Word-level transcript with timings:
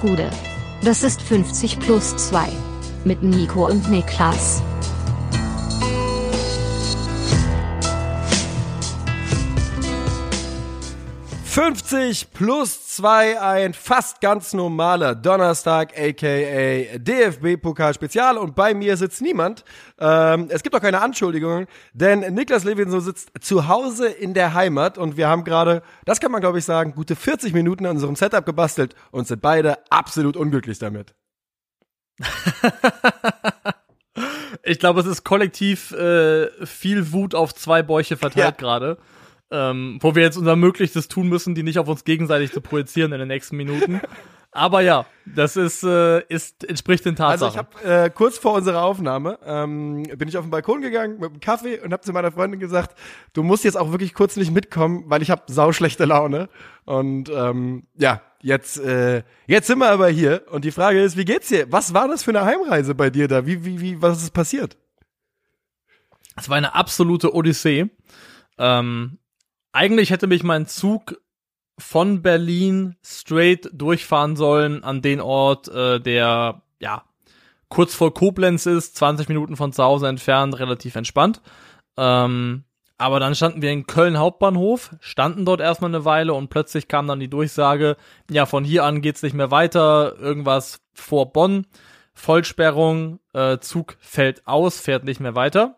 Gude. 0.00 0.30
Das 0.82 1.02
ist 1.02 1.20
50 1.20 1.78
plus 1.78 2.16
2. 2.16 2.48
Mit 3.04 3.22
Nico 3.22 3.66
und 3.66 3.90
Niklas. 3.90 4.62
»50 11.46 12.26
plus 12.32 12.89
2, 13.00 13.40
ein 13.40 13.72
fast 13.72 14.20
ganz 14.20 14.52
normaler 14.52 15.14
Donnerstag, 15.14 15.98
aka 15.98 16.98
DFB-Pokal-Spezial 16.98 18.36
und 18.36 18.54
bei 18.54 18.74
mir 18.74 18.98
sitzt 18.98 19.22
niemand. 19.22 19.64
Ähm, 19.98 20.48
es 20.50 20.62
gibt 20.62 20.76
auch 20.76 20.82
keine 20.82 21.00
Anschuldigungen, 21.00 21.66
denn 21.94 22.20
Niklas 22.34 22.64
Levinson 22.64 23.00
sitzt 23.00 23.30
zu 23.40 23.68
Hause 23.68 24.08
in 24.08 24.34
der 24.34 24.52
Heimat 24.52 24.98
und 24.98 25.16
wir 25.16 25.28
haben 25.28 25.44
gerade, 25.44 25.82
das 26.04 26.20
kann 26.20 26.30
man 26.30 26.42
glaube 26.42 26.58
ich 26.58 26.66
sagen, 26.66 26.94
gute 26.94 27.16
40 27.16 27.54
Minuten 27.54 27.86
an 27.86 27.92
unserem 27.92 28.16
Setup 28.16 28.44
gebastelt 28.44 28.94
und 29.12 29.26
sind 29.26 29.40
beide 29.40 29.78
absolut 29.88 30.36
unglücklich 30.36 30.78
damit. 30.78 31.14
ich 34.62 34.78
glaube, 34.78 35.00
es 35.00 35.06
ist 35.06 35.24
kollektiv 35.24 35.92
äh, 35.92 36.66
viel 36.66 37.14
Wut 37.14 37.34
auf 37.34 37.54
zwei 37.54 37.82
Bäuche 37.82 38.18
verteilt 38.18 38.44
ja. 38.44 38.50
gerade 38.50 38.98
ähm, 39.50 39.98
wo 40.00 40.14
wir 40.14 40.22
jetzt 40.22 40.36
unser 40.36 40.56
Möglichstes 40.56 41.08
tun 41.08 41.28
müssen, 41.28 41.54
die 41.54 41.62
nicht 41.62 41.78
auf 41.78 41.88
uns 41.88 42.04
gegenseitig 42.04 42.52
zu 42.52 42.60
projizieren 42.60 43.12
in 43.12 43.18
den 43.18 43.28
nächsten 43.28 43.56
Minuten. 43.56 44.00
Aber 44.52 44.80
ja, 44.80 45.06
das 45.26 45.56
ist, 45.56 45.84
äh, 45.84 46.20
ist 46.26 46.64
entspricht 46.64 47.04
den 47.04 47.14
Tatsachen. 47.14 47.58
Also 47.58 47.82
ich 47.82 47.86
habe 47.86 48.04
äh, 48.06 48.10
kurz 48.10 48.36
vor 48.36 48.54
unserer 48.54 48.82
Aufnahme 48.82 49.38
ähm, 49.44 50.02
bin 50.16 50.28
ich 50.28 50.36
auf 50.36 50.44
den 50.44 50.50
Balkon 50.50 50.80
gegangen 50.80 51.20
mit 51.20 51.30
einem 51.30 51.40
Kaffee 51.40 51.78
und 51.78 51.92
habe 51.92 52.02
zu 52.02 52.12
meiner 52.12 52.32
Freundin 52.32 52.58
gesagt, 52.58 52.98
du 53.32 53.44
musst 53.44 53.62
jetzt 53.62 53.76
auch 53.76 53.92
wirklich 53.92 54.12
kurz 54.12 54.36
nicht 54.36 54.50
mitkommen, 54.50 55.04
weil 55.06 55.22
ich 55.22 55.30
habe 55.30 55.42
sauschlechte 55.46 56.04
Laune. 56.04 56.48
Und 56.84 57.30
ähm, 57.30 57.86
ja, 57.96 58.22
jetzt 58.42 58.80
äh, 58.80 59.22
jetzt 59.46 59.68
sind 59.68 59.78
wir 59.78 59.90
aber 59.90 60.08
hier 60.08 60.42
und 60.50 60.64
die 60.64 60.72
Frage 60.72 61.00
ist, 61.00 61.16
wie 61.16 61.24
geht's 61.24 61.46
dir? 61.46 61.70
Was 61.70 61.94
war 61.94 62.08
das 62.08 62.24
für 62.24 62.32
eine 62.32 62.44
Heimreise 62.44 62.96
bei 62.96 63.08
dir 63.08 63.28
da? 63.28 63.46
Wie 63.46 63.64
wie 63.64 63.80
wie 63.80 64.02
was 64.02 64.20
ist 64.20 64.32
passiert? 64.32 64.76
Es 66.36 66.48
war 66.48 66.56
eine 66.56 66.74
absolute 66.74 67.32
Odyssee. 67.34 67.88
Ähm, 68.58 69.19
eigentlich 69.72 70.10
hätte 70.10 70.26
mich 70.26 70.42
mein 70.42 70.66
Zug 70.66 71.20
von 71.78 72.22
Berlin 72.22 72.96
straight 73.04 73.70
durchfahren 73.72 74.36
sollen 74.36 74.84
an 74.84 75.02
den 75.02 75.20
Ort, 75.20 75.68
äh, 75.68 76.00
der 76.00 76.62
ja 76.78 77.04
kurz 77.68 77.94
vor 77.94 78.12
Koblenz 78.12 78.66
ist, 78.66 78.96
20 78.96 79.28
Minuten 79.28 79.56
von 79.56 79.72
zu 79.72 79.82
Hause 79.82 80.08
entfernt, 80.08 80.58
relativ 80.58 80.96
entspannt. 80.96 81.40
Ähm, 81.96 82.64
aber 82.98 83.18
dann 83.18 83.34
standen 83.34 83.62
wir 83.62 83.70
in 83.70 83.86
Köln 83.86 84.18
Hauptbahnhof, 84.18 84.90
standen 85.00 85.46
dort 85.46 85.60
erstmal 85.60 85.90
eine 85.90 86.04
Weile 86.04 86.34
und 86.34 86.50
plötzlich 86.50 86.86
kam 86.86 87.06
dann 87.06 87.20
die 87.20 87.30
Durchsage, 87.30 87.96
ja, 88.30 88.44
von 88.44 88.62
hier 88.62 88.84
an 88.84 89.00
geht's 89.00 89.22
nicht 89.22 89.32
mehr 89.34 89.50
weiter, 89.50 90.16
irgendwas 90.18 90.82
vor 90.92 91.32
Bonn, 91.32 91.66
Vollsperrung, 92.12 93.20
äh, 93.32 93.58
Zug 93.58 93.96
fällt 94.00 94.46
aus, 94.46 94.80
fährt 94.80 95.04
nicht 95.04 95.20
mehr 95.20 95.34
weiter. 95.34 95.76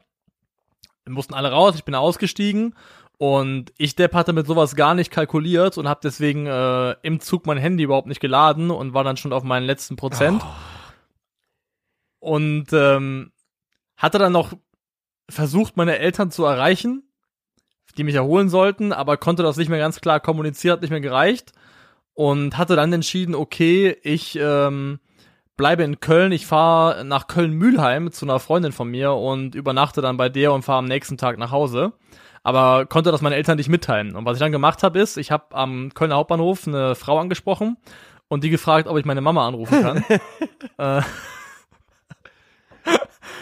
Wir 1.04 1.12
mussten 1.12 1.34
alle 1.34 1.52
raus, 1.52 1.76
ich 1.76 1.84
bin 1.84 1.94
ausgestiegen 1.94 2.74
und 3.22 3.72
ich, 3.78 3.94
Depp, 3.94 4.14
hatte 4.14 4.32
mit 4.32 4.48
sowas 4.48 4.74
gar 4.74 4.96
nicht 4.96 5.12
kalkuliert 5.12 5.78
und 5.78 5.86
habe 5.86 6.00
deswegen 6.02 6.46
äh, 6.46 6.96
im 7.02 7.20
Zug 7.20 7.46
mein 7.46 7.56
Handy 7.56 7.84
überhaupt 7.84 8.08
nicht 8.08 8.18
geladen 8.18 8.72
und 8.72 8.94
war 8.94 9.04
dann 9.04 9.16
schon 9.16 9.32
auf 9.32 9.44
meinen 9.44 9.64
letzten 9.64 9.94
Prozent. 9.94 10.42
Oh. 12.18 12.32
Und 12.32 12.72
ähm, 12.72 13.30
hatte 13.96 14.18
dann 14.18 14.32
noch 14.32 14.54
versucht, 15.30 15.76
meine 15.76 16.00
Eltern 16.00 16.32
zu 16.32 16.44
erreichen, 16.44 17.04
die 17.96 18.02
mich 18.02 18.16
erholen 18.16 18.48
sollten, 18.48 18.92
aber 18.92 19.16
konnte 19.18 19.44
das 19.44 19.56
nicht 19.56 19.68
mehr 19.68 19.78
ganz 19.78 20.00
klar 20.00 20.18
kommunizieren, 20.18 20.72
hat 20.72 20.80
nicht 20.82 20.90
mehr 20.90 21.00
gereicht. 21.00 21.52
Und 22.14 22.58
hatte 22.58 22.74
dann 22.74 22.92
entschieden, 22.92 23.36
okay, 23.36 23.96
ich 24.02 24.36
ähm, 24.36 24.98
bleibe 25.56 25.84
in 25.84 26.00
Köln, 26.00 26.32
ich 26.32 26.46
fahre 26.46 27.04
nach 27.04 27.28
Köln-Mühlheim 27.28 28.10
zu 28.10 28.26
einer 28.26 28.40
Freundin 28.40 28.72
von 28.72 28.88
mir 28.88 29.12
und 29.12 29.54
übernachte 29.54 30.02
dann 30.02 30.16
bei 30.16 30.28
der 30.28 30.52
und 30.52 30.62
fahre 30.64 30.80
am 30.80 30.86
nächsten 30.86 31.18
Tag 31.18 31.38
nach 31.38 31.52
Hause 31.52 31.92
aber 32.42 32.86
konnte 32.86 33.12
das 33.12 33.20
meinen 33.20 33.34
Eltern 33.34 33.56
nicht 33.56 33.68
mitteilen. 33.68 34.16
Und 34.16 34.24
was 34.24 34.36
ich 34.36 34.40
dann 34.40 34.52
gemacht 34.52 34.82
habe, 34.82 34.98
ist, 34.98 35.16
ich 35.16 35.30
habe 35.30 35.54
am 35.54 35.92
Kölner 35.94 36.16
Hauptbahnhof 36.16 36.66
eine 36.66 36.94
Frau 36.94 37.18
angesprochen 37.18 37.76
und 38.28 38.44
die 38.44 38.50
gefragt, 38.50 38.88
ob 38.88 38.98
ich 38.98 39.04
meine 39.04 39.20
Mama 39.20 39.46
anrufen 39.46 39.82
kann. 39.82 40.04
äh, 40.78 41.02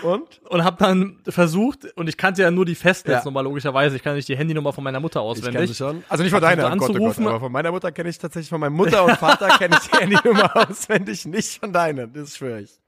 und? 0.02 0.40
Und 0.48 0.64
habe 0.64 0.76
dann 0.78 1.18
versucht, 1.26 1.84
und 1.96 2.08
ich 2.08 2.16
kannte 2.16 2.42
ja 2.42 2.50
nur 2.50 2.64
die 2.64 2.74
Festnetznummer, 2.74 3.40
ja. 3.40 3.44
logischerweise. 3.44 3.96
Ich 3.96 4.02
kann 4.02 4.14
nicht 4.14 4.28
die 4.28 4.36
Handynummer 4.36 4.72
von 4.72 4.84
meiner 4.84 5.00
Mutter 5.00 5.20
auswendig. 5.20 5.70
Ich 5.70 5.76
schon. 5.76 6.04
Also 6.08 6.22
nicht 6.22 6.32
von 6.32 6.40
deiner, 6.40 6.72
oh 6.72 6.76
Gott, 6.76 6.90
oh 6.90 6.94
Gott, 6.94 7.18
aber 7.18 7.40
von 7.40 7.52
meiner 7.52 7.70
Mutter 7.70 7.92
kenne 7.92 8.08
ich 8.08 8.18
tatsächlich, 8.18 8.48
von 8.48 8.60
meiner 8.60 8.74
Mutter 8.74 9.04
und 9.04 9.16
Vater 9.16 9.48
kenne 9.58 9.76
ich 9.80 9.90
die 9.90 9.98
Handynummer 10.00 10.68
auswendig, 10.68 11.26
nicht 11.26 11.60
von 11.60 11.72
deiner, 11.72 12.06
das 12.06 12.36
schwöre 12.36 12.62
ich. 12.62 12.80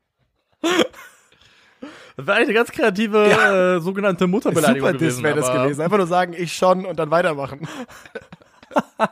Das 2.17 2.27
wäre 2.27 2.37
eigentlich 2.37 2.49
eine 2.49 2.55
ganz 2.55 2.73
kreative 2.73 3.29
ja. 3.29 3.77
äh, 3.77 3.81
sogenannte 3.81 4.27
Mutterbeleidigung 4.27 4.89
Super 4.89 4.99
gewesen. 4.99 5.17
Super 5.17 5.29
wäre 5.29 5.41
das 5.41 5.53
gewesen. 5.53 5.81
Einfach 5.81 5.99
nur 5.99 6.07
sagen, 6.07 6.35
ich 6.37 6.55
schon 6.55 6.85
und 6.85 6.99
dann 6.99 7.11
weitermachen. 7.11 7.67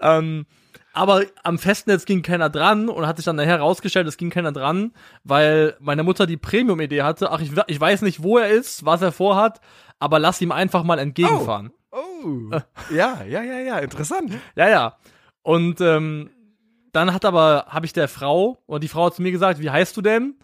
ähm, 0.00 0.46
aber 0.92 1.22
am 1.44 1.58
Festnetz 1.58 2.06
ging 2.06 2.22
keiner 2.22 2.50
dran 2.50 2.88
und 2.88 3.06
hat 3.06 3.16
sich 3.16 3.24
dann 3.24 3.36
nachher 3.36 3.58
herausgestellt, 3.58 4.08
es 4.08 4.16
ging 4.16 4.30
keiner 4.30 4.50
dran, 4.50 4.92
weil 5.22 5.76
meine 5.78 6.02
Mutter 6.02 6.26
die 6.26 6.36
Premium-Idee 6.36 7.02
hatte. 7.02 7.30
Ach, 7.30 7.40
ich, 7.40 7.52
ich 7.68 7.80
weiß 7.80 8.02
nicht, 8.02 8.22
wo 8.22 8.38
er 8.38 8.48
ist, 8.48 8.84
was 8.84 9.00
er 9.00 9.12
vorhat, 9.12 9.60
aber 10.00 10.18
lass 10.18 10.40
ihm 10.40 10.50
einfach 10.50 10.82
mal 10.82 10.98
entgegenfahren. 10.98 11.70
Oh, 11.92 11.98
oh. 12.24 12.50
ja, 12.92 13.22
ja, 13.28 13.42
ja, 13.42 13.58
ja, 13.60 13.78
interessant. 13.78 14.32
Ja, 14.56 14.68
ja. 14.68 14.96
Und 15.42 15.80
ähm, 15.80 16.30
dann 16.92 17.14
hat 17.14 17.24
aber, 17.24 17.66
habe 17.68 17.86
ich 17.86 17.92
der 17.92 18.08
Frau, 18.08 18.58
und 18.66 18.82
die 18.82 18.88
Frau 18.88 19.06
hat 19.06 19.14
zu 19.14 19.22
mir 19.22 19.30
gesagt, 19.30 19.60
wie 19.60 19.70
heißt 19.70 19.96
du 19.96 20.02
denn? 20.02 20.34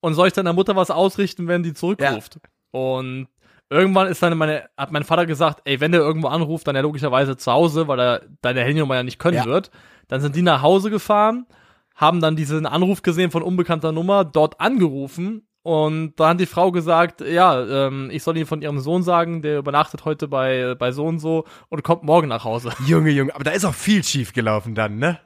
Und 0.00 0.14
soll 0.14 0.28
ich 0.28 0.32
deiner 0.32 0.52
Mutter 0.52 0.76
was 0.76 0.90
ausrichten, 0.90 1.48
wenn 1.48 1.62
die 1.62 1.74
zurückruft? 1.74 2.36
Ja. 2.36 2.80
Und 2.80 3.28
irgendwann 3.70 4.08
ist 4.08 4.22
dann 4.22 4.36
meine, 4.38 4.68
hat 4.76 4.92
mein 4.92 5.04
Vater 5.04 5.26
gesagt, 5.26 5.60
ey, 5.64 5.80
wenn 5.80 5.92
der 5.92 6.00
irgendwo 6.00 6.28
anruft, 6.28 6.66
dann 6.66 6.76
ja 6.76 6.82
logischerweise 6.82 7.36
zu 7.36 7.52
Hause, 7.52 7.88
weil 7.88 8.00
er 8.00 8.22
deine 8.42 8.60
Handynummer 8.60 8.96
ja 8.96 9.02
nicht 9.02 9.18
können 9.18 9.38
ja. 9.38 9.44
wird. 9.44 9.70
Dann 10.08 10.20
sind 10.20 10.36
die 10.36 10.42
nach 10.42 10.62
Hause 10.62 10.90
gefahren, 10.90 11.46
haben 11.94 12.20
dann 12.20 12.36
diesen 12.36 12.66
Anruf 12.66 13.02
gesehen 13.02 13.30
von 13.30 13.42
unbekannter 13.42 13.92
Nummer, 13.92 14.24
dort 14.24 14.60
angerufen 14.60 15.48
und 15.68 16.14
da 16.16 16.30
hat 16.30 16.40
die 16.40 16.46
Frau 16.46 16.72
gesagt, 16.72 17.20
ja, 17.20 17.62
ähm, 17.86 18.08
ich 18.10 18.22
soll 18.22 18.38
ihn 18.38 18.46
von 18.46 18.62
ihrem 18.62 18.80
Sohn 18.80 19.02
sagen, 19.02 19.42
der 19.42 19.58
übernachtet 19.58 20.06
heute 20.06 20.26
bei, 20.26 20.74
bei 20.78 20.92
so 20.92 21.04
und 21.04 21.18
so 21.18 21.44
und 21.68 21.82
kommt 21.82 22.04
morgen 22.04 22.28
nach 22.28 22.44
Hause. 22.44 22.72
Junge, 22.86 23.10
Junge, 23.10 23.34
aber 23.34 23.44
da 23.44 23.50
ist 23.50 23.66
auch 23.66 23.74
viel 23.74 24.02
schief 24.02 24.32
gelaufen 24.32 24.74
dann, 24.74 24.98
ne? 24.98 25.20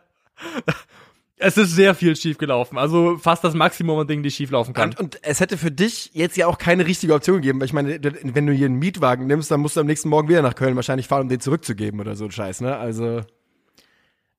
Es 1.42 1.56
ist 1.56 1.74
sehr 1.74 1.94
viel 1.94 2.14
schief 2.16 2.38
gelaufen. 2.38 2.78
Also 2.78 3.18
fast 3.18 3.42
das 3.42 3.54
Maximum 3.54 3.98
an 3.98 4.06
Dingen, 4.06 4.22
die 4.22 4.30
schief 4.30 4.50
laufen 4.50 4.74
kann. 4.74 4.90
Und, 4.90 5.00
und, 5.00 5.18
es 5.22 5.40
hätte 5.40 5.58
für 5.58 5.70
dich 5.70 6.10
jetzt 6.14 6.36
ja 6.36 6.46
auch 6.46 6.58
keine 6.58 6.86
richtige 6.86 7.14
Option 7.14 7.36
gegeben. 7.36 7.60
Weil 7.60 7.66
ich 7.66 7.72
meine, 7.72 7.98
wenn 8.00 8.46
du 8.46 8.52
hier 8.52 8.66
einen 8.66 8.78
Mietwagen 8.78 9.26
nimmst, 9.26 9.50
dann 9.50 9.60
musst 9.60 9.76
du 9.76 9.80
am 9.80 9.86
nächsten 9.86 10.08
Morgen 10.08 10.28
wieder 10.28 10.42
nach 10.42 10.54
Köln 10.54 10.76
wahrscheinlich 10.76 11.08
fahren, 11.08 11.22
um 11.22 11.28
den 11.28 11.40
zurückzugeben 11.40 12.00
oder 12.00 12.14
so 12.14 12.24
ein 12.24 12.30
Scheiß, 12.30 12.60
ne? 12.60 12.76
Also. 12.76 13.22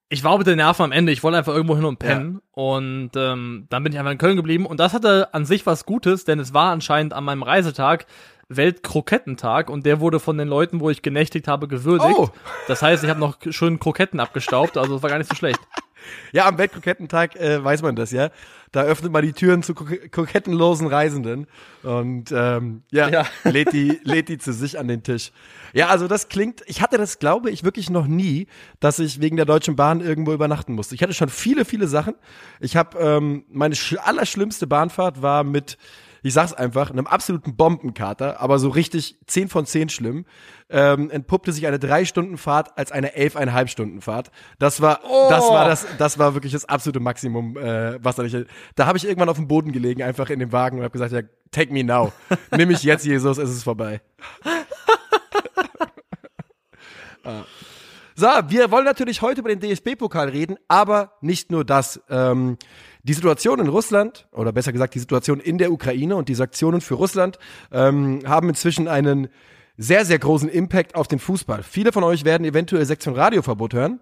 Ich 0.09 0.24
war 0.24 0.38
mit 0.38 0.47
den 0.47 0.58
Nerven 0.58 0.84
am 0.84 0.92
Ende. 0.92 1.12
Ich 1.12 1.24
wollte 1.24 1.38
einfach 1.38 1.53
irgendwo 1.53 1.75
hin 1.75 1.86
und 1.86 2.00
pennen. 2.00 2.36
Ja. 2.36 2.63
Und 2.63 3.12
ähm, 3.16 3.66
dann 3.69 3.84
bin 3.84 3.92
ich 3.92 4.00
einfach 4.00 4.12
in 4.12 4.18
Köln 4.18 4.36
geblieben. 4.36 4.66
Und 4.66 4.80
das 4.80 4.94
hatte 4.94 5.34
an 5.34 5.46
sich 5.46 5.66
was 5.66 5.86
Gutes, 5.86 6.24
denn 6.24 6.40
es 6.40 6.53
war 6.53 6.72
anscheinend 6.72 7.13
an 7.13 7.24
meinem 7.24 7.44
Reisetag 7.44 8.06
Weltkrokettentag 8.50 9.69
und 9.69 9.86
der 9.86 10.00
wurde 10.00 10.19
von 10.19 10.38
den 10.38 10.47
Leuten, 10.47 10.80
wo 10.80 10.90
ich 10.90 11.02
genächtigt 11.02 11.47
habe, 11.47 11.68
gewürdigt. 11.68 12.16
Oh. 12.18 12.30
Das 12.68 12.81
heißt, 12.81 13.03
ich 13.03 13.09
habe 13.09 13.19
noch 13.19 13.38
schön 13.50 13.80
Kroketten 13.80 14.19
abgestaubt, 14.19 14.78
also 14.78 14.97
es 14.97 15.03
war 15.03 15.09
gar 15.09 15.18
nicht 15.18 15.30
so 15.30 15.36
schlecht. 15.36 15.59
Ja, 16.31 16.47
am 16.47 16.58
Weltkrokettentag 16.58 17.36
äh, 17.36 17.64
weiß 17.64 17.81
man 17.81 17.96
das 17.96 18.12
ja. 18.12 18.30
Da 18.72 18.81
öffnet 18.84 19.12
man 19.12 19.24
die 19.24 19.34
Türen 19.34 19.62
zu 19.62 19.75
krokettenlosen 19.75 20.88
Reisenden 20.88 21.46
und 21.84 22.31
ähm, 22.31 22.81
ja, 22.91 23.08
ja. 23.08 23.25
lädt 23.44 23.72
die 23.72 24.00
lädt 24.03 24.30
die 24.30 24.40
zu 24.40 24.52
sich 24.52 24.80
an 24.80 24.88
den 24.88 25.03
Tisch. 25.03 25.31
Ja, 25.74 25.90
also 25.90 26.08
das 26.08 26.28
klingt. 26.28 26.62
Ich 26.66 26.81
hatte 26.81 26.97
das, 26.97 27.19
glaube 27.19 27.52
ich, 27.52 27.63
wirklich 27.63 27.92
noch 27.92 28.08
nie, 28.08 28.47
dass 28.80 28.97
ich 28.97 29.22
wegen 29.22 29.36
der 29.38 29.46
Deutschen 29.46 29.75
Bahn 29.75 30.02
irgendwo 30.02 30.34
übernachten 30.34 30.74
musste. 30.74 30.96
Ich 30.96 31.03
hatte 31.03 31.13
schon 31.13 31.30
viele, 31.30 31.66
viele 31.66 31.88
Sachen. 31.88 32.16
Ich 32.60 32.75
habe 32.75 32.98
ähm, 32.98 33.45
meine 33.50 33.75
allerschlimmste 34.04 34.66
Bahnfahrt 34.66 35.22
war 35.22 35.44
mit 35.44 35.78
ich 36.24 36.34
sag's 36.34 36.54
einfach, 36.54 36.90
einem 36.90 37.06
absoluten 37.06 37.56
Bombenkater, 37.56 38.40
aber 38.40 38.58
so 38.58 38.70
richtig 38.70 39.18
10 39.28 39.50
von 39.50 39.66
10 39.66 39.90
schlimm, 39.90 40.25
ähm, 40.70 41.12
entpuppte 41.12 41.52
sich 41.52 41.68
eine 41.68 41.80
drei 41.80 42.06
Stunden 42.06 42.38
Fahrt 42.38 42.78
als 42.78 42.94
eine 42.94 43.16
elfeinhalb 43.16 43.70
Stunden 43.70 44.02
Fahrt. 44.02 44.31
Das 44.58 44.81
war, 44.81 45.02
oh. 45.04 45.28
das 45.30 45.50
war 45.50 45.68
das, 45.68 45.86
das 45.98 46.18
war 46.18 46.34
wirklich 46.34 46.54
das 46.54 46.66
absolute 46.66 47.02
Maximum, 47.02 47.58
äh, 47.58 48.04
was 48.04 48.16
da 48.16 48.24
nicht. 48.24 48.48
Da 48.75 48.86
habe 48.86 48.98
ich 48.98 49.06
irgendwann 49.06 49.30
auf 49.30 49.38
dem 49.38 49.48
Boden 49.48 49.74
gelegen, 49.74 50.02
einfach 50.02 50.30
in 50.30 50.40
dem 50.40 50.52
Wagen 50.54 50.78
und 50.78 50.84
habe 50.84 50.94
gesagt, 50.94 51.12
ja, 51.12 51.22
take 51.52 51.74
me 51.74 51.84
now, 51.84 52.14
nimm 52.52 52.69
mich 52.69 52.84
jetzt, 52.84 53.06
Jesus, 53.06 53.38
es 53.38 53.50
ist 53.50 53.64
vorbei. 53.64 54.02
ah. 57.26 57.44
So, 58.16 58.28
wir 58.48 58.69
wollen 58.69 58.86
natürlich 58.86 59.24
heute 59.24 59.42
über 59.42 59.54
den 59.54 59.60
DSB-Pokal 59.60 60.30
reden, 60.30 60.58
aber 60.68 61.14
nicht 61.22 61.52
nur 61.52 61.66
das. 61.66 62.00
Ähm, 62.10 62.58
die 63.04 63.14
Situation 63.14 63.60
in 63.60 63.68
Russland, 63.68 64.28
oder 64.32 64.52
besser 64.52 64.72
gesagt 64.72 64.96
die 64.96 65.00
Situation 65.00 65.40
in 65.40 65.58
der 65.58 65.72
Ukraine 65.72 66.16
und 66.16 66.30
die 66.30 66.36
Sanktionen 66.36 66.82
für 66.82 66.96
Russland 66.96 67.38
ähm, 67.72 68.22
haben 68.26 68.50
inzwischen 68.50 68.88
einen 68.88 69.28
sehr, 69.78 70.06
sehr 70.06 70.20
großen 70.20 70.50
Impact 70.50 70.96
auf 70.96 71.08
den 71.08 71.20
Fußball. 71.20 71.64
Viele 71.64 71.92
von 71.92 72.04
euch 72.04 72.24
werden 72.26 72.46
eventuell 72.46 72.86
Sektion 72.86 73.16
Radioverbot 73.16 73.74
hören. 73.74 74.00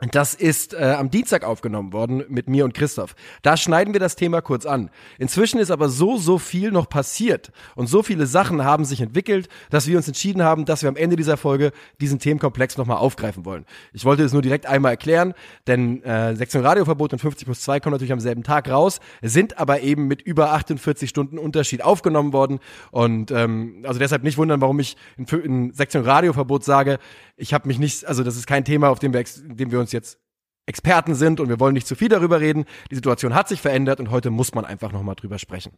Das 0.00 0.34
ist 0.34 0.74
äh, 0.74 0.96
am 0.98 1.08
Dienstag 1.08 1.44
aufgenommen 1.44 1.92
worden 1.92 2.24
mit 2.28 2.48
mir 2.48 2.64
und 2.64 2.74
Christoph. 2.74 3.14
Da 3.42 3.56
schneiden 3.56 3.94
wir 3.94 4.00
das 4.00 4.16
Thema 4.16 4.40
kurz 4.40 4.66
an. 4.66 4.90
Inzwischen 5.18 5.60
ist 5.60 5.70
aber 5.70 5.88
so, 5.88 6.16
so 6.16 6.38
viel 6.38 6.72
noch 6.72 6.88
passiert 6.88 7.52
und 7.76 7.86
so 7.86 8.02
viele 8.02 8.26
Sachen 8.26 8.64
haben 8.64 8.84
sich 8.84 9.00
entwickelt, 9.00 9.48
dass 9.70 9.86
wir 9.86 9.96
uns 9.96 10.08
entschieden 10.08 10.42
haben, 10.42 10.64
dass 10.64 10.82
wir 10.82 10.88
am 10.88 10.96
Ende 10.96 11.14
dieser 11.14 11.36
Folge 11.36 11.70
diesen 12.00 12.18
Themenkomplex 12.18 12.76
nochmal 12.76 12.96
aufgreifen 12.96 13.44
wollen. 13.44 13.66
Ich 13.92 14.04
wollte 14.04 14.24
es 14.24 14.32
nur 14.32 14.42
direkt 14.42 14.66
einmal 14.66 14.90
erklären, 14.90 15.32
denn 15.68 16.02
äh, 16.02 16.34
Sektion 16.34 16.66
Radioverbot 16.66 17.12
und 17.12 17.20
50 17.20 17.46
plus 17.46 17.60
2 17.60 17.78
kommen 17.78 17.92
natürlich 17.92 18.12
am 18.12 18.20
selben 18.20 18.42
Tag 18.42 18.68
raus, 18.68 18.98
sind 19.22 19.58
aber 19.58 19.80
eben 19.82 20.08
mit 20.08 20.22
über 20.22 20.52
48 20.54 21.08
Stunden 21.08 21.38
Unterschied 21.38 21.84
aufgenommen 21.84 22.32
worden 22.32 22.58
und 22.90 23.30
ähm, 23.30 23.84
also 23.84 24.00
deshalb 24.00 24.24
nicht 24.24 24.38
wundern, 24.38 24.60
warum 24.60 24.80
ich 24.80 24.96
in, 25.16 25.26
in 25.38 25.72
Sektion 25.72 26.02
Radioverbot 26.02 26.64
sage, 26.64 26.98
ich 27.36 27.54
habe 27.54 27.68
mich 27.68 27.78
nicht, 27.78 28.04
also 28.06 28.22
das 28.22 28.36
ist 28.36 28.46
kein 28.46 28.64
Thema, 28.64 28.88
auf 28.88 28.98
dem 28.98 29.12
wir, 29.12 29.24
dem 29.24 29.70
wir 29.70 29.80
uns 29.80 29.92
jetzt 29.92 30.18
Experten 30.66 31.14
sind 31.14 31.40
und 31.40 31.48
wir 31.48 31.60
wollen 31.60 31.74
nicht 31.74 31.86
zu 31.86 31.94
viel 31.94 32.08
darüber 32.08 32.40
reden. 32.40 32.64
Die 32.90 32.94
Situation 32.94 33.34
hat 33.34 33.48
sich 33.48 33.60
verändert 33.60 34.00
und 34.00 34.10
heute 34.10 34.30
muss 34.30 34.54
man 34.54 34.64
einfach 34.64 34.92
nochmal 34.92 35.14
drüber 35.14 35.38
sprechen. 35.38 35.72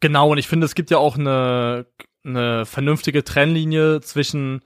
Genau, 0.00 0.30
und 0.30 0.38
ich 0.38 0.48
finde, 0.48 0.64
es 0.64 0.74
gibt 0.74 0.90
ja 0.90 0.98
auch 0.98 1.16
eine, 1.16 1.86
eine 2.24 2.66
vernünftige 2.66 3.24
Trennlinie 3.24 4.00
zwischen, 4.00 4.60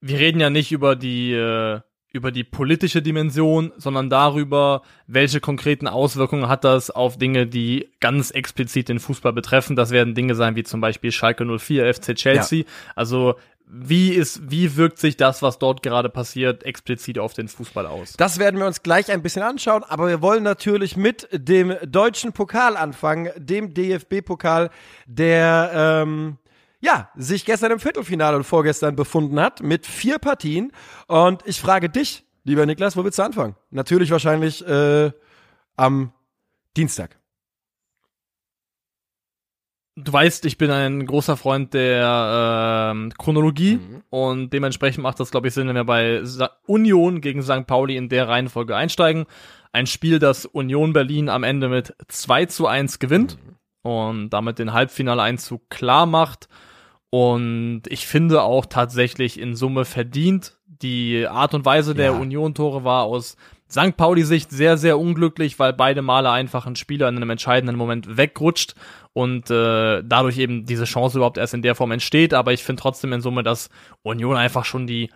wir 0.00 0.18
reden 0.18 0.40
ja 0.40 0.50
nicht 0.50 0.72
über 0.72 0.96
die, 0.96 1.32
äh, 1.32 1.80
über 2.14 2.30
die 2.30 2.44
politische 2.44 3.02
Dimension, 3.02 3.72
sondern 3.76 4.08
darüber, 4.08 4.82
welche 5.08 5.40
konkreten 5.40 5.88
Auswirkungen 5.88 6.48
hat 6.48 6.62
das 6.62 6.90
auf 6.90 7.18
Dinge, 7.18 7.46
die 7.46 7.90
ganz 7.98 8.30
explizit 8.30 8.88
den 8.88 9.00
Fußball 9.00 9.32
betreffen. 9.32 9.74
Das 9.74 9.90
werden 9.90 10.14
Dinge 10.14 10.36
sein 10.36 10.54
wie 10.54 10.62
zum 10.62 10.80
Beispiel 10.80 11.10
Schalke 11.10 11.44
04, 11.44 11.92
FC 11.92 12.14
Chelsea. 12.14 12.60
Ja. 12.60 12.64
Also 12.94 13.34
wie 13.76 14.10
ist, 14.10 14.50
wie 14.50 14.76
wirkt 14.76 14.98
sich 14.98 15.16
das, 15.16 15.42
was 15.42 15.58
dort 15.58 15.82
gerade 15.82 16.08
passiert, 16.08 16.62
explizit 16.62 17.18
auf 17.18 17.34
den 17.34 17.48
Fußball 17.48 17.86
aus? 17.86 18.12
Das 18.16 18.38
werden 18.38 18.60
wir 18.60 18.66
uns 18.66 18.82
gleich 18.82 19.10
ein 19.10 19.22
bisschen 19.22 19.42
anschauen, 19.42 19.82
aber 19.82 20.06
wir 20.06 20.22
wollen 20.22 20.44
natürlich 20.44 20.96
mit 20.96 21.28
dem 21.32 21.74
deutschen 21.84 22.32
Pokal 22.32 22.76
anfangen, 22.76 23.30
dem 23.36 23.74
DFB-Pokal, 23.74 24.70
der 25.06 25.72
ähm, 25.74 26.38
ja 26.80 27.10
sich 27.16 27.44
gestern 27.44 27.72
im 27.72 27.80
Viertelfinale 27.80 28.36
und 28.36 28.44
vorgestern 28.44 28.94
befunden 28.94 29.40
hat 29.40 29.60
mit 29.60 29.86
vier 29.86 30.18
Partien. 30.18 30.70
Und 31.08 31.42
ich 31.44 31.60
frage 31.60 31.88
dich, 31.88 32.24
lieber 32.44 32.66
Niklas, 32.66 32.96
wo 32.96 33.02
willst 33.02 33.18
du 33.18 33.24
anfangen? 33.24 33.56
Natürlich 33.70 34.10
wahrscheinlich 34.12 34.64
äh, 34.66 35.10
am 35.76 36.12
Dienstag. 36.76 37.18
Du 39.96 40.12
weißt, 40.12 40.44
ich 40.46 40.58
bin 40.58 40.72
ein 40.72 41.06
großer 41.06 41.36
Freund 41.36 41.72
der 41.72 42.94
äh, 42.94 43.08
Chronologie 43.16 43.76
mhm. 43.76 44.02
und 44.10 44.52
dementsprechend 44.52 45.04
macht 45.04 45.20
das, 45.20 45.30
glaube 45.30 45.46
ich, 45.46 45.54
Sinn, 45.54 45.68
wenn 45.68 45.76
wir 45.76 45.84
bei 45.84 46.22
Union 46.66 47.20
gegen 47.20 47.42
St. 47.42 47.66
Pauli 47.66 47.96
in 47.96 48.08
der 48.08 48.28
Reihenfolge 48.28 48.74
einsteigen. 48.74 49.26
Ein 49.72 49.86
Spiel, 49.86 50.18
das 50.18 50.46
Union 50.46 50.92
Berlin 50.92 51.28
am 51.28 51.44
Ende 51.44 51.68
mit 51.68 51.94
2 52.08 52.46
zu 52.46 52.66
1 52.66 52.98
gewinnt 52.98 53.38
mhm. 53.40 53.90
und 53.90 54.30
damit 54.30 54.58
den 54.58 54.72
Halbfinaleinzug 54.72 55.70
klar 55.70 56.06
macht. 56.06 56.48
Und 57.10 57.82
ich 57.86 58.08
finde 58.08 58.42
auch 58.42 58.66
tatsächlich 58.66 59.38
in 59.38 59.54
Summe 59.54 59.84
verdient. 59.84 60.58
Die 60.82 61.26
Art 61.26 61.54
und 61.54 61.64
Weise 61.64 61.94
der 61.94 62.12
ja. 62.12 62.18
Union-Tore 62.18 62.84
war 62.84 63.04
aus 63.04 63.36
St. 63.70 63.96
Pauli-Sicht 63.96 64.50
sehr, 64.50 64.76
sehr 64.76 64.98
unglücklich, 64.98 65.58
weil 65.58 65.72
beide 65.72 66.02
Male 66.02 66.30
einfach 66.30 66.66
ein 66.66 66.76
Spieler 66.76 67.08
in 67.08 67.16
einem 67.16 67.30
entscheidenden 67.30 67.76
Moment 67.76 68.16
wegrutscht 68.16 68.74
und 69.12 69.50
äh, 69.50 70.02
dadurch 70.04 70.38
eben 70.38 70.66
diese 70.66 70.84
Chance 70.84 71.18
überhaupt 71.18 71.38
erst 71.38 71.54
in 71.54 71.62
der 71.62 71.74
Form 71.74 71.90
entsteht. 71.90 72.34
Aber 72.34 72.52
ich 72.52 72.62
finde 72.62 72.82
trotzdem 72.82 73.12
in 73.12 73.20
Summe, 73.20 73.42
dass 73.42 73.70
Union 74.02 74.36
einfach 74.36 74.64
schon 74.64 74.86
die 74.86 75.10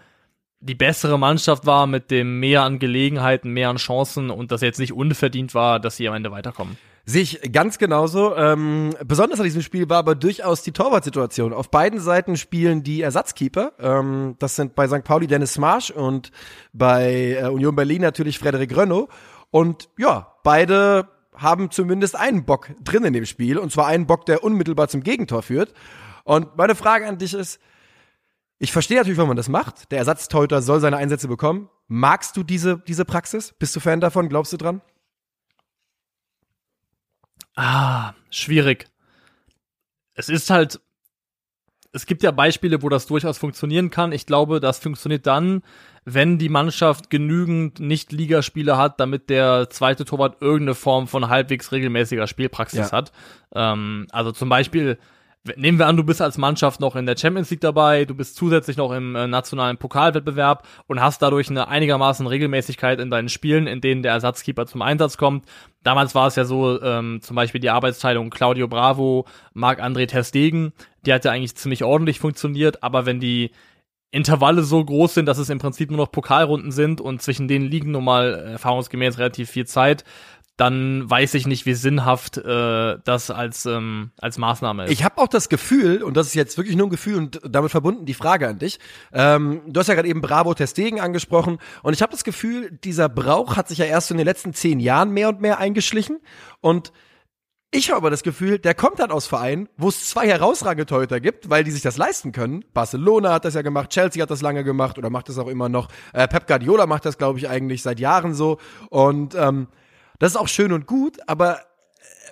die 0.61 0.75
bessere 0.75 1.19
Mannschaft 1.19 1.67
war 1.67 1.87
mit 1.87 2.11
dem 2.11 2.41
mehr 2.41 2.63
an 2.63 2.79
Gelegenheiten, 2.79 3.53
mehr 3.53 3.69
an 3.69 3.77
Chancen 3.77 4.31
und 4.31 4.51
dass 4.51 4.61
jetzt 4.61 4.81
nicht 4.81 4.93
unverdient 4.93 5.55
war, 5.55 5.79
dass 5.79 5.97
sie 5.97 6.09
am 6.09 6.15
Ende 6.15 6.31
weiterkommen. 6.33 6.77
Sehe 7.09 7.23
ich 7.23 7.53
ganz 7.53 7.79
genauso. 7.79 8.37
Ähm, 8.37 8.95
besonders 9.03 9.41
an 9.41 9.45
diesem 9.45 9.63
Spiel 9.63 9.89
war 9.89 9.97
aber 9.97 10.15
durchaus 10.15 10.63
die 10.63 10.73
Torwartsituation. 10.73 11.55
Auf 11.55 11.71
beiden 11.71 12.01
Seiten 12.01 12.37
spielen 12.37 12.83
die 12.83 13.01
Ersatzkeeper. 13.01 13.73
Ähm, 13.79 14.37
das 14.41 14.57
sind 14.57 14.75
bei 14.75 14.87
St. 14.87 15.05
Pauli 15.05 15.27
Dennis 15.27 15.57
Marsch 15.57 15.91
und 15.91 16.33
bei 16.75 17.39
äh, 17.41 17.49
Union 17.49 17.75
Berlin 17.75 18.03
natürlich 18.03 18.39
Frederik 18.39 18.77
Rönno. 18.77 19.09
Und 19.51 19.89
ja, 19.97 20.35
beide 20.45 21.09
haben 21.35 21.71
zumindest 21.71 22.15
einen 22.15 22.45
Bock 22.45 22.73
drin 22.85 23.05
in 23.05 23.15
dem 23.15 23.25
Spiel, 23.25 23.57
und 23.57 23.73
zwar 23.73 23.87
einen 23.87 24.07
Bock, 24.07 24.27
der 24.27 24.45
unmittelbar 24.45 24.89
zum 24.89 25.03
Gegentor 25.03 25.41
führt. 25.41 25.73
Und 26.25 26.59
meine 26.59 26.75
Frage 26.75 27.07
an 27.07 27.17
dich 27.17 27.33
ist, 27.33 27.59
ich 28.59 28.71
verstehe 28.71 28.99
natürlich, 28.99 29.17
warum 29.17 29.29
man 29.29 29.39
das 29.39 29.49
macht. 29.49 29.91
Der 29.93 29.99
Ersatzteuter 30.01 30.61
soll 30.61 30.81
seine 30.81 30.99
Einsätze 30.99 31.27
bekommen. 31.27 31.71
Magst 31.87 32.37
du 32.37 32.43
diese, 32.43 32.83
diese 32.87 33.07
Praxis? 33.07 33.55
Bist 33.59 33.75
du 33.75 33.81
Fan 33.81 34.01
davon? 34.03 34.29
Glaubst 34.29 34.53
du 34.53 34.59
dran? 34.59 34.83
Ah, 37.59 38.15
schwierig. 38.31 38.87
Es 40.15 40.29
ist 40.29 40.49
halt, 40.49 40.81
es 41.91 42.07
gibt 42.07 42.23
ja 42.23 42.31
Beispiele, 42.31 42.83
wo 42.83 42.89
das 42.89 43.07
durchaus 43.07 43.37
funktionieren 43.37 43.91
kann. 43.91 44.13
Ich 44.13 44.27
glaube, 44.27 44.61
das 44.61 44.79
funktioniert 44.79 45.27
dann, 45.27 45.63
wenn 46.05 46.39
die 46.39 46.51
Mannschaft 46.51 47.11
genügend 47.11 47.81
Nicht-Ligaspiele 47.81 48.77
hat, 48.77 49.01
damit 49.01 49.29
der 49.29 49.71
zweite 49.71 50.05
Torwart 50.05 50.41
irgendeine 50.41 50.77
Form 50.77 51.09
von 51.09 51.29
halbwegs 51.29 51.73
regelmäßiger 51.73 52.29
Spielpraxis 52.29 52.91
ja. 52.91 52.93
hat. 52.93 53.11
Ähm, 53.53 54.07
also 54.13 54.31
zum 54.31 54.49
Beispiel, 54.49 54.97
nehmen 55.57 55.79
wir 55.79 55.87
an, 55.87 55.97
du 55.97 56.05
bist 56.05 56.21
als 56.21 56.39
Mannschaft 56.39 56.81
noch 56.81 56.97
in 56.97 57.07
der 57.07 57.17
Champions 57.17 57.51
League 57.51 57.61
dabei, 57.61 58.05
du 58.05 58.15
bist 58.15 58.37
zusätzlich 58.37 58.77
noch 58.77 58.93
im 58.93 59.15
äh, 59.15 59.27
nationalen 59.27 59.77
Pokalwettbewerb 59.77 60.67
und 60.87 61.01
hast 61.01 61.23
dadurch 61.23 61.49
eine 61.51 61.69
einigermaßen 61.69 62.27
Regelmäßigkeit 62.27 63.01
in 63.01 63.11
deinen 63.11 63.29
Spielen, 63.29 63.67
in 63.67 63.81
denen 63.81 64.03
der 64.03 64.13
Ersatzkeeper 64.13 64.67
zum 64.67 64.83
Einsatz 64.83 65.17
kommt. 65.17 65.47
Damals 65.83 66.15
war 66.15 66.27
es 66.27 66.37
ja 66.37 66.45
so, 66.45 66.81
ähm, 66.83 67.21
zum 67.23 67.37
Beispiel 67.37 67.61
die 67.61 67.71
Arbeitsteilung 67.71 68.31
Claudio 68.31 68.69
Bravo, 68.69 69.27
Marc-André 69.55 70.07
Terstegen, 70.07 70.73
die 71.07 71.13
hat 71.13 71.25
ja 71.25 71.33
eigentlich 71.33 71.57
ziemlich 71.57 71.85
ordentlich 71.85 72.19
funktioniert, 72.19 72.83
aber 72.83 73.07
wenn 73.07 73.21
die 73.21 73.51
Intervalle 74.11 74.63
so 74.63 74.83
groß 74.83 75.15
sind, 75.15 75.27
dass 75.27 75.37
es 75.37 75.51
im 75.51 75.59
Prinzip 75.59 75.91
nur 75.91 75.99
noch 75.99 76.11
Pokalrunden 76.11 76.73
sind 76.73 77.01
und 77.01 77.21
zwischen 77.21 77.47
denen 77.47 77.67
liegen 77.67 77.91
nun 77.91 78.05
mal 78.05 78.35
erfahrungsgemäß 78.53 79.19
relativ 79.19 79.51
viel 79.51 79.67
Zeit, 79.67 80.05
dann 80.59 81.09
weiß 81.09 81.35
ich 81.35 81.47
nicht, 81.47 81.67
wie 81.67 81.75
sinnhaft 81.75 82.37
äh, 82.37 82.99
das 83.05 83.31
als 83.31 83.65
ähm, 83.65 84.11
als 84.19 84.39
Maßnahme 84.39 84.85
ist. 84.85 84.91
Ich 84.91 85.05
habe 85.05 85.19
auch 85.19 85.29
das 85.29 85.49
Gefühl, 85.49 86.03
und 86.03 86.17
das 86.17 86.27
ist 86.27 86.35
jetzt 86.35 86.59
wirklich 86.59 86.77
nur 86.77 86.89
ein 86.89 86.91
Gefühl 86.91 87.17
und 87.17 87.41
damit 87.49 87.71
verbunden 87.71 88.07
die 88.07 88.15
Frage 88.15 88.49
an 88.49 88.59
dich. 88.59 88.81
Ähm, 89.13 89.63
du 89.69 89.79
hast 89.79 89.87
ja 89.87 89.95
gerade 89.95 90.09
eben 90.09 90.21
Bravo 90.21 90.53
Testegen 90.55 91.01
angesprochen 91.01 91.59
und 91.83 91.95
ich 91.95 92.03
habe 92.03 92.11
das 92.11 92.25
Gefühl, 92.25 92.77
dieser 92.83 93.09
Brauch 93.09 93.57
hat 93.57 93.69
sich 93.69 93.79
ja 93.79 93.85
erst 93.85 94.11
in 94.11 94.17
den 94.17 94.27
letzten 94.27 94.53
zehn 94.53 94.81
Jahren 94.81 95.11
mehr 95.11 95.29
und 95.29 95.41
mehr 95.41 95.59
eingeschlichen 95.59 96.19
und 96.61 96.93
ich 97.71 97.91
habe 97.91 97.99
aber 97.99 98.11
das 98.11 98.23
Gefühl, 98.23 98.59
der 98.59 98.75
kommt 98.75 98.99
dann 98.99 99.13
aus 99.13 99.27
Vereinen, 99.27 99.69
wo 99.77 99.89
es 99.89 100.09
zwei 100.09 100.27
herausragende 100.27 100.87
Torhüter 100.87 101.21
gibt, 101.21 101.51
weil 101.51 101.65
die 101.65 101.71
sich 101.71 101.83
das 101.83 101.99
leisten 101.99 102.33
können. 102.33 102.65
Barcelona 102.73 103.35
hat 103.35 103.45
das 103.45 103.55
ja 103.55 103.63
gemacht, 103.63 103.91
Chelsea 103.91 104.23
hat 104.23 104.31
das 104.31 104.41
lange 104.41 104.65
gemacht 104.65 104.99
oder 104.99 105.11
macht 105.11 105.29
das 105.29 105.39
auch 105.39 105.49
immer 105.49 105.69
noch. 105.69 105.89
Äh, 106.15 106.27
Pep 106.27 106.47
Guardiola 106.49 106.87
macht 106.87 107.05
das, 107.05 107.19
glaube 107.19 107.39
ich, 107.39 107.49
eigentlich 107.49 107.83
seit 107.83 108.01
Jahren 108.01 108.33
so. 108.33 108.59
Und 108.89 109.35
ähm, 109.35 109.69
das 110.19 110.33
ist 110.33 110.37
auch 110.37 110.49
schön 110.49 110.73
und 110.73 110.87
gut, 110.87 111.19
aber 111.27 111.59
äh, 111.59 111.63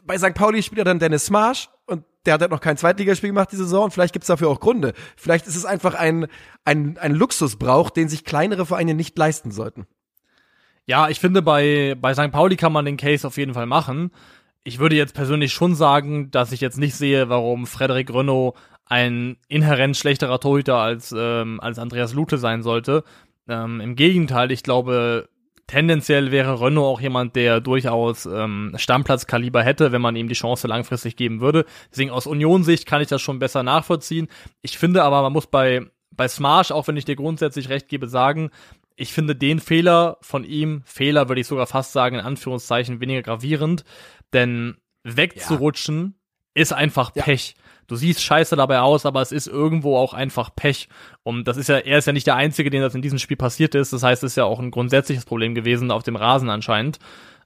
bei 0.04 0.18
St. 0.18 0.34
Pauli 0.34 0.62
spielt 0.62 0.78
er 0.78 0.84
dann 0.84 0.98
Dennis 0.98 1.30
Marsch 1.30 1.68
und 1.86 2.04
der 2.24 2.34
hat 2.34 2.40
halt 2.40 2.50
noch 2.50 2.60
kein 2.60 2.76
Zweitligaspiel 2.76 3.30
gemacht 3.30 3.50
diese 3.52 3.64
Saison 3.64 3.84
und 3.84 3.90
vielleicht 3.92 4.12
gibt's 4.12 4.28
dafür 4.28 4.48
auch 4.48 4.60
Gründe. 4.60 4.92
Vielleicht 5.16 5.46
ist 5.46 5.56
es 5.56 5.64
einfach 5.64 5.94
ein, 5.94 6.26
ein, 6.64 6.98
ein 6.98 7.14
Luxusbrauch, 7.14 7.90
den 7.90 8.08
sich 8.08 8.24
kleinere 8.24 8.66
Vereine 8.66 8.94
nicht 8.94 9.16
leisten 9.16 9.50
sollten. 9.50 9.86
Ja, 10.86 11.08
ich 11.08 11.18
finde, 11.18 11.42
bei, 11.42 11.96
bei 12.00 12.14
St. 12.14 12.30
Pauli 12.30 12.56
kann 12.56 12.72
man 12.72 12.84
den 12.84 12.96
Case 12.96 13.26
auf 13.26 13.36
jeden 13.36 13.54
Fall 13.54 13.66
machen. 13.66 14.12
Ich 14.62 14.78
würde 14.78 14.96
jetzt 14.96 15.14
persönlich 15.14 15.52
schon 15.52 15.74
sagen, 15.74 16.30
dass 16.30 16.52
ich 16.52 16.60
jetzt 16.60 16.78
nicht 16.78 16.94
sehe, 16.94 17.28
warum 17.28 17.66
Frederik 17.66 18.12
Renault 18.12 18.56
ein 18.84 19.36
inhärent 19.48 19.96
schlechterer 19.96 20.38
Torhüter 20.38 20.76
als, 20.76 21.14
ähm, 21.16 21.60
als 21.60 21.78
Andreas 21.78 22.14
Lute 22.14 22.38
sein 22.38 22.62
sollte. 22.62 23.02
Ähm, 23.48 23.80
Im 23.80 23.96
Gegenteil, 23.96 24.52
ich 24.52 24.62
glaube, 24.62 25.28
tendenziell 25.66 26.30
wäre 26.30 26.60
Renault 26.60 26.86
auch 26.86 27.00
jemand, 27.00 27.36
der 27.36 27.60
durchaus 27.60 28.26
ähm, 28.26 28.72
Stammplatzkaliber 28.76 29.62
hätte, 29.62 29.92
wenn 29.92 30.02
man 30.02 30.16
ihm 30.16 30.28
die 30.28 30.34
Chance 30.34 30.68
langfristig 30.68 31.16
geben 31.16 31.40
würde. 31.40 31.64
Deswegen 31.90 32.10
aus 32.10 32.26
Union-Sicht 32.26 32.86
kann 32.86 33.02
ich 33.02 33.08
das 33.08 33.22
schon 33.22 33.38
besser 33.38 33.62
nachvollziehen. 33.62 34.28
Ich 34.62 34.78
finde 34.78 35.02
aber, 35.02 35.22
man 35.22 35.32
muss 35.32 35.46
bei, 35.46 35.86
bei 36.14 36.28
Smash, 36.28 36.70
auch 36.70 36.86
wenn 36.88 36.96
ich 36.96 37.04
dir 37.04 37.16
grundsätzlich 37.16 37.68
recht 37.68 37.88
gebe, 37.88 38.08
sagen, 38.08 38.50
ich 38.96 39.12
finde 39.12 39.36
den 39.36 39.60
Fehler 39.60 40.18
von 40.22 40.44
ihm, 40.44 40.82
Fehler 40.86 41.28
würde 41.28 41.40
ich 41.40 41.46
sogar 41.46 41.66
fast 41.66 41.92
sagen, 41.92 42.16
in 42.16 42.24
Anführungszeichen 42.24 43.00
weniger 43.00 43.22
gravierend, 43.22 43.84
denn 44.32 44.76
wegzurutschen 45.04 46.14
ja. 46.54 46.62
ist 46.62 46.72
einfach 46.72 47.12
Pech. 47.12 47.54
Ja 47.56 47.65
du 47.86 47.96
siehst 47.96 48.22
scheiße 48.22 48.56
dabei 48.56 48.80
aus, 48.80 49.06
aber 49.06 49.22
es 49.22 49.32
ist 49.32 49.46
irgendwo 49.46 49.96
auch 49.96 50.14
einfach 50.14 50.54
Pech. 50.54 50.88
Und 51.22 51.48
das 51.48 51.56
ist 51.56 51.68
ja, 51.68 51.78
er 51.78 51.98
ist 51.98 52.06
ja 52.06 52.12
nicht 52.12 52.26
der 52.26 52.36
Einzige, 52.36 52.70
den 52.70 52.82
das 52.82 52.94
in 52.94 53.02
diesem 53.02 53.18
Spiel 53.18 53.36
passiert 53.36 53.74
ist. 53.74 53.92
Das 53.92 54.02
heißt, 54.02 54.22
es 54.22 54.32
ist 54.32 54.36
ja 54.36 54.44
auch 54.44 54.60
ein 54.60 54.70
grundsätzliches 54.70 55.24
Problem 55.24 55.54
gewesen 55.54 55.90
auf 55.90 56.02
dem 56.02 56.16
Rasen 56.16 56.50
anscheinend. 56.50 56.98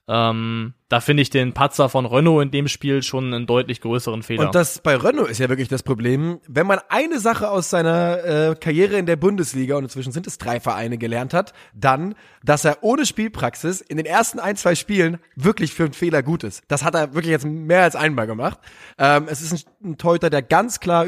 Ähm, 0.07 0.73
da 0.91 0.99
finde 0.99 1.23
ich 1.23 1.29
den 1.29 1.53
Patzer 1.53 1.87
von 1.87 2.05
Renault 2.05 2.43
in 2.43 2.51
dem 2.51 2.67
Spiel 2.67 3.01
schon 3.01 3.33
einen 3.33 3.47
deutlich 3.47 3.79
größeren 3.79 4.23
Fehler. 4.23 4.47
Und 4.47 4.55
das 4.55 4.79
bei 4.79 4.97
Renault 4.97 5.29
ist 5.29 5.37
ja 5.37 5.47
wirklich 5.47 5.69
das 5.69 5.83
Problem, 5.83 6.41
wenn 6.49 6.67
man 6.67 6.79
eine 6.89 7.21
Sache 7.21 7.49
aus 7.49 7.69
seiner 7.69 8.25
äh, 8.25 8.55
Karriere 8.59 8.97
in 8.97 9.05
der 9.05 9.15
Bundesliga 9.15 9.77
und 9.77 9.85
inzwischen 9.85 10.11
sind 10.11 10.27
es 10.27 10.37
drei 10.37 10.59
Vereine 10.59 10.97
gelernt 10.97 11.33
hat, 11.33 11.53
dann, 11.73 12.13
dass 12.43 12.65
er 12.65 12.79
ohne 12.81 13.05
Spielpraxis 13.05 13.79
in 13.79 13.95
den 13.95 14.05
ersten 14.05 14.37
ein, 14.39 14.57
zwei 14.57 14.75
Spielen 14.75 15.19
wirklich 15.37 15.73
für 15.73 15.85
einen 15.85 15.93
Fehler 15.93 16.23
gut 16.23 16.43
ist. 16.43 16.61
Das 16.67 16.83
hat 16.83 16.93
er 16.93 17.13
wirklich 17.13 17.31
jetzt 17.31 17.45
mehr 17.45 17.83
als 17.83 17.95
einmal 17.95 18.27
gemacht. 18.27 18.59
Ähm, 18.97 19.27
es 19.29 19.41
ist 19.41 19.65
ein, 19.81 19.91
ein 19.91 19.97
Torhüter, 19.97 20.29
der 20.29 20.41
ganz 20.41 20.81
klar 20.81 21.05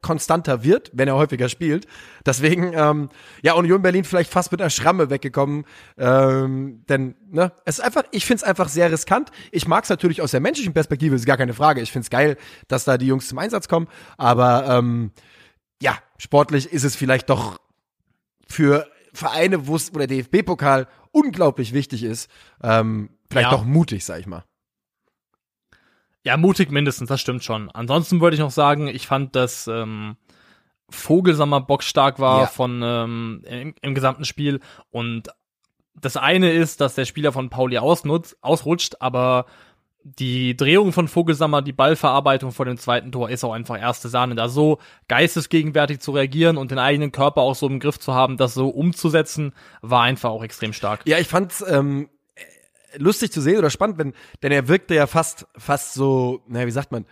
konstanter 0.00 0.64
wird, 0.64 0.92
wenn 0.94 1.08
er 1.08 1.16
häufiger 1.16 1.50
spielt. 1.50 1.86
Deswegen, 2.24 2.72
ähm, 2.72 3.10
ja, 3.42 3.52
Union 3.52 3.82
Berlin 3.82 4.04
vielleicht 4.04 4.32
fast 4.32 4.50
mit 4.50 4.62
einer 4.62 4.70
Schramme 4.70 5.10
weggekommen. 5.10 5.66
Ähm, 5.98 6.84
denn, 6.88 7.16
ne, 7.30 7.52
es 7.66 7.80
ist 7.80 7.84
einfach, 7.84 8.04
ich 8.12 8.24
finde 8.24 8.36
es 8.38 8.44
einfach 8.44 8.70
sehr 8.70 8.90
riskant 8.90 9.09
riskant. 9.10 9.30
Ich 9.50 9.66
mag 9.66 9.84
es 9.84 9.90
natürlich 9.90 10.22
aus 10.22 10.30
der 10.30 10.40
menschlichen 10.40 10.72
Perspektive, 10.72 11.14
ist 11.14 11.26
gar 11.26 11.36
keine 11.36 11.54
Frage. 11.54 11.80
Ich 11.80 11.92
finde 11.92 12.04
es 12.04 12.10
geil, 12.10 12.36
dass 12.68 12.84
da 12.84 12.98
die 12.98 13.06
Jungs 13.06 13.28
zum 13.28 13.38
Einsatz 13.38 13.68
kommen. 13.68 13.88
Aber 14.16 14.66
ähm, 14.68 15.12
ja, 15.82 15.98
sportlich 16.18 16.72
ist 16.72 16.84
es 16.84 16.96
vielleicht 16.96 17.30
doch 17.30 17.58
für 18.46 18.86
Vereine, 19.12 19.66
wo 19.66 19.76
der 19.78 20.06
DFB-Pokal 20.06 20.86
unglaublich 21.12 21.72
wichtig 21.72 22.04
ist, 22.04 22.30
ähm, 22.62 23.10
vielleicht 23.30 23.50
ja. 23.50 23.56
doch 23.56 23.64
mutig, 23.64 24.04
sag 24.04 24.20
ich 24.20 24.26
mal. 24.26 24.44
Ja, 26.24 26.36
mutig 26.36 26.70
mindestens, 26.70 27.08
das 27.08 27.20
stimmt 27.20 27.42
schon. 27.42 27.70
Ansonsten 27.70 28.20
wollte 28.20 28.34
ich 28.34 28.40
noch 28.40 28.50
sagen, 28.50 28.88
ich 28.88 29.06
fand, 29.06 29.34
dass 29.34 29.66
ähm, 29.66 30.16
Vogelsammer 30.90 31.60
bockstark 31.60 32.18
war 32.18 32.42
ja. 32.42 32.46
von 32.46 32.82
ähm, 32.84 33.42
im, 33.46 33.74
im, 33.80 33.94
gesamten 33.94 34.24
Spiel 34.24 34.60
und 34.90 35.30
das 35.94 36.16
eine 36.16 36.52
ist, 36.52 36.80
dass 36.80 36.94
der 36.94 37.04
Spieler 37.04 37.32
von 37.32 37.50
Pauli 37.50 37.78
ausnutzt, 37.78 38.36
ausrutscht, 38.40 38.96
aber 39.00 39.46
die 40.02 40.56
Drehung 40.56 40.92
von 40.92 41.08
Vogelsammer, 41.08 41.60
die 41.60 41.72
Ballverarbeitung 41.72 42.52
vor 42.52 42.64
dem 42.64 42.78
zweiten 42.78 43.12
Tor 43.12 43.28
ist 43.28 43.44
auch 43.44 43.52
einfach 43.52 43.78
erste 43.78 44.08
Sahne. 44.08 44.34
Da 44.34 44.48
so 44.48 44.78
geistesgegenwärtig 45.08 46.00
zu 46.00 46.12
reagieren 46.12 46.56
und 46.56 46.70
den 46.70 46.78
eigenen 46.78 47.12
Körper 47.12 47.42
auch 47.42 47.54
so 47.54 47.66
im 47.66 47.80
Griff 47.80 47.98
zu 47.98 48.14
haben, 48.14 48.38
das 48.38 48.54
so 48.54 48.68
umzusetzen, 48.68 49.52
war 49.82 50.02
einfach 50.02 50.30
auch 50.30 50.42
extrem 50.42 50.72
stark. 50.72 51.02
Ja, 51.04 51.18
ich 51.18 51.28
fand's 51.28 51.62
ähm, 51.68 52.08
lustig 52.96 53.30
zu 53.30 53.42
sehen 53.42 53.58
oder 53.58 53.68
spannend, 53.68 53.98
wenn, 53.98 54.14
denn 54.42 54.52
er 54.52 54.68
wirkte 54.68 54.94
ja 54.94 55.06
fast, 55.06 55.46
fast 55.56 55.92
so, 55.94 56.40
naja, 56.48 56.66
wie 56.66 56.72
sagt 56.72 56.92
man, 56.92 57.04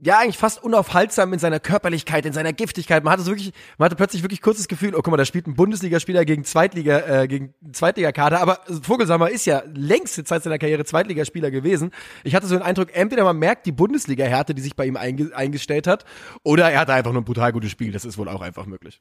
ja, 0.00 0.18
eigentlich 0.18 0.38
fast 0.38 0.62
unaufhaltsam 0.62 1.32
in 1.32 1.38
seiner 1.38 1.60
Körperlichkeit, 1.60 2.26
in 2.26 2.32
seiner 2.32 2.52
Giftigkeit. 2.52 3.04
Man 3.04 3.12
hatte 3.12 3.22
so 3.22 3.30
wirklich, 3.30 3.52
man 3.78 3.86
hatte 3.86 3.96
plötzlich 3.96 4.22
wirklich 4.22 4.42
kurzes 4.42 4.66
Gefühl, 4.66 4.94
oh 4.94 5.02
guck 5.02 5.08
mal, 5.08 5.16
da 5.16 5.24
spielt 5.24 5.46
ein 5.46 5.54
Bundesligaspieler 5.54 6.24
gegen 6.24 6.44
Zweitliga, 6.44 7.22
äh, 7.22 7.28
gegen 7.28 7.54
Zweitligakader, 7.72 8.40
aber 8.40 8.58
Vogelsammer 8.82 9.30
ist 9.30 9.46
ja 9.46 9.62
längste 9.72 10.24
Zeit 10.24 10.42
seiner 10.42 10.58
Karriere 10.58 10.84
Zweitligaspieler 10.84 11.50
gewesen. 11.50 11.92
Ich 12.24 12.34
hatte 12.34 12.46
so 12.46 12.56
den 12.56 12.62
Eindruck, 12.62 12.88
entweder 12.92 13.22
man 13.22 13.38
merkt 13.38 13.66
die 13.66 13.72
Bundesliga-Härte, 13.72 14.54
die 14.54 14.62
sich 14.62 14.74
bei 14.74 14.84
ihm 14.84 14.96
einge 14.96 15.30
eingestellt 15.34 15.86
hat, 15.86 16.04
oder 16.42 16.70
er 16.70 16.80
hatte 16.80 16.92
einfach 16.92 17.12
nur 17.12 17.22
ein 17.22 17.24
brutal 17.24 17.52
gutes 17.52 17.70
Spiel. 17.70 17.92
Das 17.92 18.04
ist 18.04 18.18
wohl 18.18 18.28
auch 18.28 18.42
einfach 18.42 18.66
möglich. 18.66 18.98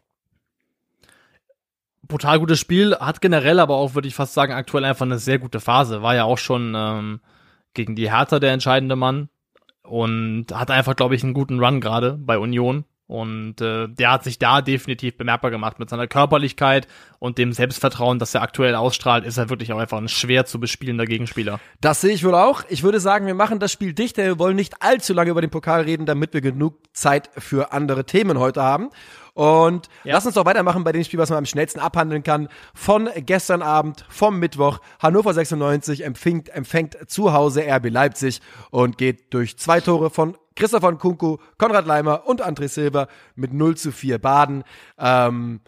Brutal 2.07 2.37
gutes 2.37 2.59
Spiel, 2.59 2.95
hat 2.95 3.19
generell 3.19 3.59
aber 3.59 3.75
auch, 3.75 3.95
würde 3.95 4.07
ich 4.07 4.15
fast 4.15 4.33
sagen, 4.33 4.53
aktuell 4.53 4.85
einfach 4.85 5.05
eine 5.05 5.17
sehr 5.17 5.39
gute 5.39 5.59
Phase. 5.59 6.03
War 6.03 6.15
ja 6.15 6.25
auch 6.25 6.37
schon 6.37 6.73
ähm, 6.75 7.19
gegen 7.73 7.95
die 7.95 8.11
Hertha 8.11 8.39
der 8.39 8.51
entscheidende 8.51 8.95
Mann 8.95 9.29
und 9.83 10.47
hat 10.53 10.71
einfach, 10.71 10.95
glaube 10.95 11.15
ich, 11.15 11.23
einen 11.23 11.33
guten 11.33 11.59
Run 11.59 11.81
gerade 11.81 12.13
bei 12.13 12.37
Union. 12.37 12.85
Und 13.05 13.59
äh, 13.59 13.89
der 13.89 14.11
hat 14.11 14.23
sich 14.23 14.39
da 14.39 14.61
definitiv 14.61 15.17
bemerkbar 15.17 15.51
gemacht 15.51 15.77
mit 15.77 15.89
seiner 15.89 16.07
Körperlichkeit 16.07 16.87
und 17.19 17.37
dem 17.37 17.51
Selbstvertrauen, 17.51 18.17
das 18.17 18.33
er 18.33 18.41
aktuell 18.41 18.75
ausstrahlt, 18.75 19.25
ist 19.25 19.37
er 19.37 19.49
wirklich 19.49 19.73
auch 19.73 19.77
einfach 19.77 19.97
ein 19.97 20.07
schwer 20.07 20.45
zu 20.45 20.59
bespielender 20.59 21.05
Gegenspieler. 21.05 21.59
Das 21.81 22.01
sehe 22.01 22.13
ich 22.13 22.23
wohl 22.23 22.33
auch. 22.33 22.63
Ich 22.69 22.81
würde 22.81 23.01
sagen, 23.01 23.27
wir 23.27 23.35
machen 23.35 23.59
das 23.59 23.73
Spiel 23.73 23.93
dicht. 23.93 24.17
Wir 24.17 24.39
wollen 24.39 24.55
nicht 24.55 24.81
allzu 24.81 25.13
lange 25.13 25.31
über 25.31 25.41
den 25.41 25.49
Pokal 25.49 25.81
reden, 25.81 26.05
damit 26.05 26.33
wir 26.33 26.41
genug 26.41 26.77
Zeit 26.93 27.29
für 27.37 27.73
andere 27.73 28.05
Themen 28.05 28.39
heute 28.39 28.63
haben. 28.63 28.89
Und 29.33 29.89
ja. 30.03 30.13
lass 30.13 30.25
uns 30.25 30.35
doch 30.35 30.45
weitermachen 30.45 30.83
bei 30.83 30.91
dem 30.91 31.03
Spiel, 31.03 31.19
was 31.19 31.29
man 31.29 31.39
am 31.39 31.45
schnellsten 31.45 31.79
abhandeln 31.79 32.23
kann. 32.23 32.49
Von 32.75 33.09
gestern 33.15 33.61
Abend, 33.61 34.05
vom 34.09 34.39
Mittwoch. 34.39 34.79
Hannover 34.99 35.33
96 35.33 36.03
empfängt, 36.03 36.49
empfängt 36.49 36.97
zu 37.09 37.33
Hause 37.33 37.63
RB 37.67 37.89
Leipzig 37.89 38.41
und 38.69 38.97
geht 38.97 39.33
durch 39.33 39.57
zwei 39.57 39.81
Tore 39.81 40.09
von 40.11 40.37
Christoph 40.55 40.81
von 40.81 40.99
Kunku, 40.99 41.37
Konrad 41.57 41.87
Leimer 41.87 42.27
und 42.27 42.45
André 42.45 42.67
Silber 42.67 43.07
mit 43.35 43.53
0 43.53 43.75
zu 43.75 43.91
4 43.91 44.19
Baden. 44.19 44.63
Ähm, 44.99 45.61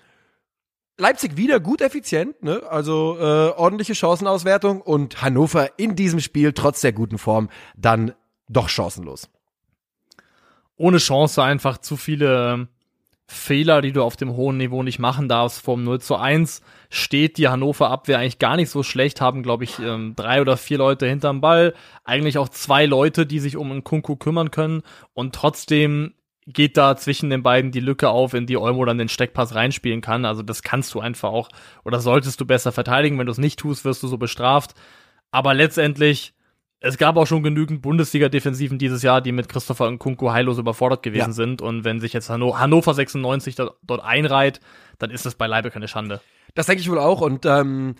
Leipzig 0.97 1.35
wieder 1.35 1.59
gut 1.59 1.81
effizient, 1.81 2.41
ne? 2.43 2.61
also 2.69 3.17
äh, 3.19 3.49
ordentliche 3.57 3.95
Chancenauswertung 3.95 4.81
und 4.81 5.21
Hannover 5.21 5.77
in 5.77 5.95
diesem 5.95 6.21
Spiel 6.21 6.53
trotz 6.53 6.81
der 6.81 6.93
guten 6.93 7.17
Form 7.17 7.49
dann 7.75 8.13
doch 8.47 8.69
chancenlos. 8.69 9.27
Ohne 10.77 10.99
Chance 10.99 11.43
einfach 11.43 11.79
zu 11.79 11.97
viele 11.97 12.69
Fehler, 13.27 13.81
die 13.81 13.91
du 13.91 14.03
auf 14.03 14.15
dem 14.15 14.35
hohen 14.35 14.57
Niveau 14.57 14.83
nicht 14.83 14.99
machen 14.99 15.27
darfst. 15.27 15.59
Vom 15.61 15.83
0 15.83 15.99
zu 15.99 16.15
1 16.15 16.61
steht 16.89 17.37
die 17.37 17.47
Hannover 17.47 17.89
Abwehr 17.89 18.19
eigentlich 18.19 18.39
gar 18.39 18.55
nicht 18.55 18.69
so 18.69 18.83
schlecht, 18.83 19.19
haben, 19.19 19.41
glaube 19.41 19.63
ich, 19.63 19.79
ähm, 19.79 20.13
drei 20.15 20.41
oder 20.41 20.57
vier 20.57 20.77
Leute 20.77 21.07
hinterm 21.07 21.41
Ball, 21.41 21.73
eigentlich 22.03 22.37
auch 22.37 22.49
zwei 22.49 22.85
Leute, 22.85 23.25
die 23.25 23.39
sich 23.39 23.57
um 23.57 23.71
einen 23.71 23.83
Kunku 23.83 24.15
kümmern 24.15 24.51
können 24.51 24.83
und 25.13 25.33
trotzdem 25.33 26.13
geht 26.47 26.77
da 26.77 26.95
zwischen 26.95 27.29
den 27.31 27.41
beiden 27.41 27.71
die 27.71 27.79
Lücke 27.79 28.09
auf, 28.09 28.35
in 28.35 28.45
die 28.45 28.57
Olmo 28.57 28.85
dann 28.85 28.99
den 28.99 29.09
Steckpass 29.09 29.55
reinspielen 29.55 30.01
kann. 30.01 30.25
Also 30.25 30.43
das 30.43 30.61
kannst 30.61 30.93
du 30.93 30.99
einfach 30.99 31.29
auch 31.29 31.49
oder 31.83 31.99
solltest 31.99 32.39
du 32.39 32.45
besser 32.45 32.71
verteidigen. 32.71 33.17
Wenn 33.17 33.25
du 33.25 33.31
es 33.31 33.39
nicht 33.39 33.57
tust, 33.57 33.83
wirst 33.83 34.03
du 34.03 34.07
so 34.07 34.19
bestraft. 34.19 34.75
Aber 35.31 35.55
letztendlich 35.55 36.33
es 36.79 36.97
gab 36.97 37.17
auch 37.17 37.25
schon 37.25 37.41
genügend 37.41 37.81
Bundesliga-Defensiven 37.81 38.77
dieses 38.77 39.01
Jahr, 39.01 39.21
die 39.21 39.31
mit 39.31 39.49
Christopher 39.49 39.87
und 39.87 39.99
Kunku 39.99 40.31
heillos 40.31 40.57
überfordert 40.57 41.03
gewesen 41.03 41.29
ja. 41.29 41.33
sind. 41.33 41.61
Und 41.61 41.83
wenn 41.83 41.99
sich 41.99 42.13
jetzt 42.13 42.29
Hanno 42.29 42.59
Hannover 42.59 42.93
96 42.93 43.55
da, 43.55 43.71
dort 43.81 44.03
einreiht, 44.03 44.59
dann 44.99 45.09
ist 45.09 45.25
das 45.25 45.35
beileibe 45.35 45.71
keine 45.71 45.87
Schande. 45.87 46.21
Das 46.53 46.67
denke 46.67 46.81
ich 46.81 46.89
wohl 46.89 46.99
auch. 46.99 47.21
Und 47.21 47.45
ähm, 47.45 47.95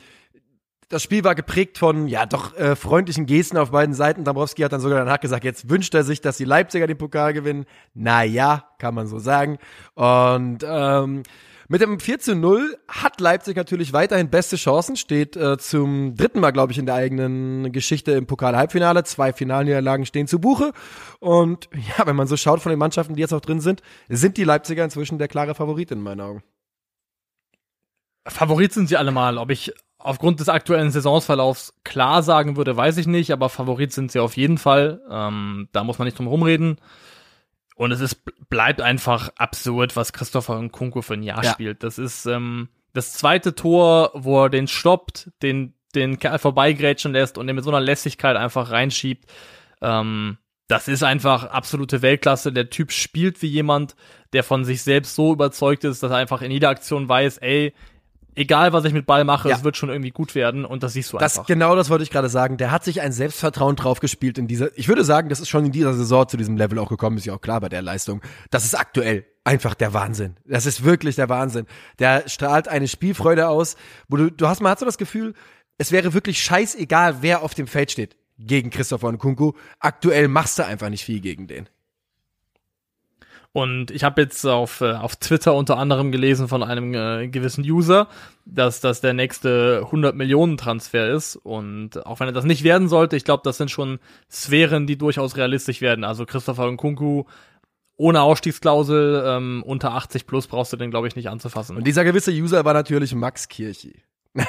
das 0.89 1.01
Spiel 1.01 1.23
war 1.23 1.35
geprägt 1.35 1.77
von, 1.77 2.07
ja, 2.07 2.25
doch 2.25 2.55
äh, 2.57 2.75
freundlichen 2.75 3.25
Gesten 3.25 3.57
auf 3.57 3.71
beiden 3.71 3.95
Seiten. 3.95 4.23
Dabrowski 4.23 4.61
hat 4.61 4.71
dann 4.71 4.81
sogar 4.81 4.99
danach 4.99 5.19
gesagt, 5.19 5.43
jetzt 5.43 5.69
wünscht 5.69 5.95
er 5.95 6.03
sich, 6.03 6.21
dass 6.21 6.37
die 6.37 6.45
Leipziger 6.45 6.85
den 6.85 6.97
Pokal 6.97 7.33
gewinnen. 7.33 7.65
Naja, 7.93 8.65
kann 8.77 8.93
man 8.93 9.07
so 9.07 9.17
sagen. 9.17 9.57
Und 9.95 10.59
ähm, 10.67 11.23
mit 11.67 11.81
dem 11.81 11.99
4 11.99 12.19
zu 12.19 12.35
0 12.35 12.77
hat 12.87 13.19
Leipzig 13.19 13.55
natürlich 13.55 13.93
weiterhin 13.93 14.29
beste 14.29 14.55
Chancen, 14.55 14.95
steht 14.95 15.35
äh, 15.35 15.57
zum 15.57 16.15
dritten 16.15 16.39
Mal, 16.39 16.51
glaube 16.51 16.71
ich, 16.71 16.77
in 16.77 16.85
der 16.85 16.95
eigenen 16.95 17.71
Geschichte 17.71 18.11
im 18.11 18.27
Pokal-Halbfinale. 18.27 19.03
Zwei 19.03 19.33
Finalniederlagen 19.33 20.05
stehen 20.05 20.27
zu 20.27 20.39
Buche. 20.39 20.71
Und 21.19 21.69
ja, 21.97 22.05
wenn 22.05 22.15
man 22.15 22.27
so 22.27 22.37
schaut 22.37 22.61
von 22.61 22.69
den 22.69 22.79
Mannschaften, 22.79 23.15
die 23.15 23.21
jetzt 23.21 23.33
auch 23.33 23.41
drin 23.41 23.61
sind, 23.61 23.81
sind 24.09 24.37
die 24.37 24.43
Leipziger 24.43 24.83
inzwischen 24.83 25.17
der 25.17 25.27
klare 25.27 25.55
Favorit 25.55 25.91
in 25.91 26.01
meinen 26.01 26.21
Augen. 26.21 26.43
Favorit 28.27 28.73
sind 28.73 28.87
sie 28.87 28.97
allemal. 28.97 29.37
Ob 29.37 29.51
ich 29.51 29.73
aufgrund 29.97 30.39
des 30.39 30.49
aktuellen 30.49 30.91
Saisonsverlaufs 30.91 31.73
klar 31.83 32.21
sagen 32.21 32.57
würde, 32.57 32.77
weiß 32.77 32.97
ich 32.97 33.07
nicht, 33.07 33.31
aber 33.31 33.49
Favorit 33.49 33.91
sind 33.91 34.11
sie 34.11 34.19
auf 34.19 34.37
jeden 34.37 34.57
Fall. 34.57 35.01
Ähm, 35.09 35.67
da 35.71 35.83
muss 35.83 35.97
man 35.97 36.05
nicht 36.05 36.17
drum 36.17 36.27
rumreden. 36.27 36.77
Und 37.75 37.91
es 37.91 37.99
ist, 37.99 38.23
bleibt 38.49 38.81
einfach 38.81 39.29
absurd, 39.35 39.95
was 39.95 40.13
Christopher 40.13 40.57
und 40.57 40.71
Kunko 40.71 41.01
für 41.01 41.15
ein 41.15 41.23
Jahr 41.23 41.43
ja. 41.43 41.51
spielt. 41.51 41.83
Das 41.83 41.97
ist 41.97 42.25
ähm, 42.25 42.69
das 42.93 43.13
zweite 43.13 43.53
Tor, 43.53 44.11
wo 44.13 44.45
er 44.45 44.49
den 44.49 44.67
stoppt, 44.67 45.29
den, 45.41 45.73
den 45.93 46.17
Kerl 46.17 46.39
vorbeigrätschen 46.39 47.11
lässt 47.11 47.37
und 47.37 47.47
den 47.47 47.55
mit 47.55 47.65
so 47.65 47.71
einer 47.71 47.81
Lässigkeit 47.81 48.37
einfach 48.37 48.71
reinschiebt. 48.71 49.29
Ähm, 49.81 50.37
das 50.67 50.87
ist 50.87 51.03
einfach 51.03 51.43
absolute 51.43 52.01
Weltklasse. 52.01 52.51
Der 52.51 52.69
Typ 52.69 52.91
spielt 52.91 53.41
wie 53.41 53.47
jemand, 53.47 53.95
der 54.33 54.43
von 54.43 54.65
sich 54.65 54.81
selbst 54.81 55.15
so 55.15 55.33
überzeugt 55.33 55.83
ist, 55.83 56.01
dass 56.01 56.11
er 56.11 56.17
einfach 56.17 56.41
in 56.41 56.51
jeder 56.51 56.69
Aktion 56.69 57.07
weiß, 57.07 57.37
ey, 57.39 57.73
egal 58.35 58.73
was 58.73 58.85
ich 58.85 58.93
mit 58.93 59.05
Ball 59.05 59.23
mache, 59.23 59.49
ja. 59.49 59.55
es 59.55 59.63
wird 59.63 59.77
schon 59.77 59.89
irgendwie 59.89 60.11
gut 60.11 60.35
werden 60.35 60.65
und 60.65 60.83
das 60.83 60.93
siehst 60.93 61.13
du 61.13 61.17
das, 61.17 61.37
einfach. 61.37 61.47
Genau 61.47 61.75
das 61.75 61.89
wollte 61.89 62.03
ich 62.03 62.11
gerade 62.11 62.29
sagen. 62.29 62.57
Der 62.57 62.71
hat 62.71 62.83
sich 62.83 63.01
ein 63.01 63.11
Selbstvertrauen 63.11 63.75
draufgespielt 63.75 64.37
in 64.37 64.47
dieser, 64.47 64.77
ich 64.77 64.87
würde 64.87 65.03
sagen, 65.03 65.29
das 65.29 65.39
ist 65.39 65.49
schon 65.49 65.65
in 65.65 65.71
dieser 65.71 65.93
Saison 65.93 66.27
zu 66.27 66.37
diesem 66.37 66.57
Level 66.57 66.79
auch 66.79 66.89
gekommen, 66.89 67.17
ist 67.17 67.25
ja 67.25 67.33
auch 67.33 67.41
klar 67.41 67.61
bei 67.61 67.69
der 67.69 67.81
Leistung. 67.81 68.21
Das 68.51 68.65
ist 68.65 68.77
aktuell 68.77 69.25
einfach 69.43 69.73
der 69.73 69.93
Wahnsinn. 69.93 70.35
Das 70.45 70.65
ist 70.65 70.83
wirklich 70.83 71.15
der 71.15 71.29
Wahnsinn. 71.29 71.65
Der 71.99 72.27
strahlt 72.27 72.67
eine 72.67 72.87
Spielfreude 72.87 73.47
aus, 73.47 73.75
wo 74.07 74.17
du, 74.17 74.31
du 74.31 74.47
hast, 74.47 74.61
man 74.61 74.71
hat 74.71 74.79
so 74.79 74.85
das 74.85 74.97
Gefühl, 74.97 75.33
es 75.77 75.91
wäre 75.91 76.13
wirklich 76.13 76.41
scheißegal, 76.43 77.17
wer 77.21 77.43
auf 77.43 77.53
dem 77.53 77.67
Feld 77.67 77.91
steht 77.91 78.15
gegen 78.37 78.69
Christopher 78.69 79.11
Nkunku. 79.11 79.53
Aktuell 79.79 80.27
machst 80.27 80.59
du 80.59 80.65
einfach 80.65 80.89
nicht 80.89 81.05
viel 81.05 81.19
gegen 81.19 81.47
den. 81.47 81.69
Und 83.55 83.89
ich 83.89 84.03
habe 84.03 84.21
jetzt 84.21 84.45
auf, 84.45 84.81
äh, 84.81 84.91
auf 84.91 85.15
Twitter 85.15 85.55
unter 85.55 85.77
anderem 85.77 86.11
gelesen 86.11 86.49
von 86.49 86.61
einem 86.61 86.93
äh, 86.93 87.29
gewissen 87.29 87.63
User, 87.63 88.09
dass 88.43 88.81
das 88.81 88.99
der 88.99 89.13
nächste 89.13 89.79
100 89.85 90.13
Millionen 90.13 90.57
Transfer 90.57 91.09
ist. 91.09 91.37
Und 91.37 92.05
auch 92.05 92.19
wenn 92.19 92.27
er 92.27 92.33
das 92.33 92.43
nicht 92.43 92.65
werden 92.65 92.89
sollte, 92.89 93.15
ich 93.15 93.23
glaube, 93.23 93.43
das 93.45 93.55
sind 93.55 93.71
schon 93.71 93.99
Sphären, 94.29 94.87
die 94.87 94.97
durchaus 94.97 95.37
realistisch 95.37 95.79
werden. 95.79 96.03
Also 96.03 96.25
Christopher 96.25 96.69
Nkunku 96.69 97.23
ohne 97.95 98.23
Ausstiegsklausel 98.23 99.23
ähm, 99.25 99.63
unter 99.65 99.93
80 99.93 100.27
plus 100.27 100.47
brauchst 100.47 100.73
du 100.73 100.77
den, 100.77 100.91
glaube 100.91 101.07
ich, 101.07 101.15
nicht 101.15 101.29
anzufassen. 101.29 101.77
Und 101.77 101.87
dieser 101.87 102.03
gewisse 102.03 102.31
User 102.31 102.65
war 102.65 102.73
natürlich 102.73 103.15
Max 103.15 103.47
Kirchi. 103.47 104.01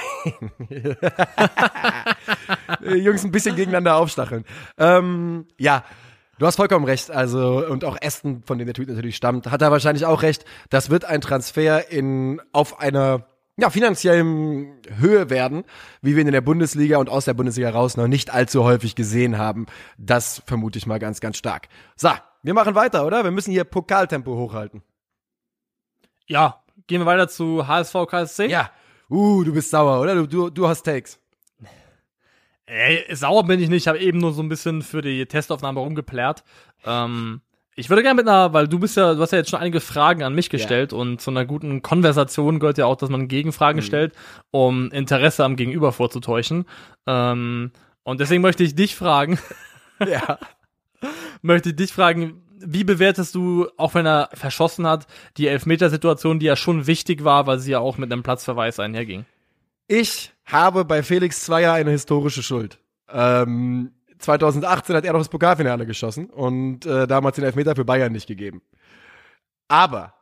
Jungs 2.82 3.24
ein 3.24 3.30
bisschen 3.30 3.54
gegeneinander 3.54 3.94
aufstacheln. 3.94 4.44
Ähm, 4.78 5.46
ja, 5.58 5.84
Du 6.38 6.46
hast 6.46 6.56
vollkommen 6.56 6.84
recht. 6.84 7.10
Also, 7.10 7.66
und 7.66 7.84
auch 7.84 7.96
Aston, 8.02 8.42
von 8.44 8.58
dem 8.58 8.66
der 8.66 8.74
Tweet 8.74 8.88
natürlich 8.88 9.16
stammt, 9.16 9.50
hat 9.50 9.62
er 9.62 9.70
wahrscheinlich 9.70 10.04
auch 10.04 10.22
recht. 10.22 10.44
Das 10.68 10.90
wird 10.90 11.04
ein 11.04 11.20
Transfer 11.20 11.90
in, 11.90 12.42
auf 12.52 12.78
einer, 12.78 13.26
ja, 13.56 13.70
finanziellen 13.70 14.82
Höhe 14.98 15.30
werden, 15.30 15.64
wie 16.02 16.14
wir 16.14 16.20
ihn 16.20 16.28
in 16.28 16.34
der 16.34 16.42
Bundesliga 16.42 16.98
und 16.98 17.08
aus 17.08 17.24
der 17.24 17.34
Bundesliga 17.34 17.70
raus 17.70 17.96
noch 17.96 18.06
nicht 18.06 18.34
allzu 18.34 18.64
häufig 18.64 18.94
gesehen 18.94 19.38
haben. 19.38 19.66
Das 19.96 20.42
vermute 20.46 20.78
ich 20.78 20.86
mal 20.86 20.98
ganz, 20.98 21.20
ganz 21.20 21.38
stark. 21.38 21.68
So, 21.96 22.10
wir 22.42 22.54
machen 22.54 22.74
weiter, 22.74 23.06
oder? 23.06 23.24
Wir 23.24 23.30
müssen 23.30 23.50
hier 23.50 23.64
Pokaltempo 23.64 24.36
hochhalten. 24.36 24.82
Ja, 26.26 26.62
gehen 26.86 27.00
wir 27.00 27.06
weiter 27.06 27.28
zu 27.28 27.66
HSV 27.66 27.94
KSC. 28.08 28.46
Ja. 28.48 28.70
Uh, 29.08 29.42
du 29.42 29.54
bist 29.54 29.70
sauer, 29.70 30.00
oder? 30.00 30.14
Du, 30.16 30.26
du, 30.26 30.50
du 30.50 30.68
hast 30.68 30.82
Takes. 30.82 31.18
Ey, 32.66 33.04
sauer 33.14 33.44
bin 33.44 33.60
ich 33.60 33.68
nicht, 33.68 33.84
ich 33.84 33.88
habe 33.88 33.98
eben 33.98 34.18
nur 34.18 34.32
so 34.32 34.42
ein 34.42 34.48
bisschen 34.48 34.82
für 34.82 35.00
die 35.00 35.26
Testaufnahme 35.26 35.80
rumgeplärt. 35.80 36.42
Ähm, 36.84 37.40
ich 37.76 37.90
würde 37.90 38.02
gerne 38.02 38.16
mit 38.16 38.26
einer, 38.26 38.52
weil 38.52 38.66
du 38.66 38.78
bist 38.78 38.96
ja, 38.96 39.14
du 39.14 39.20
hast 39.20 39.32
ja 39.32 39.38
jetzt 39.38 39.50
schon 39.50 39.60
einige 39.60 39.80
Fragen 39.80 40.22
an 40.22 40.34
mich 40.34 40.50
gestellt 40.50 40.92
ja. 40.92 40.98
und 40.98 41.20
zu 41.20 41.30
einer 41.30 41.44
guten 41.44 41.82
Konversation 41.82 42.58
gehört 42.58 42.78
ja 42.78 42.86
auch, 42.86 42.96
dass 42.96 43.10
man 43.10 43.28
Gegenfragen 43.28 43.80
mhm. 43.80 43.86
stellt, 43.86 44.14
um 44.50 44.90
Interesse 44.90 45.44
am 45.44 45.56
Gegenüber 45.56 45.92
vorzutäuschen. 45.92 46.64
Ähm, 47.06 47.70
und 48.02 48.20
deswegen 48.20 48.42
möchte 48.42 48.64
ich 48.64 48.74
dich 48.74 48.96
fragen. 48.96 49.38
ja. 50.00 50.38
möchte 51.42 51.68
ich 51.68 51.76
dich 51.76 51.92
fragen, 51.92 52.42
wie 52.58 52.84
bewertest 52.84 53.34
du, 53.34 53.68
auch 53.76 53.94
wenn 53.94 54.06
er 54.06 54.30
verschossen 54.32 54.86
hat, 54.86 55.06
die 55.36 55.46
Elfmetersituation, 55.46 56.38
die 56.38 56.46
ja 56.46 56.56
schon 56.56 56.86
wichtig 56.86 57.24
war, 57.24 57.46
weil 57.46 57.58
sie 57.58 57.72
ja 57.72 57.78
auch 57.78 57.98
mit 57.98 58.10
einem 58.10 58.22
Platzverweis 58.22 58.80
einherging? 58.80 59.26
Ich 59.88 60.32
habe 60.44 60.84
bei 60.84 61.02
Felix 61.02 61.44
Zweier 61.44 61.72
eine 61.72 61.90
historische 61.90 62.42
Schuld. 62.42 62.78
Ähm, 63.08 63.92
2018 64.18 64.96
hat 64.96 65.04
er 65.04 65.12
noch 65.12 65.20
das 65.20 65.28
Pokalfinale 65.28 65.86
geschossen 65.86 66.30
und 66.30 66.86
äh, 66.86 67.06
damals 67.06 67.36
den 67.36 67.44
Elfmeter 67.44 67.76
für 67.76 67.84
Bayern 67.84 68.12
nicht 68.12 68.26
gegeben. 68.26 68.62
Aber 69.68 70.14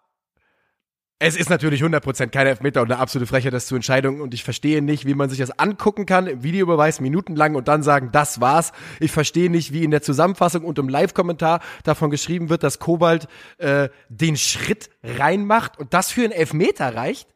es 1.21 1.37
ist 1.37 1.49
natürlich 1.49 1.83
100% 1.83 2.28
kein 2.28 2.47
Elfmeter 2.47 2.83
und 2.83 2.90
eine 2.90 3.00
absolute 3.00 3.26
Frechheit, 3.26 3.54
das 3.54 3.66
zu 3.66 3.76
Entscheidung. 3.76 4.21
Und 4.21 4.35
ich 4.35 4.44
verstehe 4.44 4.83
nicht, 4.83 5.06
wie 5.06 5.14
man 5.14 5.30
sich 5.30 5.38
das 5.38 5.59
angucken 5.59 6.06
kann, 6.06 6.26
im 6.26 6.42
Videobeweis 6.42 7.00
minutenlang 7.00 7.54
und 7.54 7.68
dann 7.68 7.83
sagen, 7.83 8.11
das 8.12 8.40
war's. 8.40 8.73
Ich 9.00 9.12
verstehe 9.12 9.49
nicht, 9.49 9.73
wie 9.73 9.85
in 9.85 9.90
der 9.90 10.02
Zusammenfassung 10.02 10.64
und 10.64 10.78
im 10.78 10.88
Live-Kommentar 10.88 11.61
davon 11.85 12.11
geschrieben 12.11 12.50
wird, 12.50 12.62
dass 12.62 12.78
Kobalt 12.78 13.28
äh, 13.59 13.88
den 14.09 14.37
Schritt 14.37 14.90
reinmacht 15.02 15.78
und 15.78 15.94
das 15.94 16.11
für 16.11 16.25
einen 16.25 16.33
Elfmeter 16.33 16.94
reicht. 16.94 17.33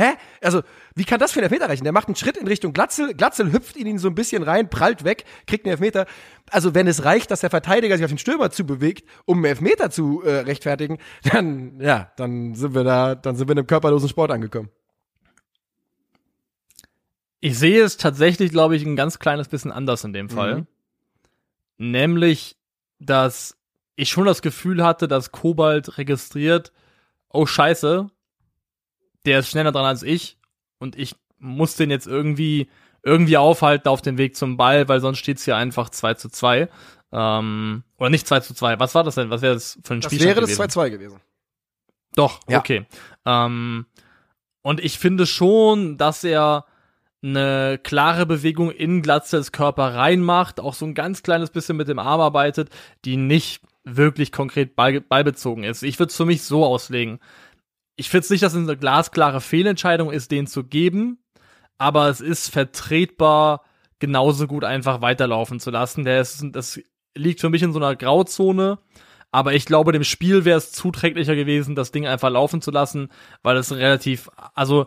Hä? 0.00 0.14
Also, 0.40 0.62
wie 0.94 1.04
kann 1.04 1.20
das 1.20 1.32
für 1.32 1.40
einen 1.40 1.44
Elfmeter 1.44 1.68
reichen? 1.68 1.84
Der 1.84 1.92
macht 1.92 2.08
einen 2.08 2.16
Schritt 2.16 2.38
in 2.38 2.46
Richtung 2.46 2.72
Glatzel, 2.72 3.12
Glatzel 3.12 3.52
hüpft 3.52 3.76
in 3.76 3.86
ihn 3.86 3.98
so 3.98 4.08
ein 4.08 4.14
bisschen 4.14 4.42
rein, 4.42 4.70
prallt 4.70 5.04
weg, 5.04 5.26
kriegt 5.46 5.66
einen 5.66 5.72
Elfmeter. 5.72 6.06
Also, 6.50 6.74
wenn 6.74 6.86
es 6.86 7.04
reicht, 7.04 7.30
dass 7.30 7.40
der 7.40 7.50
Verteidiger 7.50 7.98
sich 7.98 8.04
auf 8.04 8.10
den 8.10 8.16
Stürmer 8.16 8.50
zubewegt, 8.50 9.06
um 9.26 9.38
einen 9.38 9.44
Elfmeter 9.44 9.90
zu 9.90 10.22
äh, 10.22 10.38
rechtfertigen, 10.38 10.96
dann, 11.30 11.78
ja, 11.80 12.10
dann 12.16 12.54
sind 12.54 12.74
wir 12.74 12.82
da, 12.82 13.14
dann 13.14 13.36
sind 13.36 13.48
wir 13.48 13.52
in 13.52 13.58
einem 13.58 13.66
körperlosen 13.66 14.08
Sport 14.08 14.30
angekommen. 14.30 14.70
Ich 17.40 17.58
sehe 17.58 17.82
es 17.82 17.98
tatsächlich, 17.98 18.52
glaube 18.52 18.76
ich, 18.76 18.86
ein 18.86 18.96
ganz 18.96 19.18
kleines 19.18 19.48
bisschen 19.48 19.70
anders 19.70 20.04
in 20.04 20.14
dem 20.14 20.30
Fall. 20.30 20.66
Mhm. 21.76 21.90
Nämlich, 21.90 22.56
dass 23.00 23.58
ich 23.96 24.08
schon 24.08 24.24
das 24.24 24.40
Gefühl 24.40 24.82
hatte, 24.82 25.08
dass 25.08 25.30
Kobalt 25.30 25.98
registriert, 25.98 26.72
oh 27.28 27.44
Scheiße, 27.44 28.10
der 29.26 29.40
ist 29.40 29.48
schneller 29.48 29.72
dran 29.72 29.84
als 29.84 30.02
ich 30.02 30.38
und 30.78 30.98
ich 30.98 31.14
muss 31.38 31.76
den 31.76 31.90
jetzt 31.90 32.06
irgendwie 32.06 32.68
irgendwie 33.02 33.36
aufhalten 33.36 33.88
auf 33.88 34.02
dem 34.02 34.18
Weg 34.18 34.36
zum 34.36 34.56
Ball, 34.56 34.88
weil 34.88 35.00
sonst 35.00 35.18
steht's 35.18 35.44
hier 35.44 35.56
einfach 35.56 35.88
2 35.88 36.14
zu 36.14 36.28
2. 36.28 36.68
Ähm, 37.12 37.82
oder 37.98 38.10
nicht 38.10 38.26
2 38.26 38.40
zu 38.40 38.54
2. 38.54 38.78
Was 38.78 38.94
war 38.94 39.04
das 39.04 39.14
denn? 39.14 39.30
Was 39.30 39.42
wäre 39.42 39.54
das 39.54 39.78
für 39.82 39.94
ein 39.94 40.02
Spiel? 40.02 40.18
Das 40.18 40.26
wäre 40.26 40.40
das 40.40 40.58
2-2 40.58 40.90
gewesen. 40.90 41.20
Doch, 42.14 42.40
ja. 42.48 42.58
okay. 42.58 42.86
Ähm, 43.24 43.86
und 44.62 44.80
ich 44.80 44.98
finde 44.98 45.26
schon, 45.26 45.96
dass 45.96 46.24
er 46.24 46.66
eine 47.22 47.78
klare 47.82 48.26
Bewegung 48.26 48.70
in 48.70 49.02
Glatzels 49.02 49.52
Körper 49.52 49.94
reinmacht, 49.94 50.60
auch 50.60 50.74
so 50.74 50.86
ein 50.86 50.94
ganz 50.94 51.22
kleines 51.22 51.50
bisschen 51.50 51.76
mit 51.76 51.88
dem 51.88 51.98
Arm 51.98 52.20
arbeitet, 52.20 52.70
die 53.04 53.16
nicht 53.16 53.62
wirklich 53.84 54.32
konkret 54.32 54.76
ballbezogen 54.76 55.64
ist. 55.64 55.82
Ich 55.82 55.98
würde 55.98 56.10
es 56.10 56.16
für 56.16 56.26
mich 56.26 56.42
so 56.42 56.64
auslegen 56.64 57.18
ich 58.00 58.08
finde 58.08 58.24
es 58.24 58.30
nicht, 58.30 58.42
dass 58.42 58.54
es 58.54 58.58
eine 58.58 58.78
glasklare 58.78 59.42
Fehlentscheidung 59.42 60.10
ist, 60.10 60.30
den 60.30 60.46
zu 60.46 60.64
geben, 60.64 61.18
aber 61.76 62.08
es 62.08 62.22
ist 62.22 62.48
vertretbar, 62.48 63.62
genauso 63.98 64.46
gut 64.46 64.64
einfach 64.64 65.02
weiterlaufen 65.02 65.60
zu 65.60 65.70
lassen. 65.70 66.04
Der 66.04 66.22
ist, 66.22 66.42
das 66.52 66.80
liegt 67.14 67.40
für 67.40 67.50
mich 67.50 67.62
in 67.62 67.74
so 67.74 67.78
einer 67.78 67.94
Grauzone. 67.94 68.78
Aber 69.30 69.52
ich 69.52 69.66
glaube, 69.66 69.92
dem 69.92 70.02
Spiel 70.02 70.46
wäre 70.46 70.56
es 70.56 70.72
zuträglicher 70.72 71.36
gewesen, 71.36 71.76
das 71.76 71.92
Ding 71.92 72.06
einfach 72.06 72.30
laufen 72.30 72.62
zu 72.62 72.70
lassen, 72.70 73.10
weil 73.42 73.58
es 73.58 73.70
relativ, 73.70 74.30
also 74.54 74.86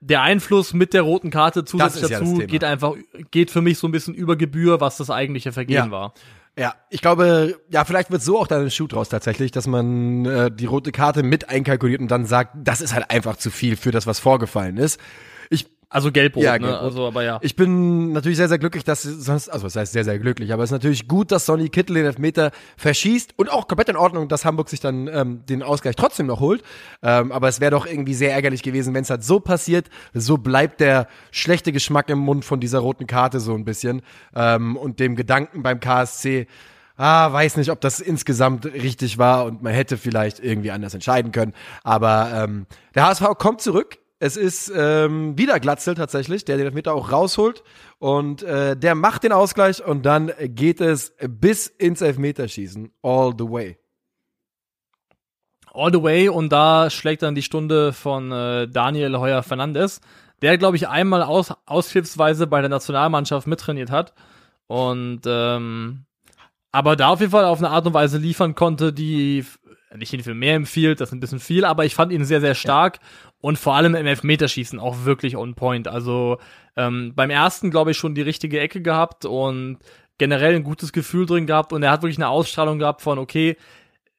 der 0.00 0.22
Einfluss 0.22 0.72
mit 0.72 0.94
der 0.94 1.02
roten 1.02 1.30
Karte 1.30 1.66
zusätzlich 1.66 2.10
dazu 2.10 2.40
ja 2.40 2.46
geht 2.46 2.64
einfach, 2.64 2.94
geht 3.30 3.50
für 3.50 3.60
mich 3.60 3.78
so 3.78 3.86
ein 3.86 3.92
bisschen 3.92 4.14
über 4.14 4.36
Gebühr, 4.36 4.80
was 4.80 4.96
das 4.96 5.10
eigentliche 5.10 5.52
Vergehen 5.52 5.76
ja. 5.76 5.90
war. 5.90 6.14
Ja, 6.60 6.74
ich 6.90 7.00
glaube, 7.00 7.58
ja, 7.70 7.86
vielleicht 7.86 8.10
wird 8.10 8.20
so 8.20 8.38
auch 8.38 8.46
dann 8.46 8.60
ein 8.60 8.70
Shoot 8.70 8.92
draus 8.92 9.08
tatsächlich, 9.08 9.50
dass 9.50 9.66
man 9.66 10.26
äh, 10.26 10.50
die 10.50 10.66
rote 10.66 10.92
Karte 10.92 11.22
mit 11.22 11.48
einkalkuliert 11.48 12.02
und 12.02 12.10
dann 12.10 12.26
sagt, 12.26 12.54
das 12.54 12.82
ist 12.82 12.92
halt 12.92 13.10
einfach 13.10 13.36
zu 13.36 13.50
viel 13.50 13.76
für 13.76 13.92
das, 13.92 14.06
was 14.06 14.18
vorgefallen 14.18 14.76
ist. 14.76 15.00
Also 15.92 16.12
gelb-rot, 16.12 16.44
ja, 16.44 16.52
ne? 16.52 16.68
Gelb 16.68 16.80
also, 16.82 17.06
aber 17.08 17.24
ja. 17.24 17.38
Ich 17.42 17.56
bin 17.56 18.12
natürlich 18.12 18.36
sehr, 18.36 18.48
sehr 18.48 18.60
glücklich, 18.60 18.84
dass 18.84 19.02
sonst, 19.02 19.48
also 19.48 19.66
das 19.66 19.74
heißt 19.74 19.92
sehr, 19.92 20.04
sehr 20.04 20.20
glücklich, 20.20 20.52
aber 20.52 20.62
es 20.62 20.68
ist 20.68 20.72
natürlich 20.72 21.08
gut, 21.08 21.32
dass 21.32 21.46
Sonny 21.46 21.68
Kittel 21.68 21.96
den 21.96 22.06
Elfmeter 22.06 22.52
verschießt 22.76 23.34
und 23.36 23.50
auch 23.50 23.66
komplett 23.66 23.88
in 23.88 23.96
Ordnung, 23.96 24.28
dass 24.28 24.44
Hamburg 24.44 24.68
sich 24.68 24.78
dann 24.78 25.08
ähm, 25.08 25.44
den 25.46 25.64
Ausgleich 25.64 25.96
trotzdem 25.96 26.26
noch 26.26 26.38
holt. 26.38 26.62
Ähm, 27.02 27.32
aber 27.32 27.48
es 27.48 27.60
wäre 27.60 27.72
doch 27.72 27.86
irgendwie 27.86 28.14
sehr 28.14 28.32
ärgerlich 28.32 28.62
gewesen, 28.62 28.94
wenn 28.94 29.02
es 29.02 29.10
halt 29.10 29.24
so 29.24 29.40
passiert. 29.40 29.88
So 30.14 30.38
bleibt 30.38 30.80
der 30.80 31.08
schlechte 31.32 31.72
Geschmack 31.72 32.08
im 32.08 32.20
Mund 32.20 32.44
von 32.44 32.60
dieser 32.60 32.78
roten 32.78 33.08
Karte 33.08 33.40
so 33.40 33.54
ein 33.54 33.64
bisschen 33.64 34.02
ähm, 34.36 34.76
und 34.76 35.00
dem 35.00 35.16
Gedanken 35.16 35.64
beim 35.64 35.80
KSC, 35.80 36.46
ah, 36.98 37.32
weiß 37.32 37.56
nicht, 37.56 37.70
ob 37.70 37.80
das 37.80 37.98
insgesamt 37.98 38.64
richtig 38.64 39.18
war 39.18 39.44
und 39.44 39.60
man 39.62 39.72
hätte 39.72 39.96
vielleicht 39.96 40.38
irgendwie 40.38 40.70
anders 40.70 40.94
entscheiden 40.94 41.32
können. 41.32 41.52
Aber 41.82 42.30
ähm, 42.32 42.66
der 42.94 43.06
HSV 43.06 43.24
kommt 43.38 43.60
zurück. 43.60 43.98
Es 44.22 44.36
ist 44.36 44.70
ähm, 44.76 45.36
wieder 45.38 45.58
Glatzel 45.60 45.94
tatsächlich, 45.94 46.44
der 46.44 46.58
den 46.58 46.66
Elfmeter 46.66 46.92
auch 46.94 47.10
rausholt. 47.10 47.64
Und 47.98 48.42
äh, 48.42 48.76
der 48.76 48.94
macht 48.94 49.24
den 49.24 49.32
Ausgleich 49.32 49.82
und 49.82 50.04
dann 50.04 50.30
geht 50.40 50.82
es 50.82 51.14
bis 51.26 51.66
ins 51.66 52.02
Elfmeterschießen. 52.02 52.92
All 53.02 53.32
the 53.36 53.48
way. 53.48 53.78
All 55.72 55.90
the 55.90 56.02
way 56.02 56.28
und 56.28 56.50
da 56.50 56.90
schlägt 56.90 57.22
dann 57.22 57.34
die 57.34 57.42
Stunde 57.42 57.94
von 57.94 58.30
äh, 58.30 58.68
Daniel 58.68 59.16
Heuer 59.16 59.42
Fernandes, 59.42 60.02
der, 60.42 60.58
glaube 60.58 60.76
ich, 60.76 60.88
einmal 60.88 61.22
aus, 61.22 61.54
aushilfsweise 61.64 62.46
bei 62.46 62.60
der 62.60 62.68
Nationalmannschaft 62.68 63.46
mittrainiert 63.46 63.90
hat. 63.90 64.12
Und 64.66 65.22
ähm, 65.26 66.04
aber 66.72 66.94
da 66.94 67.08
auf 67.08 67.20
jeden 67.20 67.32
Fall 67.32 67.44
auf 67.46 67.58
eine 67.58 67.70
Art 67.70 67.86
und 67.86 67.94
Weise 67.94 68.18
liefern 68.18 68.54
konnte, 68.54 68.92
die 68.92 69.46
nicht 69.96 70.10
viel 70.10 70.34
mehr 70.34 70.54
empfiehlt, 70.54 71.00
das 71.00 71.08
ist 71.08 71.14
ein 71.14 71.20
bisschen 71.20 71.40
viel, 71.40 71.64
aber 71.64 71.84
ich 71.84 71.94
fand 71.94 72.12
ihn 72.12 72.24
sehr, 72.24 72.40
sehr 72.40 72.54
stark 72.54 72.98
ja. 73.00 73.29
Und 73.40 73.58
vor 73.58 73.74
allem 73.74 73.94
im 73.94 74.06
Elfmeterschießen 74.06 74.78
auch 74.78 75.04
wirklich 75.04 75.36
on 75.36 75.54
point. 75.54 75.88
Also 75.88 76.38
ähm, 76.76 77.12
beim 77.14 77.30
ersten, 77.30 77.70
glaube 77.70 77.92
ich, 77.92 77.96
schon 77.96 78.14
die 78.14 78.22
richtige 78.22 78.60
Ecke 78.60 78.82
gehabt 78.82 79.24
und 79.24 79.78
generell 80.18 80.54
ein 80.54 80.64
gutes 80.64 80.92
Gefühl 80.92 81.26
drin 81.26 81.46
gehabt 81.46 81.72
und 81.72 81.82
er 81.82 81.90
hat 81.90 82.02
wirklich 82.02 82.18
eine 82.18 82.28
Ausstrahlung 82.28 82.78
gehabt 82.78 83.00
von, 83.00 83.18
okay, 83.18 83.56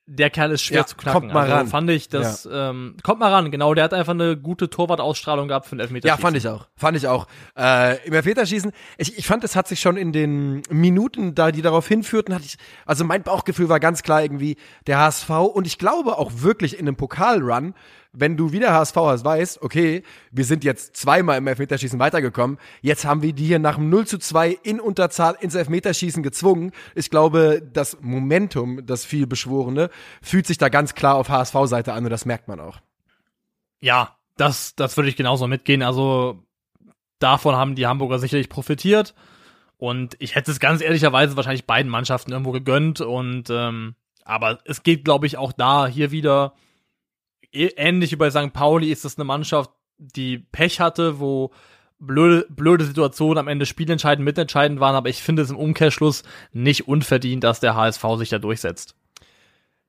der 0.08 0.30
Kerl 0.30 0.52
ist 0.52 0.64
schwer 0.64 0.80
ja, 0.80 0.86
zu 0.86 0.98
knacken. 0.98 1.22
Kommt 1.22 1.34
mal 1.34 1.44
also, 1.44 1.54
ran. 1.54 1.68
Fand 1.68 1.90
ich, 1.90 2.10
das 2.10 2.44
ja. 2.44 2.72
ähm, 2.72 2.98
kommt 3.02 3.20
mal 3.20 3.32
ran. 3.32 3.50
Genau, 3.50 3.74
der 3.74 3.86
hat 3.86 3.94
einfach 3.94 4.14
eine 4.14 4.36
gute 4.36 4.70
Torwartausstrahlung 4.70 5.48
gehabt 5.48 5.68
für 5.68 5.76
den 5.76 5.82
Elfmeterschießen. 5.82 6.18
Ja, 6.18 6.22
fand 6.22 6.36
ich 6.36 6.48
auch. 6.48 6.68
Fand 6.76 6.98
ich 6.98 7.08
auch. 7.08 7.28
Äh, 7.58 8.06
Im 8.06 8.14
Elfmeterschießen, 8.14 8.72
ich, 8.98 9.18
ich 9.18 9.26
fand, 9.26 9.44
es 9.44 9.56
hat 9.56 9.68
sich 9.68 9.80
schon 9.80 9.96
in 9.96 10.12
den 10.12 10.64
Minuten, 10.70 11.34
da 11.34 11.52
die 11.52 11.62
darauf 11.62 11.88
hinführten, 11.88 12.34
hatte 12.34 12.46
ich, 12.46 12.58
also 12.86 13.06
mein 13.06 13.24
Bauchgefühl 13.24 13.70
war 13.70 13.80
ganz 13.80 14.04
klar 14.04 14.22
irgendwie 14.22 14.58
der 14.88 15.00
HSV 15.00 15.30
und 15.30 15.66
ich 15.66 15.78
glaube 15.78 16.18
auch 16.18 16.32
wirklich 16.38 16.78
in 16.78 16.88
einem 16.88 16.98
Pokalrun 16.98 17.74
wenn 18.14 18.36
du 18.38 18.52
wieder 18.52 18.74
HSV 18.74 18.96
hast, 18.96 19.26
weißt, 19.26 19.62
okay, 19.62 20.04
wir 20.32 20.44
sind 20.46 20.64
jetzt 20.64 20.98
zweimal 20.98 21.38
im 21.38 21.48
Elfmeterschießen 21.48 22.00
weitergekommen, 22.00 22.58
jetzt 22.82 23.06
haben 23.06 23.22
wir 23.22 23.34
die 23.34 23.46
hier 23.46 23.60
nach 23.60 23.76
dem 23.76 23.90
0 23.90 24.06
zu 24.06 24.18
2 24.18 24.60
in 24.64 24.80
Unterzahl 24.80 25.38
ins 25.40 25.56
Elfmeterschießen 25.56 26.22
gezwungen. 26.24 26.72
Ich 26.96 27.10
glaube, 27.10 27.62
das 27.74 27.98
Momentum, 28.02 28.86
das 28.86 29.06
viel 29.06 29.28
beschworene, 29.28 29.90
fühlt 30.22 30.48
sich 30.48 30.58
da 30.58 30.70
ganz 30.70 30.94
klar 30.94 31.16
auf 31.16 31.30
HSV-Seite 31.30 31.94
an 31.94 32.04
und 32.04 32.10
das 32.10 32.26
merkt 32.26 32.48
man 32.48 32.60
auch. 32.60 32.80
Ja, 33.80 34.18
das, 34.38 34.76
das 34.76 34.98
würde 34.98 35.10
ich 35.10 35.16
genauso 35.16 35.48
mitgehen. 35.48 35.82
Also 35.82 36.44
davon 37.20 37.56
haben 37.56 37.76
die 37.76 37.88
Hamburger 37.88 38.20
sicherlich 38.20 38.50
profitiert. 38.50 39.14
Und 39.78 40.16
ich 40.20 40.36
hätte 40.36 40.52
es 40.52 40.60
ganz 40.60 40.82
ehrlicherweise 40.82 41.36
wahrscheinlich 41.36 41.66
beiden 41.66 41.90
Mannschaften 41.92 42.32
irgendwo 42.32 42.52
gegönnt. 42.52 43.02
Und 43.02 43.50
ähm, 43.50 43.96
aber 44.24 44.60
es 44.66 44.84
geht, 44.84 45.04
glaube 45.04 45.26
ich, 45.26 45.38
auch 45.38 45.52
da 45.52 45.88
hier 45.88 46.12
wieder 46.12 46.54
ähnlich 47.54 48.12
wie 48.12 48.18
bei 48.18 48.30
St. 48.30 48.54
Pauli 48.54 48.92
ist 48.92 49.06
das 49.06 49.18
eine 49.18 49.26
Mannschaft, 49.26 49.72
die 49.98 50.40
Pech 50.40 50.80
hatte, 50.80 51.20
wo 51.20 51.52
blöde, 52.00 52.48
blöde 52.50 52.86
Situationen 52.86 53.38
am 53.38 53.48
Ende 53.48 53.66
spielentscheidend, 53.66 54.26
mitentscheidend 54.26 54.80
waren, 54.80 54.96
aber 54.96 55.10
ich 55.10 55.22
finde 55.22 55.44
es 55.44 55.50
im 55.50 55.58
Umkehrschluss 55.58 56.24
nicht 56.52 56.88
unverdient, 56.88 57.44
dass 57.44 57.60
der 57.60 57.76
HSV 57.76 58.04
sich 58.18 58.30
da 58.30 58.40
durchsetzt. 58.40 58.96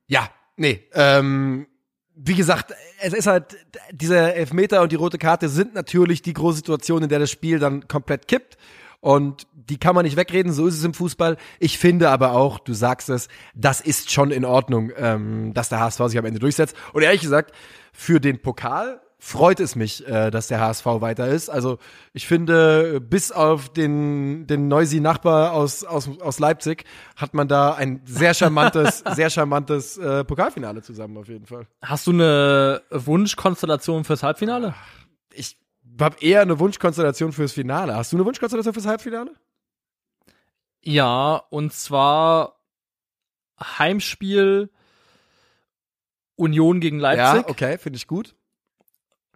Ja, 0.07 0.29
nee, 0.55 0.83
ähm, 0.93 1.67
wie 2.15 2.35
gesagt, 2.35 2.73
es 3.01 3.13
ist 3.13 3.27
halt, 3.27 3.57
dieser 3.91 4.35
Elfmeter 4.35 4.81
und 4.81 4.91
die 4.91 4.97
rote 4.97 5.17
Karte 5.17 5.49
sind 5.49 5.73
natürlich 5.73 6.21
die 6.21 6.33
große 6.33 6.57
Situation, 6.57 7.03
in 7.03 7.09
der 7.09 7.19
das 7.19 7.31
Spiel 7.31 7.59
dann 7.59 7.87
komplett 7.87 8.27
kippt. 8.27 8.57
Und 9.03 9.47
die 9.53 9.77
kann 9.77 9.95
man 9.95 10.05
nicht 10.05 10.15
wegreden, 10.15 10.53
so 10.53 10.65
ist 10.65 10.77
es 10.77 10.83
im 10.85 10.93
Fußball. 10.93 11.35
Ich 11.59 11.77
finde 11.77 12.09
aber 12.09 12.31
auch, 12.31 12.57
du 12.57 12.73
sagst 12.73 13.09
es, 13.09 13.27
das 13.53 13.81
ist 13.81 14.11
schon 14.11 14.31
in 14.31 14.45
Ordnung, 14.45 14.93
ähm, 14.95 15.53
dass 15.53 15.67
der 15.67 15.81
HSV 15.81 16.03
sich 16.07 16.17
am 16.17 16.23
Ende 16.23 16.39
durchsetzt. 16.39 16.73
Und 16.93 17.01
ehrlich 17.01 17.19
gesagt, 17.19 17.53
für 17.91 18.21
den 18.21 18.41
Pokal 18.41 19.01
freut 19.19 19.59
es 19.59 19.75
mich, 19.75 20.07
äh, 20.07 20.31
dass 20.31 20.47
der 20.47 20.61
HSV 20.61 20.85
weiter 20.85 21.27
ist. 21.27 21.49
Also 21.49 21.79
ich 22.13 22.27
finde, 22.27 23.01
bis 23.01 23.33
auf 23.33 23.67
den, 23.67 24.47
den 24.47 24.69
noisy 24.69 25.01
Nachbar 25.01 25.51
aus, 25.51 25.83
aus, 25.83 26.09
aus 26.21 26.39
Leipzig 26.39 26.85
hat 27.17 27.33
man 27.33 27.49
da 27.49 27.73
ein 27.73 28.03
sehr 28.05 28.33
charmantes, 28.33 29.03
sehr 29.15 29.29
charmantes 29.29 29.97
äh, 29.97 30.23
Pokalfinale 30.23 30.81
zusammen 30.81 31.17
auf 31.17 31.27
jeden 31.27 31.45
Fall. 31.45 31.67
Hast 31.81 32.07
du 32.07 32.11
eine 32.11 32.83
Wunschkonstellation 32.89 34.05
fürs 34.05 34.23
Halbfinale? 34.23 34.75
Ich 35.33 35.57
habe 35.99 36.17
eher 36.21 36.41
eine 36.41 36.59
Wunschkonstellation 36.59 37.31
fürs 37.33 37.53
Finale. 37.53 37.95
Hast 37.95 38.11
du 38.11 38.17
eine 38.17 38.25
Wunschkonstellation 38.25 38.73
fürs 38.73 38.85
Halbfinale? 38.85 39.33
Ja, 40.81 41.35
und 41.49 41.73
zwar 41.73 42.59
Heimspiel 43.59 44.69
Union 46.35 46.79
gegen 46.79 46.99
Leipzig. 46.99 47.43
Ja, 47.43 47.49
okay, 47.49 47.77
finde 47.77 47.97
ich 47.97 48.07
gut 48.07 48.35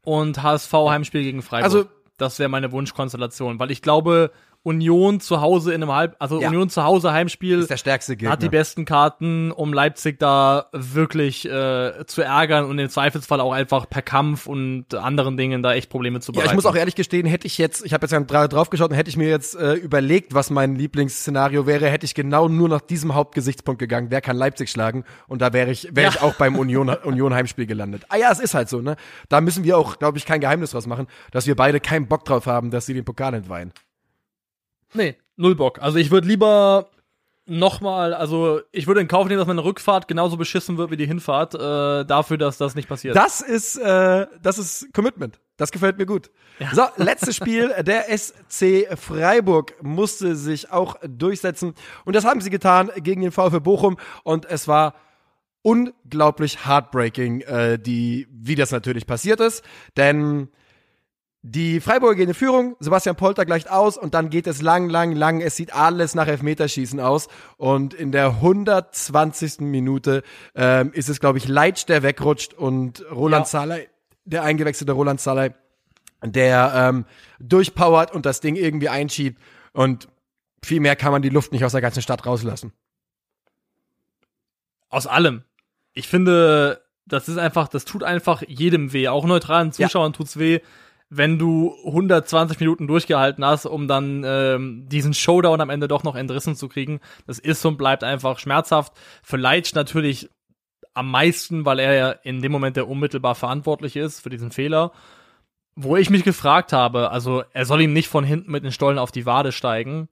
und 0.07 0.41
HSV 0.41 0.71
Heimspiel 0.71 1.21
gegen 1.21 1.41
Freiburg. 1.41 1.65
Also 1.65 1.89
das 2.15 2.39
wäre 2.39 2.47
meine 2.47 2.71
Wunschkonstellation, 2.71 3.59
weil 3.59 3.71
ich 3.71 3.81
glaube, 3.81 4.31
Union 4.67 5.21
zu 5.21 5.39
Hause 5.39 5.73
in 5.73 5.81
einem 5.81 5.93
Halb, 5.93 6.17
also 6.19 6.41
ja. 6.41 6.49
Union 6.49 6.69
zu 6.69 6.83
Hause 6.83 7.13
Heimspiel 7.13 7.59
ist 7.59 7.69
der 7.69 7.77
stärkste 7.77 8.17
Gegner. 8.17 8.33
hat 8.33 8.43
die 8.43 8.49
besten 8.49 8.83
Karten, 8.83 9.53
um 9.53 9.71
Leipzig 9.71 10.19
da 10.19 10.65
wirklich 10.73 11.45
äh, 11.45 12.05
zu 12.05 12.21
ärgern 12.21 12.65
und 12.65 12.77
im 12.77 12.89
Zweifelsfall 12.89 13.39
auch 13.39 13.53
einfach 13.53 13.89
per 13.89 14.01
Kampf 14.01 14.45
und 14.45 14.93
anderen 14.93 15.37
Dingen 15.37 15.63
da 15.63 15.73
echt 15.73 15.89
Probleme 15.89 16.19
zu 16.19 16.33
bereiten. 16.33 16.47
Ja, 16.47 16.51
ich 16.51 16.55
muss 16.55 16.65
auch 16.65 16.75
ehrlich 16.75 16.95
gestehen, 16.95 17.25
hätte 17.25 17.47
ich 17.47 17.57
jetzt, 17.57 17.85
ich 17.85 17.93
habe 17.93 18.05
jetzt 18.05 18.11
ja 18.11 18.19
drauf 18.19 18.69
geschaut 18.69 18.89
und 18.89 18.97
hätte 18.97 19.09
ich 19.09 19.15
mir 19.15 19.29
jetzt 19.29 19.55
äh, 19.55 19.75
überlegt, 19.75 20.33
was 20.33 20.49
mein 20.49 20.75
Lieblingsszenario 20.75 21.65
wäre, 21.65 21.87
hätte 21.87 22.05
ich 22.05 22.13
genau 22.13 22.49
nur 22.49 22.67
nach 22.67 22.81
diesem 22.81 23.15
Hauptgesichtspunkt 23.15 23.79
gegangen, 23.79 24.07
wer 24.09 24.19
kann 24.19 24.35
Leipzig 24.35 24.69
schlagen 24.69 25.05
und 25.29 25.41
da 25.41 25.53
wäre 25.53 25.71
ich 25.71 25.87
wäre 25.93 26.07
ja. 26.07 26.15
ich 26.17 26.21
auch 26.21 26.35
beim 26.35 26.57
Union 26.57 26.89
Union 27.03 27.33
Heimspiel 27.33 27.67
gelandet. 27.67 28.03
Ah 28.09 28.17
ja, 28.17 28.33
es 28.33 28.39
ist 28.39 28.53
halt 28.53 28.67
so, 28.67 28.81
ne? 28.81 28.97
Da 29.29 29.39
müssen 29.39 29.63
wir 29.63 29.77
auch, 29.77 29.97
glaube 29.97 30.17
ich, 30.17 30.25
kein 30.25 30.41
Geheimnis 30.41 30.71
draus 30.71 30.87
machen, 30.87 31.07
dass 31.31 31.47
wir 31.47 31.55
beide 31.55 31.79
keinen 31.79 32.07
Bock 32.07 32.25
drauf 32.25 32.47
haben, 32.47 32.69
dass 32.69 32.85
sie 32.85 32.93
den 32.93 33.05
Pokal 33.05 33.33
entweihen. 33.33 33.71
Nee, 34.97 35.15
null 35.35 35.55
Bock. 35.55 35.81
Also 35.81 35.97
ich 35.97 36.11
würde 36.11 36.27
lieber 36.27 36.89
nochmal, 37.45 38.13
also 38.13 38.61
ich 38.71 38.87
würde 38.87 39.01
in 39.01 39.07
Kauf 39.07 39.27
nehmen, 39.27 39.39
dass 39.39 39.47
meine 39.47 39.63
Rückfahrt 39.63 40.07
genauso 40.07 40.37
beschissen 40.37 40.77
wird 40.77 40.91
wie 40.91 40.97
die 40.97 41.07
Hinfahrt, 41.07 41.55
äh, 41.55 42.05
dafür, 42.05 42.37
dass 42.37 42.57
das 42.57 42.75
nicht 42.75 42.89
passiert. 42.89 43.15
Das 43.15 43.41
ist, 43.41 43.77
äh, 43.77 44.27
das 44.41 44.57
ist 44.57 44.93
Commitment. 44.93 45.39
Das 45.55 45.71
gefällt 45.71 45.97
mir 45.97 46.05
gut. 46.05 46.29
Ja. 46.59 46.73
So, 46.73 46.83
letztes 46.97 47.35
Spiel. 47.35 47.73
Der 47.81 48.05
SC 48.15 48.87
Freiburg 48.95 49.81
musste 49.81 50.35
sich 50.35 50.71
auch 50.71 50.95
durchsetzen. 51.07 51.73
Und 52.05 52.15
das 52.15 52.25
haben 52.25 52.41
sie 52.41 52.49
getan 52.49 52.91
gegen 52.97 53.21
den 53.21 53.31
VfB 53.31 53.59
Bochum. 53.59 53.97
Und 54.23 54.45
es 54.45 54.67
war 54.67 54.95
unglaublich 55.61 56.65
heartbreaking, 56.67 57.41
äh, 57.41 57.79
die, 57.79 58.27
wie 58.31 58.55
das 58.55 58.71
natürlich 58.71 59.07
passiert 59.07 59.39
ist. 59.39 59.63
Denn 59.95 60.49
die 61.43 61.79
Freiburger 61.79 62.15
gehen 62.15 62.29
in 62.29 62.35
Führung, 62.35 62.75
Sebastian 62.79 63.15
Polter 63.15 63.45
gleicht 63.45 63.69
aus 63.69 63.97
und 63.97 64.13
dann 64.13 64.29
geht 64.29 64.47
es 64.47 64.61
lang, 64.61 64.89
lang, 64.89 65.13
lang. 65.13 65.39
Es 65.39 65.55
sieht 65.55 65.73
alles 65.73 66.15
nach 66.15 66.27
Elfmeterschießen 66.27 66.99
aus. 66.99 67.27
Und 67.57 67.93
in 67.93 68.11
der 68.11 68.27
120. 68.27 69.59
Minute 69.61 70.23
ähm, 70.55 70.91
ist 70.93 71.09
es, 71.09 71.19
glaube 71.19 71.37
ich, 71.37 71.47
Leitsch, 71.47 71.85
der 71.87 72.03
wegrutscht 72.03 72.53
und 72.53 73.05
Roland 73.11 73.45
ja. 73.45 73.49
Salai, 73.49 73.89
der 74.25 74.43
eingewechselte 74.43 74.91
Roland 74.91 75.21
Salai, 75.21 75.53
der 76.23 76.73
ähm, 76.75 77.05
durchpowert 77.39 78.13
und 78.13 78.25
das 78.25 78.41
Ding 78.41 78.55
irgendwie 78.55 78.89
einschiebt. 78.89 79.39
Und 79.73 80.09
viel 80.63 80.79
mehr 80.79 80.95
kann 80.95 81.11
man 81.11 81.21
die 81.21 81.29
Luft 81.29 81.51
nicht 81.51 81.63
aus 81.63 81.71
der 81.71 81.81
ganzen 81.81 82.01
Stadt 82.01 82.25
rauslassen. 82.25 82.73
Aus 84.89 85.05
allem. 85.05 85.43
Ich 85.93 86.07
finde, 86.07 86.83
das 87.05 87.29
ist 87.29 87.37
einfach, 87.37 87.67
das 87.67 87.85
tut 87.85 88.03
einfach 88.03 88.41
jedem 88.47 88.91
weh. 88.91 89.07
Auch 89.07 89.25
neutralen 89.25 89.71
Zuschauern 89.71 90.11
ja. 90.13 90.17
tut's 90.17 90.37
weh 90.37 90.61
wenn 91.09 91.39
du 91.39 91.73
120 91.85 92.59
Minuten 92.59 92.87
durchgehalten 92.87 93.45
hast, 93.45 93.65
um 93.65 93.87
dann 93.87 94.23
ähm, 94.25 94.89
diesen 94.89 95.13
Showdown 95.13 95.61
am 95.61 95.69
Ende 95.69 95.87
doch 95.87 96.03
noch 96.03 96.15
entrissen 96.15 96.55
zu 96.55 96.67
kriegen. 96.67 96.99
Das 97.25 97.39
ist 97.39 97.65
und 97.65 97.77
bleibt 97.77 98.03
einfach 98.03 98.39
schmerzhaft. 98.39 98.93
Für 99.23 99.37
Leitsch 99.37 99.73
natürlich 99.73 100.29
am 100.93 101.09
meisten, 101.09 101.65
weil 101.65 101.79
er 101.79 101.93
ja 101.93 102.09
in 102.09 102.41
dem 102.41 102.51
Moment 102.51 102.75
der 102.75 102.89
unmittelbar 102.89 103.35
verantwortlich 103.35 103.95
ist 103.95 104.19
für 104.19 104.29
diesen 104.29 104.51
Fehler. 104.51 104.91
Wo 105.75 105.95
ich 105.95 106.09
mich 106.09 106.23
gefragt 106.23 106.73
habe, 106.73 107.11
also 107.11 107.43
er 107.53 107.65
soll 107.65 107.81
ihm 107.81 107.93
nicht 107.93 108.09
von 108.09 108.23
hinten 108.23 108.51
mit 108.51 108.63
den 108.63 108.71
Stollen 108.71 108.97
auf 108.97 109.11
die 109.11 109.25
Wade 109.25 109.51
steigen. 109.51 110.09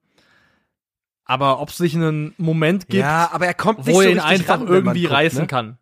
Aber 1.25 1.59
ob 1.59 1.69
es 1.69 1.77
sich 1.77 1.95
einen 1.95 2.35
Moment 2.37 2.87
gibt, 2.87 3.01
ja, 3.01 3.31
aber 3.33 3.47
er 3.47 3.55
kommt 3.55 3.87
wo 3.87 3.99
er 3.99 4.11
ihn 4.11 4.19
einfach 4.19 4.59
ran, 4.59 4.67
irgendwie 4.67 5.01
guckt, 5.01 5.13
reißen 5.13 5.41
ne? 5.41 5.47
kann 5.47 5.79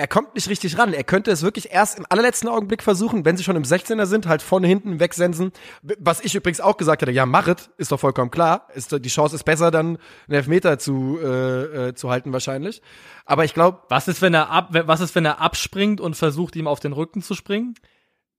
er 0.00 0.08
kommt 0.08 0.34
nicht 0.34 0.48
richtig 0.48 0.78
ran. 0.78 0.94
Er 0.94 1.04
könnte 1.04 1.30
es 1.30 1.42
wirklich 1.42 1.72
erst 1.72 1.98
im 1.98 2.06
allerletzten 2.08 2.48
Augenblick 2.48 2.82
versuchen, 2.82 3.26
wenn 3.26 3.36
sie 3.36 3.44
schon 3.44 3.54
im 3.54 3.64
16er 3.64 4.06
sind, 4.06 4.26
halt 4.26 4.40
vorne 4.40 4.66
hinten 4.66 4.98
wegsensen. 4.98 5.52
Was 5.98 6.22
ich 6.22 6.34
übrigens 6.34 6.60
auch 6.60 6.78
gesagt 6.78 7.02
hätte, 7.02 7.12
ja, 7.12 7.26
machet, 7.26 7.70
ist 7.76 7.92
doch 7.92 8.00
vollkommen 8.00 8.30
klar. 8.30 8.68
Ist, 8.74 8.92
die 8.92 9.08
Chance 9.10 9.36
ist 9.36 9.44
besser, 9.44 9.70
dann 9.70 9.98
einen 10.26 10.36
Elfmeter 10.36 10.78
zu, 10.78 11.18
äh, 11.22 11.88
äh, 11.88 11.94
zu 11.94 12.08
halten 12.08 12.32
wahrscheinlich. 12.32 12.80
Aber 13.26 13.44
ich 13.44 13.52
glaube. 13.52 13.80
Was 13.90 14.08
ist, 14.08 14.22
wenn 14.22 14.32
er 14.32 14.50
ab, 14.50 14.68
was 14.70 15.00
ist, 15.00 15.14
wenn 15.14 15.26
er 15.26 15.40
abspringt 15.40 16.00
und 16.00 16.16
versucht, 16.16 16.56
ihm 16.56 16.66
auf 16.66 16.80
den 16.80 16.92
Rücken 16.92 17.20
zu 17.20 17.34
springen? 17.34 17.74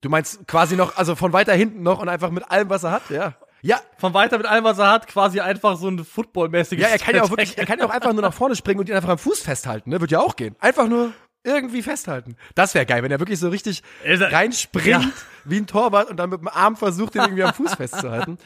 Du 0.00 0.08
meinst 0.08 0.48
quasi 0.48 0.74
noch, 0.74 0.96
also 0.96 1.14
von 1.14 1.32
weiter 1.32 1.54
hinten 1.54 1.84
noch 1.84 2.00
und 2.00 2.08
einfach 2.08 2.30
mit 2.30 2.50
allem, 2.50 2.68
was 2.68 2.82
er 2.82 2.90
hat, 2.90 3.08
ja. 3.10 3.34
Ja, 3.64 3.80
von 3.96 4.12
weiter 4.12 4.38
mit 4.38 4.46
allem, 4.48 4.64
was 4.64 4.78
er 4.78 4.90
hat, 4.90 5.06
quasi 5.06 5.38
einfach 5.38 5.76
so 5.76 5.88
ein 5.88 6.04
Footballmäßiges. 6.04 6.82
Ja, 6.82 6.90
er 6.90 6.98
kann 6.98 7.14
ja 7.14 7.22
auch 7.22 7.30
wirklich, 7.30 7.56
er 7.56 7.64
kann 7.64 7.78
ja 7.78 7.86
auch 7.86 7.90
einfach 7.90 8.12
nur 8.12 8.22
nach 8.22 8.34
vorne 8.34 8.56
springen 8.56 8.80
und 8.80 8.88
ihn 8.88 8.96
einfach 8.96 9.10
am 9.10 9.18
Fuß 9.18 9.40
festhalten, 9.40 9.90
ne? 9.90 10.00
Wird 10.00 10.10
ja 10.10 10.18
auch 10.18 10.34
gehen. 10.34 10.56
Einfach 10.58 10.88
nur 10.88 11.12
irgendwie 11.44 11.82
festhalten. 11.82 12.36
Das 12.54 12.74
wäre 12.74 12.86
geil, 12.86 13.02
wenn 13.02 13.10
er 13.10 13.18
wirklich 13.18 13.38
so 13.38 13.48
richtig 13.48 13.82
reinspringt 14.04 14.86
ja. 14.86 15.02
wie 15.44 15.56
ein 15.56 15.66
Torwart 15.66 16.08
und 16.08 16.16
dann 16.16 16.30
mit 16.30 16.40
dem 16.40 16.48
Arm 16.48 16.76
versucht, 16.76 17.14
den 17.14 17.22
irgendwie 17.22 17.42
am 17.42 17.54
Fuß 17.54 17.74
festzuhalten. 17.76 18.38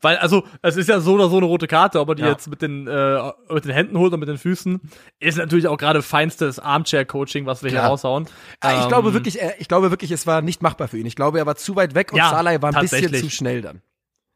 Weil, 0.00 0.16
also, 0.18 0.44
es 0.62 0.76
ist 0.76 0.88
ja 0.88 1.00
so 1.00 1.14
oder 1.14 1.28
so 1.28 1.36
eine 1.36 1.46
rote 1.46 1.66
Karte, 1.66 2.00
ob 2.00 2.08
er 2.10 2.14
die 2.14 2.22
ja. 2.22 2.28
jetzt 2.28 2.48
mit 2.48 2.62
den, 2.62 2.86
äh, 2.86 3.32
mit 3.50 3.64
den 3.64 3.72
Händen 3.72 3.98
holt 3.98 4.08
oder 4.12 4.18
mit 4.18 4.28
den 4.28 4.38
Füßen, 4.38 4.80
ist 5.18 5.38
natürlich 5.38 5.66
auch 5.66 5.76
gerade 5.76 6.02
feinstes 6.02 6.58
Armchair-Coaching, 6.58 7.46
was 7.46 7.62
wir 7.62 7.70
Klar. 7.70 7.82
hier 7.82 7.90
raushauen. 7.90 8.26
Ja, 8.62 8.76
ich 8.76 8.82
ähm, 8.82 8.88
glaube 8.88 9.12
wirklich, 9.12 9.38
ich 9.58 9.68
glaube 9.68 9.90
wirklich, 9.90 10.10
es 10.10 10.26
war 10.26 10.40
nicht 10.42 10.62
machbar 10.62 10.88
für 10.88 10.98
ihn. 10.98 11.06
Ich 11.06 11.16
glaube, 11.16 11.38
er 11.38 11.46
war 11.46 11.56
zu 11.56 11.76
weit 11.76 11.94
weg 11.94 12.12
und 12.12 12.18
ja, 12.18 12.30
Salai 12.30 12.62
war 12.62 12.74
ein 12.74 12.80
bisschen 12.80 13.12
zu 13.12 13.28
schnell 13.28 13.62
dann. 13.62 13.82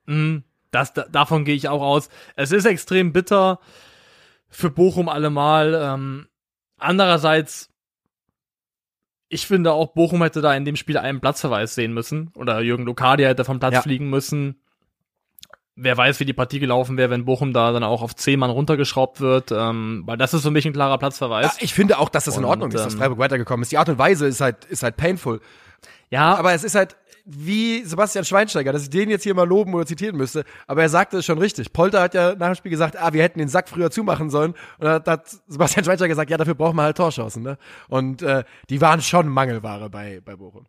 Mm, 0.07 0.45
das, 0.71 0.93
da, 0.93 1.07
davon 1.11 1.45
gehe 1.45 1.55
ich 1.55 1.69
auch 1.69 1.83
aus. 1.83 2.09
Es 2.37 2.53
ist 2.53 2.67
extrem 2.67 3.13
bitter 3.13 3.61
für 4.51 4.71
Bochum 4.71 5.09
allemal. 5.09 5.75
Ähm, 5.81 6.27
andererseits 6.79 7.71
ich 9.29 9.47
finde 9.47 9.73
auch, 9.73 9.93
Bochum 9.93 10.23
hätte 10.23 10.41
da 10.41 10.55
in 10.55 10.65
dem 10.65 10.77
Spiel 10.77 10.99
einen 10.99 11.21
Platzverweis 11.21 11.75
sehen 11.75 11.93
müssen. 11.93 12.31
Oder 12.37 12.61
Jürgen 12.61 12.85
Lokadia 12.85 13.29
hätte 13.29 13.45
vom 13.45 13.59
Platz 13.59 13.75
ja. 13.75 13.83
fliegen 13.83 14.11
müssen. 14.11 14.61
Wer 15.77 15.97
weiß, 15.97 16.21
wie 16.21 16.25
die 16.25 16.33
Partie 16.33 16.61
gelaufen 16.61 16.97
wäre, 16.97 17.11
wenn 17.11 17.25
Bochum 17.25 17.53
da 17.53 17.73
dann 17.73 17.83
auch 17.83 18.03
auf 18.03 18.15
10 18.15 18.39
Mann 18.39 18.51
runtergeschraubt 18.51 19.21
wird. 19.21 19.51
Ähm, 19.51 20.05
weil 20.07 20.17
das 20.17 20.35
ist 20.35 20.43
für 20.43 20.53
mich 20.53 20.67
ein 20.67 20.73
klarer 20.73 20.99
Platzverweis. 20.99 21.57
Ja, 21.57 21.65
ich 21.65 21.75
finde 21.75 21.99
auch, 21.99 22.09
dass 22.09 22.27
das 22.27 22.37
in 22.37 22.45
Ordnung 22.45 22.67
und, 22.67 22.75
ist, 22.75 22.85
dass 22.85 22.93
ähm, 22.93 23.01
Freiburg 23.01 23.19
weitergekommen 23.19 23.63
ist. 23.63 23.73
Die 23.73 23.79
Art 23.79 23.89
und 23.89 23.99
Weise 23.99 24.27
ist 24.27 24.41
halt, 24.41 24.65
ist 24.67 24.85
halt 24.85 24.97
painful. 24.97 25.41
Ja. 26.11 26.37
Aber 26.37 26.53
es 26.53 26.63
ist 26.63 26.77
halt, 26.77 26.97
wie 27.25 27.83
Sebastian 27.85 28.25
Schweinsteiger, 28.25 28.73
dass 28.73 28.83
ich 28.83 28.91
den 28.91 29.09
jetzt 29.09 29.23
hier 29.23 29.35
mal 29.35 29.49
loben 29.49 29.75
oder 29.75 29.87
zitieren 29.87 30.17
müsste, 30.17 30.45
aber 30.67 30.83
er 30.83 30.89
sagte 30.91 31.19
es 31.19 31.25
schon 31.25 31.39
richtig. 31.39 31.73
Polter 31.73 32.03
hat 32.03 32.15
ja 32.15 32.35
nach 32.35 32.49
dem 32.49 32.55
Spiel 32.55 32.71
gesagt, 32.71 32.97
ah, 32.99 33.13
wir 33.13 33.23
hätten 33.23 33.39
den 33.39 33.49
Sack 33.49 33.69
früher 33.69 33.91
zumachen 33.91 34.29
sollen. 34.29 34.55
Und 34.79 34.85
da 34.85 35.13
hat 35.13 35.29
Sebastian 35.47 35.85
Schweinsteiger 35.85 36.11
gesagt, 36.11 36.31
ja, 36.31 36.37
dafür 36.37 36.55
brauchen 36.55 36.77
wir 36.77 36.83
halt 36.83 36.97
Torschancen. 36.97 37.43
Ne? 37.43 37.57
Und 37.89 38.23
äh, 38.23 38.45
die 38.69 38.81
waren 38.81 39.01
schon 39.01 39.29
Mangelware 39.29 39.89
bei, 39.89 40.21
bei 40.23 40.37
Bochum. 40.37 40.67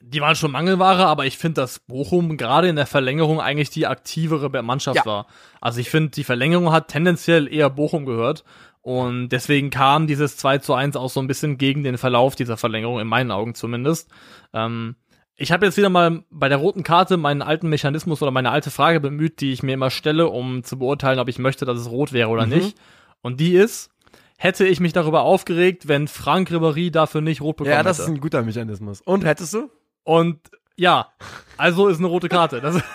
Die 0.00 0.20
waren 0.20 0.36
schon 0.36 0.52
Mangelware, 0.52 1.06
aber 1.06 1.26
ich 1.26 1.36
finde, 1.36 1.62
dass 1.62 1.80
Bochum 1.80 2.36
gerade 2.36 2.68
in 2.68 2.76
der 2.76 2.86
Verlängerung 2.86 3.40
eigentlich 3.40 3.70
die 3.70 3.86
aktivere 3.86 4.62
Mannschaft 4.62 4.98
ja. 4.98 5.06
war. 5.06 5.26
Also 5.60 5.80
ich 5.80 5.90
finde, 5.90 6.10
die 6.10 6.24
Verlängerung 6.24 6.72
hat 6.72 6.88
tendenziell 6.88 7.52
eher 7.52 7.70
Bochum 7.70 8.06
gehört. 8.06 8.44
Und 8.82 9.30
deswegen 9.30 9.70
kam 9.70 10.06
dieses 10.06 10.36
2 10.36 10.58
zu 10.58 10.72
1 10.72 10.94
auch 10.94 11.10
so 11.10 11.18
ein 11.18 11.26
bisschen 11.26 11.58
gegen 11.58 11.82
den 11.82 11.98
Verlauf 11.98 12.36
dieser 12.36 12.56
Verlängerung, 12.56 13.00
in 13.00 13.08
meinen 13.08 13.32
Augen 13.32 13.56
zumindest. 13.56 14.08
Ähm, 14.54 14.94
ich 15.36 15.52
habe 15.52 15.66
jetzt 15.66 15.76
wieder 15.76 15.90
mal 15.90 16.24
bei 16.30 16.48
der 16.48 16.58
roten 16.58 16.82
Karte 16.82 17.16
meinen 17.16 17.42
alten 17.42 17.68
Mechanismus 17.68 18.22
oder 18.22 18.30
meine 18.30 18.50
alte 18.50 18.70
Frage 18.70 19.00
bemüht, 19.00 19.40
die 19.40 19.52
ich 19.52 19.62
mir 19.62 19.74
immer 19.74 19.90
stelle, 19.90 20.28
um 20.28 20.64
zu 20.64 20.78
beurteilen, 20.78 21.18
ob 21.18 21.28
ich 21.28 21.38
möchte, 21.38 21.64
dass 21.64 21.78
es 21.78 21.90
rot 21.90 22.12
wäre 22.12 22.30
oder 22.30 22.46
mhm. 22.46 22.52
nicht. 22.54 22.78
Und 23.20 23.38
die 23.38 23.54
ist, 23.54 23.90
hätte 24.38 24.66
ich 24.66 24.80
mich 24.80 24.94
darüber 24.94 25.22
aufgeregt, 25.22 25.88
wenn 25.88 26.08
Frank 26.08 26.50
Ribéry 26.50 26.90
dafür 26.90 27.20
nicht 27.20 27.42
rot 27.42 27.56
bekommen 27.56 27.72
hätte. 27.72 27.78
Ja, 27.78 27.82
das 27.82 27.98
hätte. 27.98 28.10
ist 28.10 28.16
ein 28.16 28.20
guter 28.20 28.42
Mechanismus. 28.42 29.02
Und 29.02 29.24
hättest 29.24 29.52
du? 29.52 29.70
Und 30.04 30.38
Ja, 30.76 31.12
also 31.56 31.88
ist 31.88 31.98
eine 31.98 32.08
rote 32.08 32.28
Karte. 32.28 32.82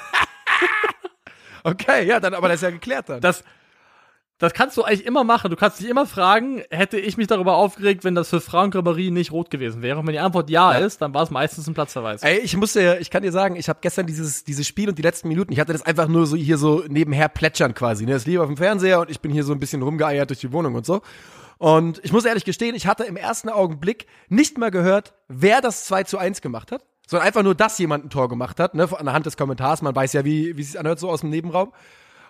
Okay, 1.64 2.08
ja, 2.08 2.20
dann, 2.20 2.34
aber 2.34 2.48
das 2.48 2.56
ist 2.56 2.64
ja 2.64 2.70
geklärt 2.72 3.10
dann. 3.10 3.22
das, 3.22 3.44
das 4.42 4.54
kannst 4.54 4.76
du 4.76 4.84
eigentlich 4.84 5.06
immer 5.06 5.24
machen. 5.24 5.52
Du 5.52 5.56
kannst 5.56 5.80
dich 5.80 5.88
immer 5.88 6.06
fragen, 6.08 6.64
hätte 6.72 7.00
ich 7.00 7.16
mich 7.16 7.28
darüber 7.28 7.56
aufgeregt, 7.56 8.04
wenn 8.04 8.16
das 8.16 8.30
für 8.30 8.42
Franck 8.42 8.76
Ribéry 8.76 9.12
nicht 9.12 9.32
rot 9.32 9.50
gewesen 9.52 9.82
wäre? 9.82 10.00
Und 10.00 10.08
wenn 10.08 10.14
die 10.14 10.20
Antwort 10.20 10.50
ja, 10.50 10.74
Ja. 10.74 10.80
ist, 10.86 11.02
dann 11.02 11.14
war 11.14 11.22
es 11.24 11.30
meistens 11.30 11.68
ein 11.68 11.74
Platzverweis. 11.76 12.24
Ey, 12.24 12.40
ich 12.40 12.58
musste, 12.58 12.98
ich 13.00 13.12
kann 13.12 13.22
dir 13.24 13.32
sagen, 13.32 13.56
ich 13.56 13.70
habe 13.70 13.80
gestern 13.82 14.08
dieses, 14.08 14.44
dieses 14.44 14.68
Spiel 14.68 14.90
und 14.90 14.98
die 14.98 15.04
letzten 15.04 15.28
Minuten, 15.28 15.54
ich 15.54 15.60
hatte 15.60 15.74
das 15.74 15.84
einfach 15.84 16.08
nur 16.08 16.26
so 16.26 16.36
hier 16.36 16.58
so 16.58 16.84
nebenher 16.88 17.30
plätschern 17.30 17.74
quasi. 17.76 18.06
Ne? 18.06 18.14
Das 18.14 18.26
lief 18.26 18.40
auf 18.40 18.48
dem 18.48 18.58
Fernseher 18.58 19.00
und 19.02 19.12
ich 19.12 19.20
bin 19.22 19.32
hier 19.32 19.44
so 19.44 19.54
ein 19.54 19.60
bisschen 19.60 19.82
rumgeeiert 19.84 20.30
durch 20.32 20.40
die 20.40 20.52
Wohnung 20.52 20.74
und 20.76 20.86
so. 20.86 21.02
Und 21.60 22.02
ich 22.04 22.12
muss 22.12 22.26
ehrlich 22.26 22.44
gestehen, 22.44 22.74
ich 22.74 22.88
hatte 22.88 23.04
im 23.04 23.16
ersten 23.18 23.48
Augenblick 23.48 24.08
nicht 24.30 24.58
mal 24.58 24.72
gehört, 24.72 25.14
wer 25.28 25.62
das 25.62 25.86
2 25.86 26.04
zu 26.06 26.18
1 26.18 26.42
gemacht 26.42 26.72
hat, 26.72 26.84
sondern 27.06 27.28
einfach 27.28 27.44
nur, 27.44 27.54
dass 27.54 27.78
jemand 27.78 28.06
ein 28.06 28.10
Tor 28.10 28.28
gemacht 28.30 28.60
hat, 28.60 28.74
ne? 28.74 28.90
Anhand 28.98 29.28
des 29.28 29.38
Kommentars, 29.38 29.84
man 29.84 29.96
weiß 29.96 30.14
ja, 30.14 30.26
wie, 30.26 30.58
wie 30.58 30.62
es 30.62 30.72
sich 30.72 30.80
anhört, 30.80 30.98
so 30.98 31.12
aus 31.12 31.22
dem 31.22 31.30
Nebenraum. 31.30 31.72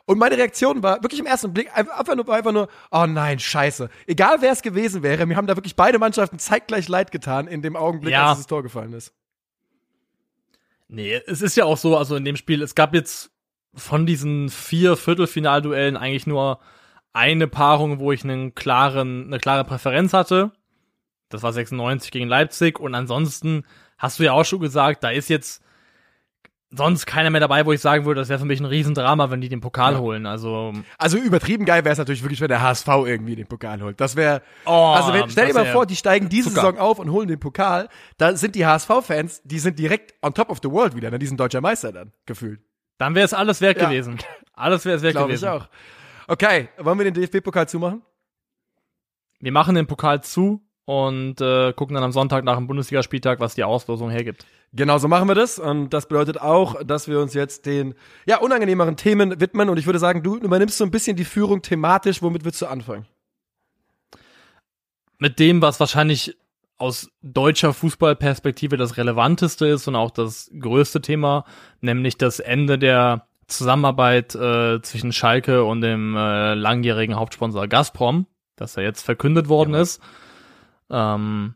Und 0.05 0.17
meine 0.17 0.37
Reaktion 0.37 0.81
war 0.83 1.01
wirklich 1.03 1.19
im 1.19 1.25
ersten 1.25 1.53
Blick 1.53 1.69
einfach, 1.75 2.15
nur, 2.15 2.27
einfach 2.29 2.51
nur, 2.51 2.67
oh 2.91 3.05
nein, 3.07 3.39
scheiße. 3.39 3.89
Egal 4.07 4.37
wer 4.41 4.51
es 4.51 4.61
gewesen 4.61 5.03
wäre, 5.03 5.25
mir 5.25 5.35
haben 5.37 5.47
da 5.47 5.55
wirklich 5.55 5.75
beide 5.75 5.99
Mannschaften 5.99 6.39
zeitgleich 6.39 6.87
leid 6.87 7.11
getan 7.11 7.47
in 7.47 7.61
dem 7.61 7.75
Augenblick, 7.75 8.11
Ja. 8.13 8.29
als 8.29 8.39
das 8.39 8.47
Tor 8.47 8.63
gefallen 8.63 8.93
ist. 8.93 9.13
Nee, 10.87 11.21
es 11.25 11.41
ist 11.41 11.55
ja 11.55 11.65
auch 11.65 11.77
so, 11.77 11.97
also 11.97 12.15
in 12.15 12.25
dem 12.25 12.35
Spiel, 12.35 12.61
es 12.61 12.75
gab 12.75 12.93
jetzt 12.93 13.31
von 13.73 14.05
diesen 14.05 14.49
vier 14.49 14.97
Viertelfinalduellen 14.97 15.95
eigentlich 15.95 16.27
nur 16.27 16.59
eine 17.13 17.47
Paarung, 17.47 17.99
wo 17.99 18.11
ich 18.11 18.23
einen 18.23 18.55
klaren, 18.55 19.27
eine 19.27 19.39
klare 19.39 19.63
Präferenz 19.63 20.13
hatte. 20.13 20.51
Das 21.29 21.43
war 21.43 21.53
96 21.53 22.11
gegen 22.11 22.27
Leipzig 22.27 22.79
und 22.79 22.93
ansonsten 22.95 23.63
hast 23.97 24.19
du 24.19 24.23
ja 24.23 24.33
auch 24.33 24.43
schon 24.43 24.59
gesagt, 24.59 25.03
da 25.03 25.09
ist 25.11 25.29
jetzt 25.29 25.63
sonst 26.73 27.05
keiner 27.05 27.29
mehr 27.29 27.41
dabei, 27.41 27.65
wo 27.65 27.73
ich 27.73 27.81
sagen 27.81 28.05
würde, 28.05 28.21
das 28.21 28.29
wäre 28.29 28.39
für 28.39 28.45
mich 28.45 28.59
ein 28.61 28.65
Riesendrama, 28.65 29.29
wenn 29.29 29.41
die 29.41 29.49
den 29.49 29.59
Pokal 29.61 29.93
Ja. 29.93 29.99
holen. 29.99 30.25
Also, 30.25 30.71
Also 30.97 31.17
übertrieben 31.17 31.65
geil 31.65 31.83
wäre 31.83 31.91
es 31.93 31.97
natürlich 31.99 32.23
wirklich, 32.23 32.39
wenn 32.41 32.47
der 32.47 32.61
HSV 32.61 32.87
irgendwie 32.87 33.35
den 33.35 33.47
Pokal 33.47 33.81
holt. 33.81 33.99
Das 33.99 34.15
wäre, 34.15 34.41
oh, 34.65 34.93
also 34.95 35.11
wenn, 35.13 35.29
stell 35.29 35.47
dir 35.47 35.53
mal 35.53 35.65
vor, 35.65 35.85
die 35.85 35.95
steigen 35.97 36.29
diese 36.29 36.49
Zucker. 36.49 36.61
Saison 36.61 36.77
auf 36.79 36.99
und 36.99 37.11
holen 37.11 37.27
den 37.27 37.39
Pokal. 37.39 37.89
Da 38.17 38.35
sind 38.37 38.55
die 38.55 38.65
HSV-Fans, 38.65 39.41
die 39.43 39.59
sind 39.59 39.77
direkt 39.79 40.13
on 40.21 40.33
top 40.33 40.49
of 40.49 40.59
the 40.63 40.71
world 40.71 40.95
wieder, 40.95 41.11
ne? 41.11 41.19
Die 41.19 41.27
sind 41.27 41.39
deutscher 41.39 41.59
Meister 41.61 41.91
dann, 41.91 42.13
gefühlt. 42.25 42.61
Dann 42.97 43.15
wäre 43.15 43.25
es 43.25 43.33
alles 43.33 43.59
wert 43.61 43.81
Ja. 43.81 43.89
gewesen. 43.89 44.17
Alles 44.53 44.85
wäre 44.85 44.95
es 44.95 45.01
wert 45.01 45.13
Glaube 45.15 45.33
ich 45.33 45.41
gewesen. 45.41 45.61
auch. 45.61 45.67
Okay, 46.27 46.69
wollen 46.77 46.97
wir 46.99 47.11
den 47.11 47.15
DFB-Pokal 47.15 47.67
zumachen? 47.67 48.01
Wir 49.39 49.51
machen 49.51 49.75
den 49.75 49.87
Pokal 49.87 50.23
zu 50.23 50.61
und 50.91 51.41
äh, 51.41 51.73
gucken 51.73 51.95
dann 51.95 52.03
am 52.03 52.11
Sonntag 52.11 52.43
nach 52.43 52.57
dem 52.57 52.67
Bundesligaspieltag, 52.67 53.39
was 53.39 53.55
die 53.55 53.63
Auslosung 53.63 54.09
hergibt. 54.09 54.45
Genau 54.73 54.97
so 54.97 55.07
machen 55.07 55.27
wir 55.27 55.35
das. 55.35 55.59
Und 55.59 55.89
das 55.89 56.07
bedeutet 56.07 56.39
auch, 56.41 56.81
dass 56.83 57.07
wir 57.07 57.19
uns 57.19 57.33
jetzt 57.33 57.65
den 57.65 57.93
ja, 58.25 58.39
unangenehmeren 58.39 58.95
Themen 58.95 59.39
widmen. 59.39 59.69
Und 59.69 59.77
ich 59.77 59.85
würde 59.85 59.99
sagen, 59.99 60.23
du 60.23 60.37
übernimmst 60.37 60.77
so 60.77 60.83
ein 60.83 60.91
bisschen 60.91 61.17
die 61.17 61.25
Führung 61.25 61.61
thematisch. 61.61 62.21
Womit 62.21 62.45
willst 62.45 62.61
du 62.61 62.67
anfangen? 62.67 63.05
mit 65.21 65.37
dem, 65.37 65.61
was 65.61 65.79
wahrscheinlich 65.79 66.35
aus 66.79 67.11
deutscher 67.21 67.73
Fußballperspektive 67.73 68.75
das 68.75 68.97
relevanteste 68.97 69.67
ist 69.67 69.87
und 69.87 69.95
auch 69.95 70.09
das 70.09 70.49
größte 70.59 70.99
Thema, 70.99 71.45
nämlich 71.79 72.17
das 72.17 72.39
Ende 72.39 72.79
der 72.79 73.27
Zusammenarbeit 73.45 74.33
äh, 74.33 74.81
zwischen 74.81 75.13
Schalke 75.13 75.63
und 75.63 75.81
dem 75.81 76.15
äh, 76.17 76.55
langjährigen 76.55 77.17
Hauptsponsor 77.17 77.67
Gazprom, 77.67 78.25
das 78.55 78.75
ja 78.75 78.81
jetzt 78.81 79.03
verkündet 79.03 79.47
worden 79.47 79.75
ist. 79.75 80.01
Ähm, 80.91 81.55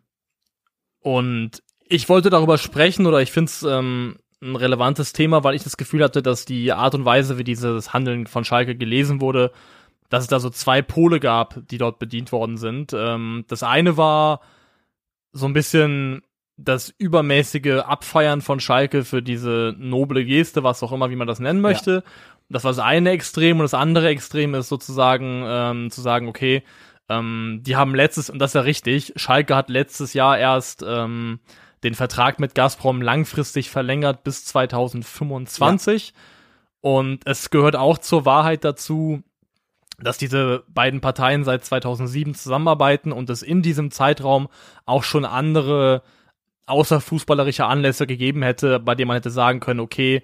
und 1.01 1.61
ich 1.87 2.09
wollte 2.09 2.29
darüber 2.29 2.57
sprechen 2.57 3.05
oder 3.05 3.21
ich 3.21 3.31
finde 3.31 3.49
es 3.49 3.63
ähm, 3.63 4.17
ein 4.41 4.55
relevantes 4.55 5.13
Thema, 5.13 5.43
weil 5.43 5.55
ich 5.55 5.63
das 5.63 5.77
Gefühl 5.77 6.03
hatte, 6.03 6.21
dass 6.23 6.45
die 6.45 6.71
Art 6.71 6.95
und 6.95 7.05
Weise, 7.05 7.37
wie 7.37 7.43
dieses 7.43 7.93
Handeln 7.93 8.27
von 8.27 8.43
Schalke 8.43 8.75
gelesen 8.75 9.21
wurde, 9.21 9.51
dass 10.09 10.23
es 10.23 10.29
da 10.29 10.39
so 10.39 10.49
zwei 10.49 10.81
Pole 10.81 11.19
gab, 11.19 11.59
die 11.67 11.77
dort 11.77 11.99
bedient 11.99 12.31
worden 12.31 12.57
sind. 12.57 12.93
Ähm, 12.93 13.45
das 13.47 13.63
eine 13.63 13.97
war 13.97 14.41
so 15.31 15.45
ein 15.45 15.53
bisschen 15.53 16.21
das 16.57 16.93
übermäßige 16.97 17.81
Abfeiern 17.85 18.41
von 18.41 18.59
Schalke 18.59 19.03
für 19.03 19.21
diese 19.21 19.75
noble 19.77 20.23
Geste, 20.23 20.63
was 20.63 20.81
auch 20.83 20.91
immer, 20.91 21.09
wie 21.09 21.17
man 21.17 21.27
das 21.27 21.39
nennen 21.39 21.59
möchte. 21.59 22.03
Das 22.49 22.63
war 22.63 22.71
das 22.71 22.79
eine 22.79 23.09
Extrem 23.09 23.57
und 23.57 23.63
das 23.63 23.73
andere 23.73 24.07
Extrem 24.07 24.53
ist 24.53 24.69
sozusagen 24.69 25.43
ähm, 25.45 25.91
zu 25.91 26.01
sagen, 26.01 26.27
okay, 26.27 26.63
ähm, 27.09 27.61
die 27.63 27.75
haben 27.75 27.95
letztes, 27.95 28.29
und 28.29 28.39
das 28.39 28.51
ist 28.51 28.55
ja 28.55 28.61
richtig, 28.61 29.13
Schalke 29.15 29.55
hat 29.55 29.69
letztes 29.69 30.13
Jahr 30.13 30.37
erst 30.37 30.83
ähm, 30.87 31.39
den 31.83 31.93
Vertrag 31.93 32.39
mit 32.39 32.55
Gazprom 32.55 33.01
langfristig 33.01 33.69
verlängert 33.69 34.23
bis 34.23 34.45
2025. 34.45 36.13
Und 36.81 37.25
es 37.25 37.49
gehört 37.49 37.75
auch 37.75 37.97
zur 37.97 38.25
Wahrheit 38.25 38.63
dazu, 38.63 39.23
dass 39.99 40.17
diese 40.17 40.63
beiden 40.67 41.01
Parteien 41.01 41.43
seit 41.43 41.63
2007 41.63 42.35
zusammenarbeiten 42.35 43.11
und 43.11 43.29
es 43.29 43.41
in 43.41 43.61
diesem 43.61 43.91
Zeitraum 43.91 44.47
auch 44.85 45.03
schon 45.03 45.25
andere 45.25 46.01
außerfußballerische 46.65 47.65
Anlässe 47.65 48.07
gegeben 48.07 48.41
hätte, 48.41 48.79
bei 48.79 48.95
denen 48.95 49.07
man 49.07 49.15
hätte 49.15 49.29
sagen 49.29 49.59
können, 49.59 49.79
okay, 49.79 50.23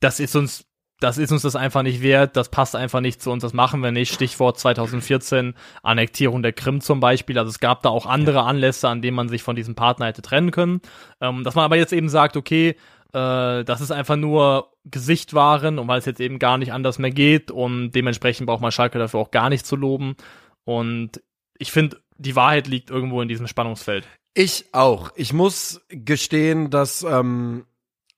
das 0.00 0.20
ist 0.20 0.36
uns 0.36 0.66
das 1.04 1.18
ist 1.18 1.30
uns 1.32 1.42
das 1.42 1.54
einfach 1.54 1.82
nicht 1.82 2.00
wert, 2.00 2.34
das 2.34 2.48
passt 2.48 2.74
einfach 2.74 3.00
nicht 3.00 3.20
zu 3.20 3.30
uns, 3.30 3.42
das 3.42 3.52
machen 3.52 3.82
wir 3.82 3.92
nicht. 3.92 4.14
Stichwort 4.14 4.58
2014, 4.58 5.54
Annektierung 5.82 6.42
der 6.42 6.54
Krim 6.54 6.80
zum 6.80 6.98
Beispiel. 6.98 7.38
Also 7.38 7.50
es 7.50 7.60
gab 7.60 7.82
da 7.82 7.90
auch 7.90 8.06
andere 8.06 8.44
Anlässe, 8.44 8.88
an 8.88 9.02
denen 9.02 9.14
man 9.14 9.28
sich 9.28 9.42
von 9.42 9.54
diesem 9.54 9.74
Partner 9.74 10.06
hätte 10.06 10.22
trennen 10.22 10.50
können. 10.50 10.80
Ähm, 11.20 11.44
dass 11.44 11.54
man 11.54 11.66
aber 11.66 11.76
jetzt 11.76 11.92
eben 11.92 12.08
sagt, 12.08 12.38
okay, 12.38 12.70
äh, 13.12 13.64
das 13.64 13.82
ist 13.82 13.90
einfach 13.90 14.16
nur 14.16 14.72
Gesichtwaren 14.86 15.78
und 15.78 15.88
weil 15.88 15.98
es 15.98 16.06
jetzt 16.06 16.20
eben 16.20 16.38
gar 16.38 16.56
nicht 16.56 16.72
anders 16.72 16.98
mehr 16.98 17.10
geht 17.10 17.50
und 17.50 17.92
dementsprechend 17.92 18.46
braucht 18.46 18.62
man 18.62 18.72
Schalke 18.72 18.98
dafür 18.98 19.20
auch 19.20 19.30
gar 19.30 19.50
nicht 19.50 19.66
zu 19.66 19.76
loben. 19.76 20.16
Und 20.64 21.20
ich 21.58 21.70
finde, 21.70 22.00
die 22.16 22.34
Wahrheit 22.34 22.66
liegt 22.66 22.88
irgendwo 22.88 23.20
in 23.20 23.28
diesem 23.28 23.46
Spannungsfeld. 23.46 24.08
Ich 24.32 24.64
auch. 24.72 25.12
Ich 25.16 25.34
muss 25.34 25.82
gestehen, 25.90 26.70
dass, 26.70 27.02
ähm, 27.02 27.66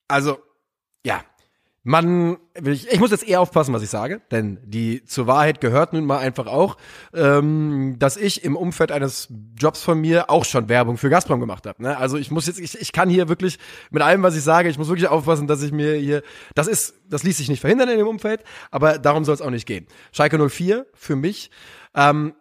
also, 0.07 0.39
ja, 1.05 1.25
man, 1.87 2.39
ich, 2.65 2.89
ich 2.89 2.99
muss 2.99 3.13
jetzt 3.13 3.29
eher 3.29 3.41
aufpassen, 3.41 3.73
was 3.73 3.81
ich 3.81 3.91
sage, 3.91 4.21
denn 4.33 4.59
die 4.65 5.05
zur 5.05 5.29
Wahrheit 5.29 5.61
gehört 5.61 5.93
nun 5.93 6.05
mal 6.05 6.19
einfach 6.19 6.49
auch, 6.49 6.79
ähm, 7.15 7.95
dass 8.01 8.17
ich 8.17 8.43
im 8.43 8.57
Umfeld 8.57 8.91
eines 8.91 9.29
Jobs 9.57 9.83
von 9.83 10.01
mir 10.01 10.29
auch 10.29 10.45
schon 10.45 10.69
Werbung 10.69 10.97
für 10.97 11.11
Gazprom 11.11 11.39
gemacht 11.39 11.65
habe. 11.65 11.81
Ne? 11.81 11.97
Also 11.97 12.17
ich 12.17 12.33
muss 12.33 12.49
jetzt, 12.49 12.59
ich, 12.59 12.77
ich 12.77 12.91
kann 12.91 13.09
hier 13.09 13.29
wirklich 13.29 13.61
mit 13.93 14.03
allem, 14.03 14.25
was 14.25 14.35
ich 14.35 14.43
sage, 14.43 14.69
ich 14.69 14.79
muss 14.79 14.89
wirklich 14.89 15.07
aufpassen, 15.07 15.47
dass 15.47 15.63
ich 15.63 15.71
mir 15.71 15.95
hier, 15.95 16.25
das 16.57 16.67
ist, 16.67 16.95
das 17.09 17.23
ließ 17.23 17.37
sich 17.37 17.49
nicht 17.49 17.61
verhindern 17.61 17.89
in 17.89 17.99
dem 17.99 18.09
Umfeld, 18.09 18.43
aber 18.73 18.99
darum 18.99 19.25
soll 19.25 19.37
es 19.37 19.41
auch 19.41 19.51
nicht 19.51 19.67
gehen. 19.67 19.87
Schalke 20.11 20.45
04 20.49 20.87
für 20.93 21.15
mich. 21.15 21.53
Ähm, 21.95 22.35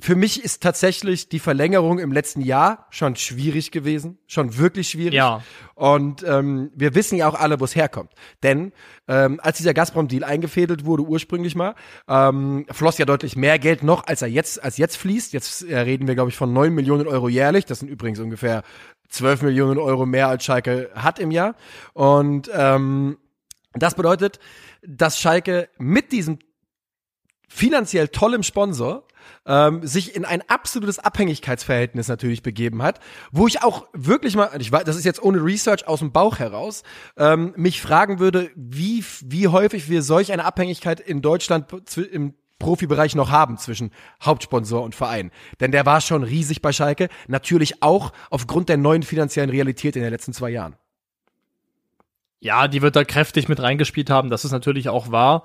für 0.00 0.14
mich 0.14 0.44
ist 0.44 0.62
tatsächlich 0.62 1.28
die 1.28 1.38
Verlängerung 1.38 1.98
im 1.98 2.12
letzten 2.12 2.40
Jahr 2.40 2.86
schon 2.90 3.16
schwierig 3.16 3.70
gewesen, 3.70 4.18
schon 4.26 4.58
wirklich 4.58 4.90
schwierig. 4.90 5.14
Ja. 5.14 5.42
Und 5.74 6.22
ähm, 6.22 6.70
wir 6.74 6.94
wissen 6.94 7.16
ja 7.16 7.28
auch 7.28 7.34
alle, 7.34 7.60
wo 7.60 7.64
es 7.64 7.74
herkommt. 7.74 8.12
Denn 8.42 8.72
ähm, 9.08 9.40
als 9.42 9.58
dieser 9.58 9.74
Gazprom-Deal 9.74 10.24
eingefädelt 10.24 10.84
wurde, 10.84 11.02
ursprünglich 11.02 11.54
mal, 11.54 11.74
ähm, 12.08 12.66
floss 12.70 12.98
ja 12.98 13.04
deutlich 13.06 13.36
mehr 13.36 13.58
Geld 13.58 13.82
noch, 13.82 14.06
als 14.06 14.22
er 14.22 14.28
jetzt, 14.28 14.62
als 14.62 14.76
jetzt 14.76 14.96
fließt. 14.96 15.32
Jetzt 15.32 15.62
äh, 15.62 15.78
reden 15.78 16.06
wir, 16.06 16.14
glaube 16.14 16.30
ich, 16.30 16.36
von 16.36 16.52
9 16.52 16.74
Millionen 16.74 17.06
Euro 17.06 17.28
jährlich. 17.28 17.64
Das 17.64 17.78
sind 17.78 17.88
übrigens 17.88 18.18
ungefähr 18.18 18.62
12 19.08 19.42
Millionen 19.42 19.78
Euro 19.78 20.04
mehr, 20.04 20.28
als 20.28 20.44
Schalke 20.44 20.90
hat 20.94 21.18
im 21.18 21.30
Jahr. 21.30 21.54
Und 21.94 22.50
ähm, 22.52 23.18
das 23.72 23.94
bedeutet, 23.94 24.40
dass 24.82 25.18
Schalke 25.18 25.68
mit 25.78 26.12
diesem 26.12 26.38
finanziell 27.48 28.08
tollem 28.08 28.42
Sponsor 28.42 29.05
ähm, 29.46 29.86
sich 29.86 30.14
in 30.14 30.24
ein 30.24 30.42
absolutes 30.48 30.98
Abhängigkeitsverhältnis 30.98 32.08
natürlich 32.08 32.42
begeben 32.42 32.82
hat, 32.82 33.00
wo 33.30 33.46
ich 33.46 33.62
auch 33.62 33.86
wirklich 33.92 34.36
mal, 34.36 34.50
ich 34.58 34.72
weiß, 34.72 34.84
das 34.84 34.96
ist 34.96 35.04
jetzt 35.04 35.22
ohne 35.22 35.44
Research 35.44 35.86
aus 35.86 36.00
dem 36.00 36.12
Bauch 36.12 36.38
heraus, 36.38 36.82
ähm, 37.16 37.52
mich 37.56 37.80
fragen 37.80 38.18
würde, 38.18 38.50
wie 38.54 39.04
wie 39.22 39.48
häufig 39.48 39.88
wir 39.88 40.02
solch 40.02 40.32
eine 40.32 40.44
Abhängigkeit 40.44 41.00
in 41.00 41.22
Deutschland 41.22 41.66
im 42.12 42.34
Profibereich 42.58 43.14
noch 43.14 43.30
haben 43.30 43.58
zwischen 43.58 43.90
Hauptsponsor 44.22 44.82
und 44.82 44.94
Verein. 44.94 45.30
Denn 45.60 45.72
der 45.72 45.84
war 45.84 46.00
schon 46.00 46.22
riesig 46.22 46.62
bei 46.62 46.72
Schalke, 46.72 47.08
natürlich 47.28 47.82
auch 47.82 48.12
aufgrund 48.30 48.68
der 48.68 48.78
neuen 48.78 49.02
finanziellen 49.02 49.50
Realität 49.50 49.96
in 49.96 50.02
den 50.02 50.10
letzten 50.10 50.32
zwei 50.32 50.50
Jahren. 50.50 50.76
Ja, 52.40 52.68
die 52.68 52.82
wird 52.82 52.96
da 52.96 53.04
kräftig 53.04 53.48
mit 53.48 53.60
reingespielt 53.60 54.10
haben, 54.10 54.30
das 54.30 54.44
ist 54.44 54.52
natürlich 54.52 54.88
auch 54.88 55.10
wahr. 55.10 55.44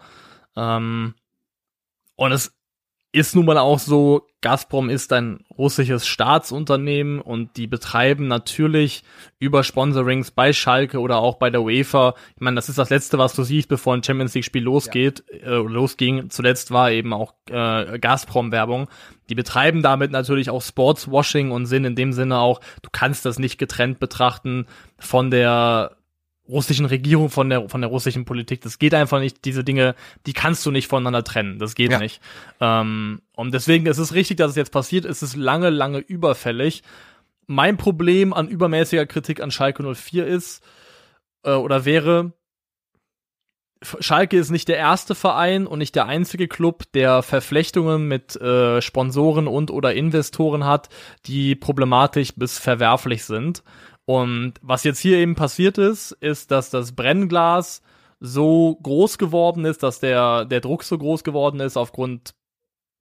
Ähm, 0.55 1.15
und 2.15 2.31
es 2.31 2.53
ist 3.13 3.36
nun 3.36 3.45
mal 3.45 3.58
auch 3.58 3.80
so, 3.80 4.28
Gazprom 4.39 4.89
ist 4.89 5.12
ein 5.12 5.43
russisches 5.58 6.08
Staatsunternehmen 6.08 7.19
und 7.19 7.58
die 7.58 7.67
betreiben 7.67 8.28
natürlich 8.28 9.04
über 9.38 9.63
Sponsorings 9.63 10.32
bei 10.32 10.54
Schalke 10.54 11.00
oder 11.00 11.17
auch 11.17 11.36
bei 11.36 11.50
der 11.50 11.62
UEFA. 11.62 12.15
Ich 12.36 12.41
meine, 12.41 12.56
das 12.56 12.69
ist 12.69 12.78
das 12.78 12.89
Letzte, 12.89 13.17
was 13.17 13.36
du 13.36 13.43
siehst, 13.43 13.67
bevor 13.67 13.93
ein 13.93 14.04
Champions 14.04 14.34
League 14.34 14.45
Spiel 14.45 14.63
losgeht, 14.63 15.24
äh, 15.30 15.50
losging. 15.50 16.30
Zuletzt 16.30 16.71
war 16.71 16.91
eben 16.91 17.13
auch 17.13 17.34
äh, 17.50 18.00
Gazprom-Werbung. 18.00 18.88
Die 19.30 19.36
betreiben 19.36 19.84
damit 19.84 20.12
natürlich 20.12 20.50
auch 20.50 20.62
Sportswashing 20.62 21.52
und 21.52 21.65
sind 21.65 21.84
in 21.84 21.95
dem 21.95 22.13
Sinne 22.13 22.39
auch, 22.39 22.62
du 22.82 22.89
kannst 22.91 23.26
das 23.26 23.39
nicht 23.39 23.58
getrennt 23.58 24.00
betrachten 24.00 24.67
von 24.97 25.32
der 25.32 25.97
russischen 26.51 26.85
Regierung, 26.85 27.29
von 27.29 27.49
der, 27.49 27.69
von 27.69 27.81
der 27.81 27.89
russischen 27.89 28.25
Politik. 28.25 28.61
Das 28.61 28.77
geht 28.77 28.93
einfach 28.93 29.19
nicht. 29.19 29.45
Diese 29.45 29.63
Dinge, 29.63 29.95
die 30.27 30.33
kannst 30.33 30.65
du 30.65 30.71
nicht 30.71 30.87
voneinander 30.87 31.23
trennen. 31.23 31.57
Das 31.57 31.73
geht 31.75 31.91
ja. 31.91 31.99
nicht. 31.99 32.21
Ähm, 32.59 33.21
und 33.35 33.53
deswegen 33.53 33.85
ist 33.85 33.97
es 33.97 34.13
richtig, 34.13 34.37
dass 34.37 34.51
es 34.51 34.57
jetzt 34.57 34.71
passiert. 34.71 35.05
Es 35.05 35.23
ist 35.23 35.35
lange, 35.35 35.69
lange 35.69 35.99
überfällig. 35.99 36.83
Mein 37.47 37.77
Problem 37.77 38.33
an 38.33 38.47
übermäßiger 38.47 39.05
Kritik 39.05 39.41
an 39.41 39.51
Schalke 39.51 39.83
04 39.95 40.27
ist, 40.27 40.63
äh, 41.43 41.51
oder 41.51 41.85
wäre, 41.85 42.33
Schalke 43.81 44.37
ist 44.37 44.51
nicht 44.51 44.67
der 44.67 44.77
erste 44.77 45.15
Verein 45.15 45.65
und 45.65 45.79
nicht 45.79 45.95
der 45.95 46.05
einzige 46.05 46.47
Club, 46.47 46.83
der 46.93 47.23
Verflechtungen 47.23 48.07
mit 48.07 48.35
äh, 48.35 48.81
Sponsoren 48.81 49.47
und 49.47 49.71
oder 49.71 49.93
Investoren 49.93 50.65
hat, 50.65 50.89
die 51.25 51.55
problematisch 51.55 52.33
bis 52.35 52.59
verwerflich 52.59 53.25
sind. 53.25 53.63
Und 54.12 54.56
was 54.62 54.84
jetzt 54.84 55.00
hier 55.00 55.19
eben 55.19 55.36
passiert 55.36 55.78
ist, 55.78 56.12
ist, 56.12 56.52
dass 56.52 56.69
das 56.69 56.91
Brennglas 56.91 57.82
so 58.19 58.78
groß 58.84 59.17
geworden 59.17 59.63
ist, 59.63 59.84
dass 59.84 60.02
der, 60.02 60.43
der 60.43 60.60
Druck 60.60 60.84
so 60.84 60.97
groß 60.97 61.24
geworden 61.24 61.62
ist 61.62 61.78
aufgrund 61.78 62.36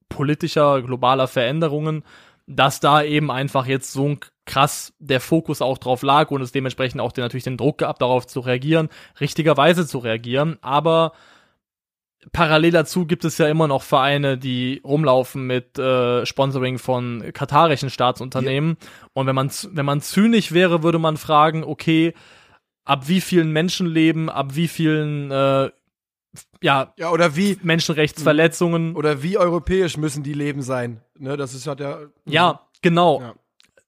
politischer, 0.07 0.81
globaler 0.81 1.27
Veränderungen, 1.27 2.05
dass 2.47 2.79
da 2.79 3.03
eben 3.03 3.29
einfach 3.29 3.65
jetzt 3.65 3.91
so 3.91 4.07
ein 4.07 4.19
krass 4.45 4.93
der 4.99 5.19
Fokus 5.19 5.61
auch 5.61 5.79
drauf 5.79 6.01
lag 6.01 6.31
und 6.31 6.41
es 6.41 6.53
dementsprechend 6.53 7.01
auch 7.01 7.11
den, 7.11 7.25
natürlich 7.25 7.43
den 7.43 7.57
Druck 7.57 7.79
gab, 7.79 7.99
darauf 7.99 8.25
zu 8.25 8.39
reagieren, 8.39 8.87
richtigerweise 9.19 9.85
zu 9.85 9.97
reagieren. 9.97 10.59
Aber 10.61 11.11
parallel 12.31 12.71
dazu 12.71 13.05
gibt 13.05 13.25
es 13.25 13.37
ja 13.37 13.47
immer 13.47 13.67
noch 13.67 13.83
Vereine, 13.83 14.37
die 14.37 14.81
rumlaufen 14.83 15.45
mit 15.47 15.77
äh, 15.79 16.25
Sponsoring 16.25 16.77
von 16.77 17.31
katarischen 17.33 17.89
Staatsunternehmen. 17.89 18.77
Ja. 18.79 18.87
Und 19.13 19.27
wenn 19.27 19.35
man, 19.35 19.51
wenn 19.71 19.85
man 19.85 20.01
zynisch 20.01 20.51
wäre, 20.51 20.83
würde 20.83 20.99
man 20.99 21.17
fragen, 21.17 21.63
okay, 21.63 22.13
ab 22.85 23.07
wie 23.07 23.21
vielen 23.21 23.51
Menschenleben, 23.51 24.29
ab 24.29 24.55
wie 24.55 24.67
vielen 24.67 25.31
äh, 25.31 25.71
ja, 26.61 26.93
ja, 26.97 27.11
oder 27.11 27.35
wie 27.35 27.57
Menschenrechtsverletzungen 27.61 28.95
oder 28.95 29.21
wie 29.21 29.37
europäisch 29.37 29.97
müssen 29.97 30.23
die 30.23 30.33
Leben 30.33 30.61
sein? 30.61 31.01
Ne, 31.19 31.35
das 31.35 31.53
ist 31.53 31.67
halt 31.67 31.81
ja 31.81 31.99
Ja, 32.25 32.61
genau. 32.81 33.19
Ja 33.21 33.35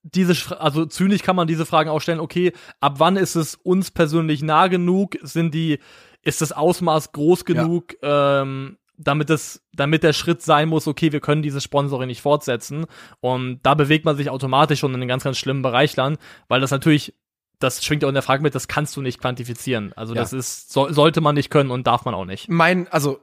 diese, 0.04 0.60
also 0.60 0.84
zynisch 0.84 1.22
kann 1.22 1.34
man 1.34 1.48
diese 1.48 1.64
Fragen 1.64 1.88
auch 1.88 2.00
stellen, 2.00 2.20
okay, 2.20 2.52
ab 2.80 2.96
wann 2.98 3.16
ist 3.16 3.36
es 3.36 3.54
uns 3.54 3.90
persönlich 3.90 4.42
nah 4.42 4.66
genug? 4.66 5.16
Sind 5.22 5.54
die, 5.54 5.78
ist 6.24 6.40
das 6.40 6.52
Ausmaß 6.52 7.12
groß 7.12 7.44
genug, 7.44 7.94
ja. 8.02 8.42
ähm, 8.42 8.78
damit 8.96 9.30
es, 9.30 9.62
damit 9.74 10.02
der 10.02 10.12
Schritt 10.12 10.42
sein 10.42 10.68
muss, 10.68 10.86
okay, 10.86 11.12
wir 11.12 11.20
können 11.20 11.42
dieses 11.42 11.62
Sponsoring 11.64 12.06
nicht 12.06 12.22
fortsetzen. 12.22 12.86
Und 13.20 13.60
da 13.62 13.74
bewegt 13.74 14.04
man 14.04 14.16
sich 14.16 14.30
automatisch 14.30 14.80
schon 14.80 14.92
in 14.94 15.00
einen 15.00 15.08
ganz, 15.08 15.24
ganz 15.24 15.38
schlimmen 15.38 15.62
Bereich 15.62 15.96
lang, 15.96 16.16
weil 16.48 16.60
das 16.60 16.70
natürlich, 16.70 17.14
das 17.58 17.84
schwingt 17.84 18.04
auch 18.04 18.08
in 18.08 18.14
der 18.14 18.22
Frage 18.22 18.42
mit, 18.42 18.54
das 18.54 18.68
kannst 18.68 18.96
du 18.96 19.02
nicht 19.02 19.20
quantifizieren. 19.20 19.92
Also 19.96 20.14
ja. 20.14 20.20
das 20.20 20.32
ist, 20.32 20.72
so, 20.72 20.90
sollte 20.92 21.20
man 21.20 21.34
nicht 21.34 21.50
können 21.50 21.70
und 21.70 21.86
darf 21.86 22.04
man 22.04 22.14
auch 22.14 22.24
nicht. 22.24 22.48
Mein, 22.48 22.88
also 22.88 23.20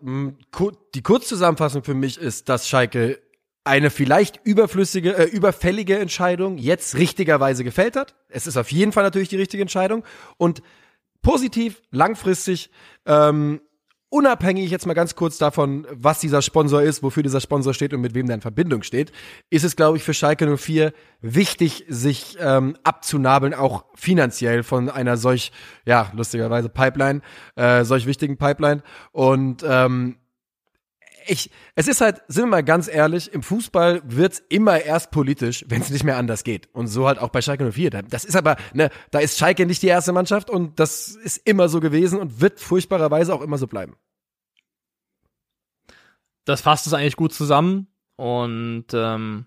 die 0.94 1.02
Kurzzusammenfassung 1.02 1.84
für 1.84 1.94
mich 1.94 2.18
ist, 2.18 2.50
dass 2.50 2.68
Schalke 2.68 3.20
eine 3.64 3.92
vielleicht 3.92 4.40
überflüssige, 4.44 5.16
äh, 5.16 5.26
überfällige 5.26 6.00
Entscheidung 6.00 6.58
jetzt 6.58 6.96
richtigerweise 6.96 7.64
gefällt 7.64 7.96
hat. 7.96 8.16
Es 8.28 8.48
ist 8.48 8.58
auf 8.58 8.72
jeden 8.72 8.92
Fall 8.92 9.04
natürlich 9.04 9.30
die 9.30 9.38
richtige 9.38 9.62
Entscheidung 9.62 10.04
und 10.38 10.64
positiv, 11.22 11.82
langfristig, 11.92 12.70
ähm, 13.06 13.62
unabhängig 14.12 14.70
jetzt 14.70 14.86
mal 14.86 14.94
ganz 14.94 15.16
kurz 15.16 15.38
davon, 15.38 15.88
was 15.90 16.20
dieser 16.20 16.42
Sponsor 16.42 16.82
ist, 16.82 17.02
wofür 17.02 17.24
dieser 17.24 17.40
Sponsor 17.40 17.74
steht 17.74 17.94
und 17.94 18.02
mit 18.02 18.14
wem 18.14 18.28
der 18.28 18.36
in 18.36 18.42
Verbindung 18.42 18.84
steht, 18.84 19.12
ist 19.50 19.64
es, 19.64 19.78
glaube 19.78 19.98
ich, 19.98 20.04
für 20.04 20.14
Schalke 20.14 20.58
04 20.58 20.92
wichtig, 21.22 21.86
sich 21.88 22.36
ähm, 22.40 22.76
abzunabeln, 22.84 23.54
auch 23.54 23.86
finanziell 23.96 24.64
von 24.64 24.90
einer 24.90 25.16
solch, 25.16 25.54
ja, 25.86 26.12
lustigerweise 26.14 26.68
Pipeline, 26.68 27.22
äh, 27.56 27.86
solch 27.86 28.06
wichtigen 28.06 28.38
Pipeline. 28.38 28.84
Und 29.14 29.64
ähm, 29.66 30.18
ich, 31.28 31.50
es 31.76 31.88
ist 31.88 32.02
halt, 32.02 32.22
sind 32.28 32.46
wir 32.46 32.50
mal 32.50 32.64
ganz 32.64 32.88
ehrlich, 32.88 33.34
im 33.34 33.44
Fußball 33.44 34.02
wird's 34.04 34.44
immer 34.50 34.82
erst 34.82 35.12
politisch, 35.12 35.66
wenn 35.68 35.82
es 35.82 35.90
nicht 35.90 36.04
mehr 36.04 36.18
anders 36.18 36.44
geht. 36.44 36.70
Und 36.74 36.88
so 36.88 37.08
halt 37.08 37.20
auch 37.20 37.30
bei 37.30 37.42
Schalke 37.42 37.72
04. 37.72 37.90
Das 37.90 38.26
ist 38.26 38.36
aber, 38.36 38.58
ne, 38.74 38.90
da 39.12 39.20
ist 39.20 39.38
Schalke 39.38 39.66
nicht 39.66 39.82
die 39.82 39.88
erste 39.88 40.14
Mannschaft 40.14 40.50
und 40.50 40.80
das 40.80 41.10
ist 41.10 41.38
immer 41.48 41.70
so 41.70 41.80
gewesen 41.80 42.20
und 42.20 42.42
wird 42.42 42.60
furchtbarerweise 42.60 43.34
auch 43.34 43.42
immer 43.42 43.58
so 43.58 43.68
bleiben. 43.68 43.96
Das 46.46 46.62
fasst 46.62 46.88
es 46.88 46.94
eigentlich 46.94 47.16
gut 47.16 47.34
zusammen 47.34 47.88
und 48.16 48.86
ähm, 48.94 49.46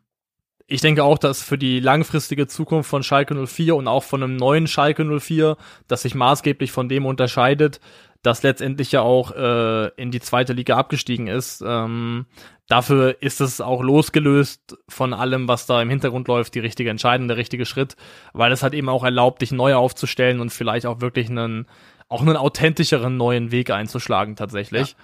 ich 0.67 0.81
denke 0.81 1.05
auch, 1.05 1.19
dass 1.19 1.43
für 1.43 1.59
die 1.59 1.81
langfristige 1.81 2.47
Zukunft 2.47 2.89
von 2.89 3.03
Schalke 3.03 3.35
04 3.35 3.77
und 3.77 3.87
auch 3.87 4.03
von 4.03 4.23
einem 4.23 4.37
neuen 4.37 4.67
Schalke 4.67 5.05
04, 5.05 5.57
das 5.89 6.03
sich 6.03 6.15
maßgeblich 6.15 6.73
von 6.73 6.89
dem 6.89 7.05
unterscheidet, 7.05 7.81
das 8.25 8.43
letztendlich 8.43 8.91
ja 8.91 9.03
auch 9.03 9.33
äh, 9.33 9.89
in 9.97 10.11
die 10.11 10.21
zweite 10.21 10.55
Liga 10.55 10.77
abgestiegen 10.77 11.27
ist. 11.27 11.63
Ähm, 11.65 12.25
dafür 12.69 13.21
ist 13.21 13.43
es 13.43 13.61
auch 13.61 13.83
losgelöst 13.83 14.79
von 14.89 15.13
allem, 15.13 15.47
was 15.47 15.67
da 15.67 15.81
im 15.83 15.91
Hintergrund 15.91 16.27
läuft, 16.27 16.55
die 16.55 16.61
richtige 16.61 16.89
Entscheidung, 16.89 17.29
der 17.29 17.37
richtige 17.37 17.67
Schritt, 17.67 17.97
weil 18.33 18.51
es 18.51 18.63
hat 18.63 18.73
eben 18.73 18.89
auch 18.89 19.05
erlaubt, 19.05 19.43
dich 19.43 19.53
neu 19.53 19.75
aufzustellen 19.75 20.41
und 20.41 20.51
vielleicht 20.51 20.87
auch 20.87 21.03
wirklich 21.03 21.29
einen, 21.29 21.67
auch 22.09 22.23
einen 22.23 22.39
authentischeren 22.39 23.19
neuen 23.19 23.53
Weg 23.53 23.71
einzuschlagen 23.71 24.37
tatsächlich. 24.37 24.97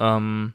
Ja. 0.00 0.16
Ähm, 0.16 0.54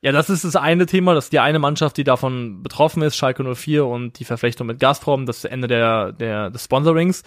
ja, 0.00 0.10
das 0.10 0.28
ist 0.28 0.44
das 0.44 0.56
eine 0.56 0.86
Thema, 0.86 1.14
das 1.14 1.26
ist 1.26 1.32
die 1.32 1.38
eine 1.38 1.60
Mannschaft, 1.60 1.96
die 1.96 2.04
davon 2.04 2.64
betroffen 2.64 3.02
ist, 3.02 3.16
Schalke 3.16 3.44
04 3.54 3.86
und 3.86 4.18
die 4.18 4.24
Verflechtung 4.24 4.66
mit 4.66 4.80
Gazprom, 4.80 5.26
das 5.26 5.44
Ende 5.44 5.68
der, 5.68 6.10
der, 6.10 6.50
des 6.50 6.64
Sponsorings. 6.64 7.22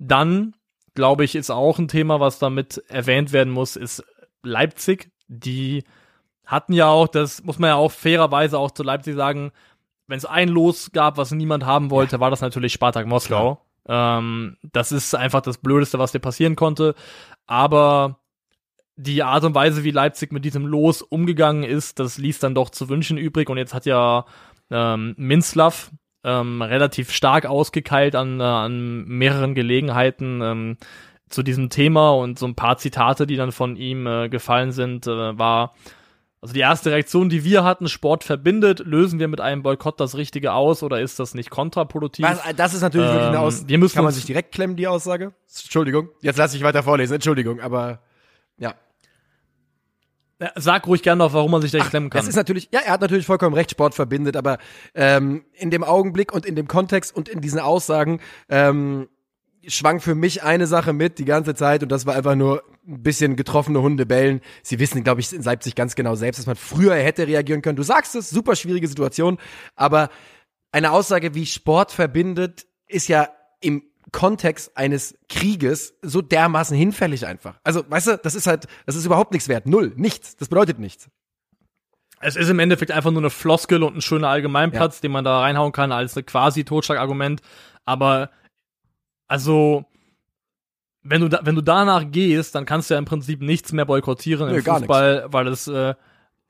Dann 0.00 0.54
glaube 0.94 1.24
ich, 1.24 1.34
ist 1.34 1.50
auch 1.50 1.78
ein 1.78 1.88
Thema, 1.88 2.20
was 2.20 2.38
damit 2.38 2.82
erwähnt 2.88 3.32
werden 3.32 3.52
muss, 3.52 3.76
ist 3.76 4.04
Leipzig. 4.42 5.10
Die 5.28 5.84
hatten 6.44 6.72
ja 6.72 6.88
auch, 6.88 7.08
das 7.08 7.44
muss 7.44 7.58
man 7.58 7.68
ja 7.68 7.74
auch 7.76 7.92
fairerweise 7.92 8.58
auch 8.58 8.72
zu 8.72 8.82
Leipzig 8.82 9.14
sagen, 9.14 9.52
wenn 10.06 10.18
es 10.18 10.24
ein 10.24 10.48
Los 10.48 10.90
gab, 10.92 11.16
was 11.16 11.30
niemand 11.30 11.64
haben 11.64 11.90
wollte, 11.90 12.16
ja. 12.16 12.20
war 12.20 12.30
das 12.30 12.40
natürlich 12.40 12.72
Spartak 12.72 13.06
Moskau. 13.06 13.64
Ähm, 13.86 14.56
das 14.62 14.92
ist 14.92 15.14
einfach 15.14 15.40
das 15.40 15.58
Blödeste, 15.58 15.98
was 15.98 16.12
dir 16.12 16.18
passieren 16.18 16.56
konnte. 16.56 16.94
Aber 17.46 18.20
die 18.96 19.22
Art 19.22 19.44
und 19.44 19.54
Weise, 19.54 19.84
wie 19.84 19.92
Leipzig 19.92 20.32
mit 20.32 20.44
diesem 20.44 20.66
Los 20.66 21.00
umgegangen 21.00 21.62
ist, 21.62 21.98
das 21.98 22.18
ließ 22.18 22.38
dann 22.40 22.54
doch 22.54 22.70
zu 22.70 22.88
wünschen 22.88 23.16
übrig. 23.16 23.48
Und 23.48 23.56
jetzt 23.56 23.72
hat 23.72 23.86
ja 23.86 24.26
ähm, 24.70 25.14
Minslav, 25.16 25.90
ähm, 26.24 26.62
relativ 26.62 27.12
stark 27.12 27.46
ausgekeilt 27.46 28.14
an, 28.14 28.40
äh, 28.40 28.44
an 28.44 29.04
mehreren 29.06 29.54
Gelegenheiten 29.54 30.40
ähm, 30.42 30.76
zu 31.28 31.42
diesem 31.42 31.70
Thema 31.70 32.10
und 32.10 32.38
so 32.38 32.46
ein 32.46 32.56
paar 32.56 32.78
Zitate, 32.78 33.26
die 33.26 33.36
dann 33.36 33.52
von 33.52 33.76
ihm 33.76 34.06
äh, 34.06 34.28
gefallen 34.28 34.72
sind, 34.72 35.06
äh, 35.06 35.38
war 35.38 35.74
also 36.42 36.54
die 36.54 36.60
erste 36.60 36.90
Reaktion, 36.90 37.28
die 37.28 37.44
wir 37.44 37.64
hatten, 37.64 37.86
Sport 37.86 38.24
verbindet, 38.24 38.80
lösen 38.80 39.18
wir 39.18 39.28
mit 39.28 39.42
einem 39.42 39.62
Boykott 39.62 40.00
das 40.00 40.16
Richtige 40.16 40.54
aus 40.54 40.82
oder 40.82 40.98
ist 40.98 41.20
das 41.20 41.34
nicht 41.34 41.50
kontraproduktiv? 41.50 42.24
Was, 42.24 42.40
das 42.56 42.72
ist 42.72 42.80
natürlich 42.80 43.08
ähm, 43.08 43.12
wirklich 43.12 43.28
eine 43.28 43.36
ähm, 43.36 43.42
Aussage. 43.42 43.88
Kann 43.94 44.04
man 44.04 44.14
sich 44.14 44.24
direkt 44.24 44.52
klemmen, 44.52 44.74
die 44.74 44.86
Aussage? 44.86 45.34
Entschuldigung, 45.46 46.08
jetzt 46.22 46.38
lasse 46.38 46.56
ich 46.56 46.62
weiter 46.62 46.82
vorlesen, 46.82 47.14
Entschuldigung, 47.14 47.60
aber. 47.60 48.00
Sag 50.56 50.86
ruhig 50.86 51.02
gerne 51.02 51.18
noch, 51.18 51.34
warum 51.34 51.50
man 51.50 51.60
sich 51.60 51.70
da 51.70 51.84
klemmen 51.84 52.08
kann. 52.08 52.20
Das 52.20 52.28
ist 52.28 52.36
natürlich, 52.36 52.68
ja, 52.72 52.80
er 52.80 52.92
hat 52.92 53.02
natürlich 53.02 53.26
vollkommen 53.26 53.54
recht, 53.54 53.70
Sport 53.70 53.94
verbindet, 53.94 54.36
aber 54.36 54.58
ähm, 54.94 55.44
in 55.52 55.70
dem 55.70 55.84
Augenblick 55.84 56.32
und 56.32 56.46
in 56.46 56.56
dem 56.56 56.66
Kontext 56.66 57.14
und 57.14 57.28
in 57.28 57.40
diesen 57.40 57.58
Aussagen 57.58 58.20
ähm, 58.48 59.08
schwang 59.66 60.00
für 60.00 60.14
mich 60.14 60.42
eine 60.42 60.66
Sache 60.66 60.94
mit 60.94 61.18
die 61.18 61.26
ganze 61.26 61.54
Zeit 61.54 61.82
und 61.82 61.92
das 61.92 62.06
war 62.06 62.14
einfach 62.14 62.34
nur 62.34 62.62
ein 62.88 63.02
bisschen 63.02 63.36
getroffene 63.36 63.82
Hunde 63.82 64.06
bellen. 64.06 64.40
Sie 64.62 64.78
wissen, 64.78 65.04
glaube 65.04 65.20
ich, 65.20 65.32
in 65.32 65.42
Leipzig 65.42 65.74
ganz 65.74 65.94
genau 65.94 66.14
selbst, 66.14 66.38
dass 66.38 66.46
man 66.46 66.56
früher 66.56 66.94
hätte 66.94 67.26
reagieren 67.26 67.60
können. 67.60 67.76
Du 67.76 67.82
sagst 67.82 68.14
es, 68.14 68.30
super 68.30 68.56
schwierige 68.56 68.88
Situation, 68.88 69.38
aber 69.76 70.08
eine 70.72 70.92
Aussage 70.92 71.34
wie 71.34 71.44
Sport 71.44 71.92
verbindet 71.92 72.66
ist 72.86 73.08
ja 73.08 73.28
im 73.60 73.82
Kontext 74.12 74.76
eines 74.76 75.16
Krieges 75.28 75.94
so 76.02 76.22
dermaßen 76.22 76.76
hinfällig 76.76 77.26
einfach. 77.26 77.58
Also, 77.64 77.84
weißt 77.88 78.06
du, 78.08 78.18
das 78.18 78.34
ist 78.34 78.46
halt, 78.46 78.66
das 78.86 78.96
ist 78.96 79.04
überhaupt 79.04 79.32
nichts 79.32 79.48
wert. 79.48 79.66
Null. 79.66 79.92
Nichts. 79.96 80.36
Das 80.36 80.48
bedeutet 80.48 80.78
nichts. 80.78 81.08
Es 82.20 82.36
ist 82.36 82.48
im 82.48 82.58
Endeffekt 82.58 82.92
einfach 82.92 83.10
nur 83.10 83.22
eine 83.22 83.30
Floskel 83.30 83.82
und 83.82 83.96
ein 83.96 84.02
schöner 84.02 84.28
Allgemeinplatz, 84.28 84.98
ja. 84.98 85.00
den 85.02 85.12
man 85.12 85.24
da 85.24 85.40
reinhauen 85.40 85.72
kann 85.72 85.90
als 85.90 86.14
quasi 86.26 86.64
Totschlagargument. 86.64 87.40
Aber, 87.86 88.30
also, 89.26 89.86
wenn 91.02 91.22
du 91.22 91.28
da, 91.28 91.40
wenn 91.42 91.54
du 91.54 91.62
danach 91.62 92.04
gehst, 92.10 92.54
dann 92.54 92.66
kannst 92.66 92.90
du 92.90 92.94
ja 92.94 92.98
im 92.98 93.06
Prinzip 93.06 93.40
nichts 93.40 93.72
mehr 93.72 93.86
boykottieren 93.86 94.50
Nö, 94.50 94.58
im 94.58 94.64
Fußball, 94.64 95.26
weil 95.28 95.48
es, 95.48 95.66
äh, 95.66 95.94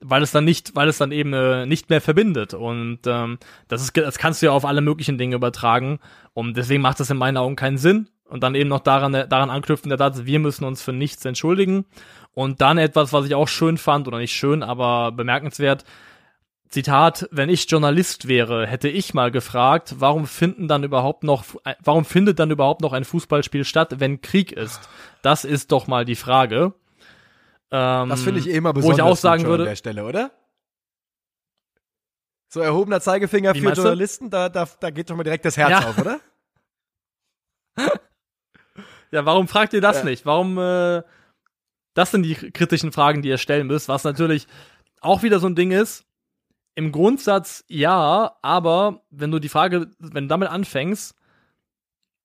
weil 0.01 0.23
es 0.23 0.31
dann 0.31 0.45
nicht, 0.45 0.75
weil 0.75 0.89
es 0.89 0.97
dann 0.97 1.11
eben 1.11 1.33
äh, 1.33 1.65
nicht 1.65 1.89
mehr 1.89 2.01
verbindet. 2.01 2.53
Und 2.53 2.99
ähm, 3.05 3.37
das 3.67 3.81
ist, 3.81 3.95
das 3.95 4.17
kannst 4.17 4.41
du 4.41 4.47
ja 4.47 4.51
auf 4.51 4.65
alle 4.65 4.81
möglichen 4.81 5.17
Dinge 5.17 5.35
übertragen. 5.35 5.99
Und 6.33 6.57
deswegen 6.57 6.81
macht 6.81 6.99
das 6.99 7.09
in 7.09 7.17
meinen 7.17 7.37
Augen 7.37 7.55
keinen 7.55 7.77
Sinn. 7.77 8.09
Und 8.25 8.43
dann 8.43 8.55
eben 8.55 8.69
noch 8.69 8.79
daran, 8.79 9.11
daran 9.11 9.49
anknüpfen, 9.49 9.89
der 9.89 9.97
Tatsache, 9.97 10.25
wir 10.25 10.39
müssen 10.39 10.63
uns 10.63 10.81
für 10.81 10.93
nichts 10.93 11.25
entschuldigen. 11.25 11.85
Und 12.33 12.61
dann 12.61 12.77
etwas, 12.77 13.11
was 13.11 13.25
ich 13.25 13.35
auch 13.35 13.47
schön 13.47 13.77
fand, 13.77 14.07
oder 14.07 14.19
nicht 14.19 14.33
schön, 14.33 14.63
aber 14.63 15.11
bemerkenswert, 15.11 15.83
Zitat, 16.71 17.27
wenn 17.31 17.49
ich 17.49 17.69
Journalist 17.69 18.29
wäre, 18.29 18.65
hätte 18.65 18.87
ich 18.87 19.13
mal 19.13 19.29
gefragt, 19.29 19.95
warum 19.99 20.25
finden 20.25 20.69
dann 20.69 20.85
überhaupt 20.85 21.25
noch, 21.25 21.43
warum 21.83 22.05
findet 22.05 22.39
dann 22.39 22.49
überhaupt 22.49 22.79
noch 22.79 22.93
ein 22.93 23.03
Fußballspiel 23.03 23.65
statt, 23.65 23.95
wenn 23.99 24.21
Krieg 24.21 24.53
ist? 24.53 24.79
Das 25.21 25.43
ist 25.43 25.73
doch 25.73 25.87
mal 25.87 26.05
die 26.05 26.15
Frage. 26.15 26.73
Ähm, 27.71 28.09
das 28.09 28.21
finde 28.21 28.39
ich 28.41 28.47
eh 28.47 28.55
immer 28.55 28.73
besonders 28.73 28.99
wo 28.99 29.01
ich 29.01 29.11
auch 29.11 29.17
sagen 29.17 29.45
würde, 29.45 29.63
an 29.63 29.69
der 29.69 29.75
Stelle, 29.75 30.05
oder? 30.05 30.31
So 32.49 32.59
erhobener 32.59 32.99
Zeigefinger 32.99 33.55
für 33.55 33.71
Journalisten, 33.71 34.29
da, 34.29 34.49
da, 34.49 34.67
da 34.79 34.89
geht 34.89 35.09
doch 35.09 35.15
mal 35.15 35.23
direkt 35.23 35.45
das 35.45 35.55
Herz 35.55 35.69
ja. 35.69 35.87
auf, 35.87 35.97
oder? 35.97 36.19
ja, 39.11 39.25
warum 39.25 39.47
fragt 39.47 39.71
ihr 39.71 39.79
das 39.79 39.99
ja. 39.99 40.03
nicht? 40.03 40.25
Warum, 40.25 40.57
äh, 40.57 41.01
das 41.93 42.11
sind 42.11 42.23
die 42.23 42.35
kritischen 42.35 42.91
Fragen, 42.91 43.21
die 43.21 43.29
ihr 43.29 43.37
stellen 43.37 43.67
müsst, 43.67 43.87
was 43.87 44.03
natürlich 44.03 44.47
auch 44.99 45.23
wieder 45.23 45.39
so 45.39 45.47
ein 45.47 45.55
Ding 45.55 45.71
ist. 45.71 46.05
Im 46.75 46.91
Grundsatz 46.91 47.63
ja, 47.69 48.37
aber 48.41 49.01
wenn 49.09 49.31
du 49.31 49.39
die 49.39 49.49
Frage, 49.49 49.89
wenn 49.99 50.25
du 50.25 50.27
damit 50.27 50.49
anfängst, 50.49 51.15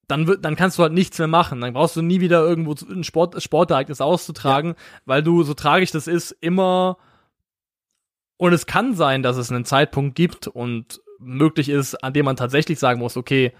dann, 0.08 0.26
wird, 0.26 0.44
dann 0.44 0.56
kannst 0.56 0.78
du 0.78 0.82
halt 0.82 0.92
nichts 0.92 1.18
mehr 1.18 1.28
machen. 1.28 1.60
Dann 1.60 1.72
brauchst 1.72 1.96
du 1.96 2.02
nie 2.02 2.20
wieder 2.20 2.40
irgendwo 2.42 2.74
ein 2.88 3.04
Sport, 3.04 3.42
Sportereignis 3.42 4.00
auszutragen, 4.00 4.70
ja. 4.70 4.76
weil 5.04 5.22
du, 5.22 5.42
so 5.42 5.54
tragisch 5.54 5.90
das 5.90 6.06
ist, 6.06 6.30
immer 6.40 6.98
und 8.38 8.52
es 8.52 8.66
kann 8.66 8.94
sein, 8.94 9.22
dass 9.22 9.36
es 9.36 9.50
einen 9.50 9.64
Zeitpunkt 9.64 10.14
gibt 10.14 10.46
und 10.46 11.00
möglich 11.18 11.68
ist, 11.68 11.94
an 12.04 12.12
dem 12.12 12.26
man 12.26 12.36
tatsächlich 12.36 12.78
sagen 12.78 13.00
muss, 13.00 13.16
okay, 13.16 13.52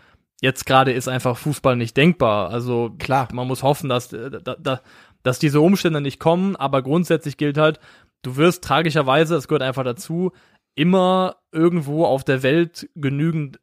jetzt 0.42 0.66
gerade 0.66 0.92
ist 0.92 1.08
einfach 1.08 1.38
Fußball 1.38 1.76
nicht 1.76 1.96
denkbar. 1.96 2.50
Also 2.50 2.94
klar, 2.98 3.28
man 3.32 3.46
muss 3.46 3.62
hoffen, 3.62 3.88
dass, 3.88 4.12
äh, 4.12 4.30
dass, 4.30 4.82
dass 5.22 5.38
diese 5.38 5.60
Umstände 5.60 6.00
nicht 6.00 6.20
kommen, 6.20 6.56
aber 6.56 6.82
grundsätzlich 6.82 7.38
gilt 7.38 7.56
halt, 7.56 7.80
du 8.22 8.36
wirst 8.36 8.62
tragischerweise, 8.62 9.36
es 9.36 9.48
gehört 9.48 9.62
einfach 9.62 9.84
dazu, 9.84 10.32
immer 10.74 11.36
irgendwo 11.52 12.04
auf 12.04 12.22
der 12.22 12.42
Welt 12.42 12.90
genügend 12.94 13.60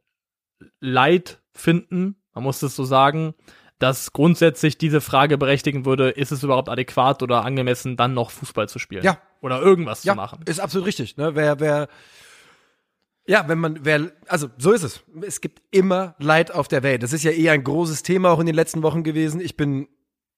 Leid 0.79 1.41
finden, 1.53 2.15
man 2.33 2.43
muss 2.43 2.61
es 2.61 2.75
so 2.75 2.83
sagen, 2.83 3.33
dass 3.79 4.13
grundsätzlich 4.13 4.77
diese 4.77 5.01
Frage 5.01 5.37
berechtigen 5.37 5.85
würde, 5.85 6.09
ist 6.09 6.31
es 6.31 6.43
überhaupt 6.43 6.69
adäquat 6.69 7.21
oder 7.21 7.43
angemessen, 7.43 7.97
dann 7.97 8.13
noch 8.13 8.31
Fußball 8.31 8.69
zu 8.69 8.79
spielen? 8.79 9.03
Ja. 9.03 9.17
Oder 9.41 9.61
irgendwas 9.61 10.03
ja, 10.03 10.13
zu 10.13 10.17
machen. 10.17 10.39
Ist 10.45 10.59
absolut 10.59 10.87
richtig. 10.87 11.17
Ne? 11.17 11.35
Wer, 11.35 11.59
wer, 11.59 11.89
ja, 13.25 13.47
wenn 13.47 13.57
man, 13.57 13.79
wer, 13.83 14.11
also 14.27 14.49
so 14.57 14.71
ist 14.71 14.83
es. 14.83 15.03
Es 15.21 15.41
gibt 15.41 15.61
immer 15.71 16.15
Leid 16.17 16.51
auf 16.51 16.67
der 16.67 16.83
Welt. 16.83 17.03
Das 17.03 17.13
ist 17.13 17.23
ja 17.23 17.31
eh 17.31 17.49
ein 17.49 17.63
großes 17.63 18.03
Thema 18.03 18.31
auch 18.31 18.39
in 18.39 18.45
den 18.45 18.55
letzten 18.55 18.83
Wochen 18.83 19.03
gewesen. 19.03 19.41
Ich 19.41 19.57
bin 19.57 19.87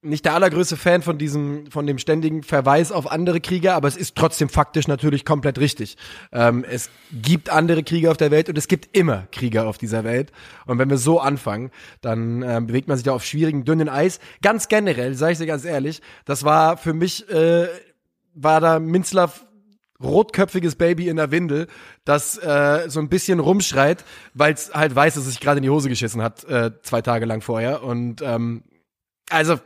nicht 0.06 0.26
der 0.26 0.34
allergrößte 0.34 0.78
Fan 0.78 1.02
von 1.02 1.18
diesem, 1.18 1.70
von 1.70 1.86
dem 1.86 1.98
ständigen 1.98 2.44
Verweis 2.44 2.92
auf 2.92 3.12
andere 3.12 3.42
Kriege, 3.42 3.74
aber 3.74 3.88
es 3.88 3.98
ist 3.98 4.16
trotzdem 4.16 4.50
faktisch 4.50 4.88
natürlich 4.88 5.26
komplett 5.26 5.60
richtig. 5.60 5.98
Ähm, 6.32 6.64
es 6.70 6.90
gibt 7.12 7.50
andere 7.50 7.84
Kriege 7.84 8.12
auf 8.12 8.18
der 8.18 8.32
Welt 8.32 8.50
und 8.50 8.58
es 8.58 8.68
gibt 8.68 8.96
immer 8.96 9.28
Kriege 9.32 9.66
auf 9.66 9.78
dieser 9.78 10.04
Welt. 10.04 10.32
Und 10.66 10.80
wenn 10.80 10.90
wir 10.90 10.98
so 10.98 11.20
anfangen, 11.20 11.72
dann 12.02 12.42
äh, 12.42 12.62
bewegt 12.66 12.88
man 12.88 12.98
sich 12.98 13.04
da 13.04 13.14
auf 13.14 13.26
schwierigen, 13.26 13.66
dünnen 13.66 13.90
Eis. 13.90 14.20
Ganz 14.42 14.68
generell, 14.68 15.16
sage 15.16 15.34
ich 15.34 15.38
dir 15.40 15.48
ganz 15.48 15.66
ehrlich, 15.66 16.02
das 16.26 16.44
war 16.44 16.78
für 16.78 16.94
mich, 16.94 17.30
äh, 17.30 17.68
war 18.34 18.62
da 18.62 18.80
Minzlaff 18.80 19.46
rotköpfiges 20.04 20.76
Baby 20.76 21.08
in 21.08 21.16
der 21.16 21.32
Windel, 21.32 21.68
das 22.04 22.38
äh, 22.38 22.90
so 22.90 23.00
ein 23.00 23.10
bisschen 23.10 23.40
rumschreit, 23.40 24.04
weil 24.34 24.54
es 24.54 24.74
halt 24.74 24.96
weiß, 24.96 25.16
dass 25.16 25.26
es 25.26 25.32
sich 25.32 25.40
gerade 25.40 25.58
in 25.58 25.64
die 25.64 25.70
Hose 25.70 25.90
geschissen 25.90 26.22
hat, 26.22 26.44
äh, 26.46 26.72
zwei 26.82 27.02
Tage 27.02 27.26
lang 27.26 27.42
vorher. 27.42 27.84
Und 27.84 28.22
ähm, 28.22 28.64
also 29.30 29.58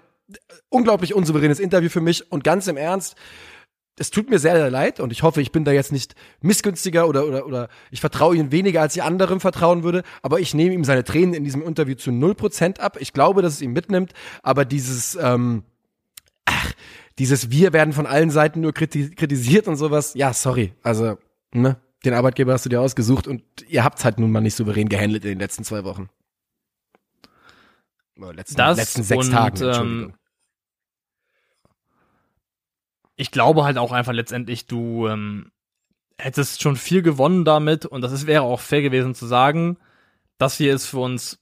unglaublich 0.69 1.13
unsouveränes 1.13 1.59
Interview 1.59 1.89
für 1.89 2.01
mich. 2.01 2.31
Und 2.31 2.43
ganz 2.43 2.67
im 2.67 2.77
Ernst, 2.77 3.15
es 3.99 4.11
tut 4.11 4.29
mir 4.29 4.39
sehr, 4.39 4.55
sehr 4.55 4.71
leid. 4.71 4.99
Und 4.99 5.11
ich 5.11 5.23
hoffe, 5.23 5.41
ich 5.41 5.51
bin 5.51 5.65
da 5.65 5.71
jetzt 5.71 5.91
nicht 5.91 6.15
missgünstiger 6.41 7.07
oder, 7.07 7.27
oder, 7.27 7.45
oder 7.45 7.69
ich 7.91 7.99
vertraue 7.99 8.35
ihm 8.35 8.51
weniger, 8.51 8.81
als 8.81 8.95
ich 8.95 9.03
anderen 9.03 9.39
vertrauen 9.39 9.83
würde, 9.83 10.03
aber 10.21 10.39
ich 10.39 10.53
nehme 10.53 10.73
ihm 10.73 10.83
seine 10.83 11.03
Tränen 11.03 11.33
in 11.33 11.43
diesem 11.43 11.61
Interview 11.61 11.95
zu 11.95 12.11
0% 12.11 12.79
ab. 12.79 12.97
Ich 12.99 13.13
glaube, 13.13 13.41
dass 13.41 13.53
es 13.53 13.61
ihm 13.61 13.73
mitnimmt, 13.73 14.13
aber 14.41 14.65
dieses, 14.65 15.17
ähm, 15.21 15.63
ach, 16.45 16.73
dieses 17.19 17.51
Wir 17.51 17.73
werden 17.73 17.93
von 17.93 18.05
allen 18.05 18.31
Seiten 18.31 18.61
nur 18.61 18.73
kritisiert 18.73 19.67
und 19.67 19.75
sowas, 19.75 20.13
ja, 20.15 20.33
sorry, 20.33 20.73
also, 20.81 21.17
ne, 21.53 21.77
den 22.05 22.13
Arbeitgeber 22.13 22.53
hast 22.53 22.65
du 22.65 22.69
dir 22.69 22.79
ausgesucht 22.79 23.27
und 23.27 23.43
ihr 23.67 23.83
habt's 23.83 24.05
halt 24.05 24.19
nun 24.19 24.31
mal 24.31 24.39
nicht 24.39 24.55
souverän 24.55 24.87
gehandelt 24.87 25.25
in 25.25 25.31
den 25.31 25.39
letzten 25.39 25.65
zwei 25.65 25.83
Wochen. 25.83 26.09
Letzten, 28.19 28.55
das 28.55 28.77
letzten 28.77 29.03
sechs 29.03 29.27
und, 29.27 29.33
Tagen, 29.33 29.55
Entschuldigung. 29.55 30.03
Ähm, 30.03 30.13
ich 33.15 33.31
glaube 33.31 33.63
halt 33.63 33.77
auch 33.77 33.91
einfach 33.91 34.13
letztendlich, 34.13 34.65
du 34.65 35.07
ähm, 35.07 35.51
hättest 36.17 36.61
schon 36.61 36.75
viel 36.75 37.01
gewonnen 37.01 37.45
damit 37.45 37.85
und 37.85 38.01
das 38.01 38.11
ist, 38.11 38.27
wäre 38.27 38.43
auch 38.43 38.59
fair 38.59 38.81
gewesen 38.81 39.15
zu 39.15 39.25
sagen, 39.25 39.77
das 40.37 40.55
hier 40.55 40.73
ist 40.73 40.85
für 40.85 40.99
uns 40.99 41.39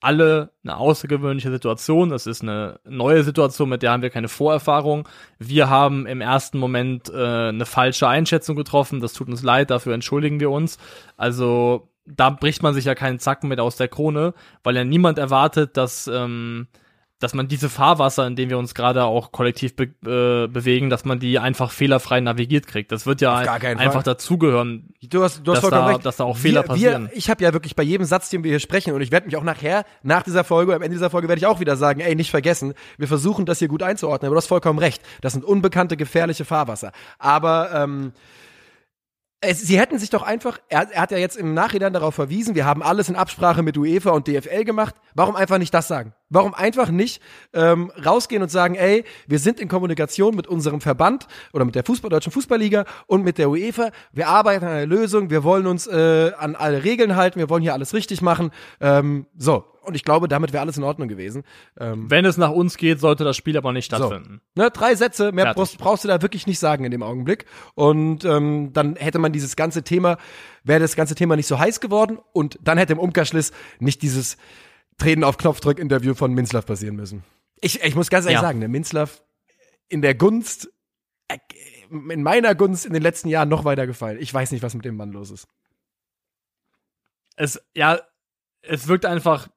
alle 0.00 0.50
eine 0.64 0.78
außergewöhnliche 0.78 1.50
Situation. 1.50 2.08
Das 2.08 2.26
ist 2.26 2.42
eine 2.42 2.80
neue 2.84 3.22
Situation, 3.22 3.68
mit 3.68 3.82
der 3.82 3.92
haben 3.92 4.02
wir 4.02 4.10
keine 4.10 4.28
Vorerfahrung. 4.28 5.06
Wir 5.38 5.68
haben 5.68 6.06
im 6.06 6.20
ersten 6.20 6.58
Moment 6.58 7.10
äh, 7.10 7.48
eine 7.48 7.66
falsche 7.66 8.08
Einschätzung 8.08 8.56
getroffen. 8.56 9.00
Das 9.00 9.12
tut 9.12 9.28
uns 9.28 9.42
leid, 9.42 9.70
dafür 9.70 9.94
entschuldigen 9.94 10.40
wir 10.40 10.50
uns. 10.50 10.78
Also 11.16 11.89
da 12.06 12.30
bricht 12.30 12.62
man 12.62 12.74
sich 12.74 12.84
ja 12.84 12.94
keinen 12.94 13.18
Zacken 13.18 13.48
mit 13.48 13.60
aus 13.60 13.76
der 13.76 13.88
Krone, 13.88 14.34
weil 14.62 14.76
ja 14.76 14.84
niemand 14.84 15.18
erwartet, 15.18 15.76
dass 15.76 16.06
ähm, 16.06 16.68
dass 17.20 17.34
man 17.34 17.48
diese 17.48 17.68
Fahrwasser, 17.68 18.26
in 18.26 18.34
denen 18.34 18.48
wir 18.50 18.56
uns 18.56 18.74
gerade 18.74 19.04
auch 19.04 19.30
kollektiv 19.30 19.76
be 19.76 19.84
äh, 20.06 20.48
bewegen, 20.48 20.88
dass 20.88 21.04
man 21.04 21.20
die 21.20 21.38
einfach 21.38 21.70
fehlerfrei 21.70 22.20
navigiert 22.20 22.66
kriegt. 22.66 22.90
Das 22.90 23.04
wird 23.04 23.20
ja 23.20 23.36
einfach 23.36 24.02
dazugehören. 24.02 24.88
Du 25.02 25.22
hast, 25.22 25.46
du 25.46 25.52
hast 25.52 25.60
vollkommen 25.60 25.82
da, 25.82 25.88
recht. 25.88 26.06
Dass 26.06 26.16
da 26.16 26.24
auch 26.24 26.38
Fehler 26.38 26.62
wir, 26.62 26.68
passieren. 26.68 27.08
Wir, 27.10 27.16
ich 27.16 27.28
habe 27.28 27.44
ja 27.44 27.52
wirklich 27.52 27.76
bei 27.76 27.82
jedem 27.82 28.06
Satz, 28.06 28.30
den 28.30 28.42
wir 28.42 28.50
hier 28.50 28.58
sprechen, 28.58 28.94
und 28.94 29.02
ich 29.02 29.12
werde 29.12 29.26
mich 29.26 29.36
auch 29.36 29.42
nachher, 29.42 29.84
nach 30.02 30.22
dieser 30.22 30.44
Folge, 30.44 30.74
am 30.74 30.80
Ende 30.80 30.96
dieser 30.96 31.10
Folge 31.10 31.28
werde 31.28 31.38
ich 31.38 31.46
auch 31.46 31.60
wieder 31.60 31.76
sagen, 31.76 32.00
ey, 32.00 32.16
nicht 32.16 32.30
vergessen, 32.30 32.72
wir 32.96 33.06
versuchen 33.06 33.44
das 33.44 33.58
hier 33.58 33.68
gut 33.68 33.82
einzuordnen, 33.82 34.28
aber 34.28 34.36
du 34.36 34.38
hast 34.38 34.48
vollkommen 34.48 34.78
recht. 34.78 35.02
Das 35.20 35.34
sind 35.34 35.44
unbekannte, 35.44 35.98
gefährliche 35.98 36.46
Fahrwasser. 36.46 36.90
Aber 37.18 37.70
ähm, 37.74 38.12
es, 39.42 39.60
sie 39.62 39.80
hätten 39.80 39.98
sich 39.98 40.10
doch 40.10 40.22
einfach, 40.22 40.58
er, 40.68 40.90
er, 40.92 41.00
hat 41.00 41.10
ja 41.10 41.18
jetzt 41.18 41.36
im 41.36 41.54
Nachhinein 41.54 41.94
darauf 41.94 42.14
verwiesen, 42.14 42.54
wir 42.54 42.66
haben 42.66 42.82
alles 42.82 43.08
in 43.08 43.16
Absprache 43.16 43.62
mit 43.62 43.78
UEFA 43.78 44.10
und 44.10 44.28
DFL 44.28 44.64
gemacht. 44.64 44.94
Warum 45.14 45.34
einfach 45.34 45.56
nicht 45.56 45.72
das 45.72 45.88
sagen? 45.88 46.12
Warum 46.28 46.52
einfach 46.52 46.90
nicht 46.90 47.22
ähm, 47.54 47.90
rausgehen 48.04 48.42
und 48.42 48.50
sagen, 48.50 48.74
ey, 48.74 49.04
wir 49.26 49.38
sind 49.38 49.58
in 49.58 49.68
Kommunikation 49.68 50.36
mit 50.36 50.46
unserem 50.46 50.82
Verband 50.82 51.26
oder 51.54 51.64
mit 51.64 51.74
der 51.74 51.84
Fußball, 51.84 52.10
Deutschen 52.10 52.32
Fußballliga 52.32 52.84
und 53.06 53.24
mit 53.24 53.38
der 53.38 53.48
UEFA. 53.48 53.90
Wir 54.12 54.28
arbeiten 54.28 54.64
an 54.64 54.72
einer 54.72 54.86
Lösung, 54.86 55.30
wir 55.30 55.42
wollen 55.42 55.66
uns 55.66 55.86
äh, 55.86 56.32
an 56.38 56.54
alle 56.54 56.84
Regeln 56.84 57.16
halten, 57.16 57.38
wir 57.38 57.48
wollen 57.48 57.62
hier 57.62 57.72
alles 57.72 57.94
richtig 57.94 58.20
machen. 58.20 58.50
Ähm, 58.80 59.26
so, 59.38 59.64
und 59.82 59.94
ich 59.94 60.04
glaube, 60.04 60.28
damit 60.28 60.52
wäre 60.52 60.62
alles 60.62 60.76
in 60.76 60.84
Ordnung 60.84 61.08
gewesen. 61.08 61.44
Ähm, 61.78 62.10
Wenn 62.10 62.24
es 62.24 62.36
nach 62.36 62.50
uns 62.50 62.76
geht, 62.76 63.00
sollte 63.00 63.24
das 63.24 63.36
Spiel 63.36 63.56
aber 63.56 63.72
nicht 63.72 63.86
stattfinden. 63.86 64.40
So. 64.54 64.62
Ne, 64.62 64.70
drei 64.70 64.94
Sätze, 64.94 65.32
mehr 65.32 65.54
brauchst, 65.54 65.78
brauchst, 65.78 66.04
du 66.04 66.08
da 66.08 66.22
wirklich 66.22 66.46
nicht 66.46 66.58
sagen 66.58 66.84
in 66.84 66.90
dem 66.90 67.02
Augenblick. 67.02 67.46
Und 67.74 68.24
ähm, 68.24 68.72
dann 68.72 68.96
hätte 68.96 69.18
man 69.18 69.32
dieses 69.32 69.56
ganze 69.56 69.82
Thema, 69.82 70.18
wäre 70.64 70.80
das 70.80 70.96
ganze 70.96 71.14
Thema 71.14 71.36
nicht 71.36 71.46
so 71.46 71.58
heiß 71.58 71.80
geworden 71.80 72.18
und 72.32 72.58
dann 72.62 72.78
hätte 72.78 72.92
im 72.92 72.98
Umkehrschluss 72.98 73.52
nicht 73.78 74.02
dieses 74.02 74.36
Treten 74.98 75.24
auf 75.24 75.38
Knopfdrück-Interview 75.38 76.14
von 76.14 76.32
Minzlaff 76.32 76.66
passieren 76.66 76.96
müssen. 76.96 77.24
Ich, 77.60 77.82
ich 77.82 77.94
muss 77.94 78.10
ganz 78.10 78.26
ehrlich 78.26 78.36
ja. 78.36 78.42
sagen, 78.42 78.60
der 78.60 78.68
Minzlaff 78.68 79.22
in 79.88 80.02
der 80.02 80.14
Gunst, 80.14 80.70
äh, 81.28 81.38
in 81.90 82.22
meiner 82.22 82.54
Gunst 82.54 82.86
in 82.86 82.92
den 82.92 83.02
letzten 83.02 83.28
Jahren 83.28 83.48
noch 83.48 83.64
weiter 83.64 83.86
gefallen. 83.86 84.18
Ich 84.20 84.32
weiß 84.32 84.52
nicht, 84.52 84.62
was 84.62 84.74
mit 84.74 84.84
dem 84.84 84.96
Mann 84.96 85.10
los 85.10 85.30
ist. 85.30 85.48
Es, 87.36 87.60
ja, 87.74 88.00
es 88.62 88.86
wirkt 88.86 89.06
einfach 89.06 89.48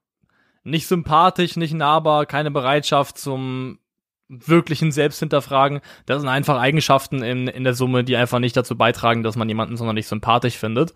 nicht 0.64 0.86
sympathisch, 0.86 1.56
nicht 1.56 1.74
nahbar, 1.74 2.26
keine 2.26 2.50
Bereitschaft 2.50 3.18
zum 3.18 3.78
wirklichen 4.28 4.90
Selbsthinterfragen. 4.90 5.80
Das 6.06 6.20
sind 6.20 6.28
einfach 6.28 6.58
Eigenschaften 6.58 7.22
in, 7.22 7.46
in 7.46 7.64
der 7.64 7.74
Summe, 7.74 8.04
die 8.04 8.16
einfach 8.16 8.38
nicht 8.38 8.56
dazu 8.56 8.76
beitragen, 8.76 9.22
dass 9.22 9.36
man 9.36 9.48
jemanden 9.48 9.76
sonderlich 9.76 10.06
sympathisch 10.06 10.56
findet. 10.56 10.94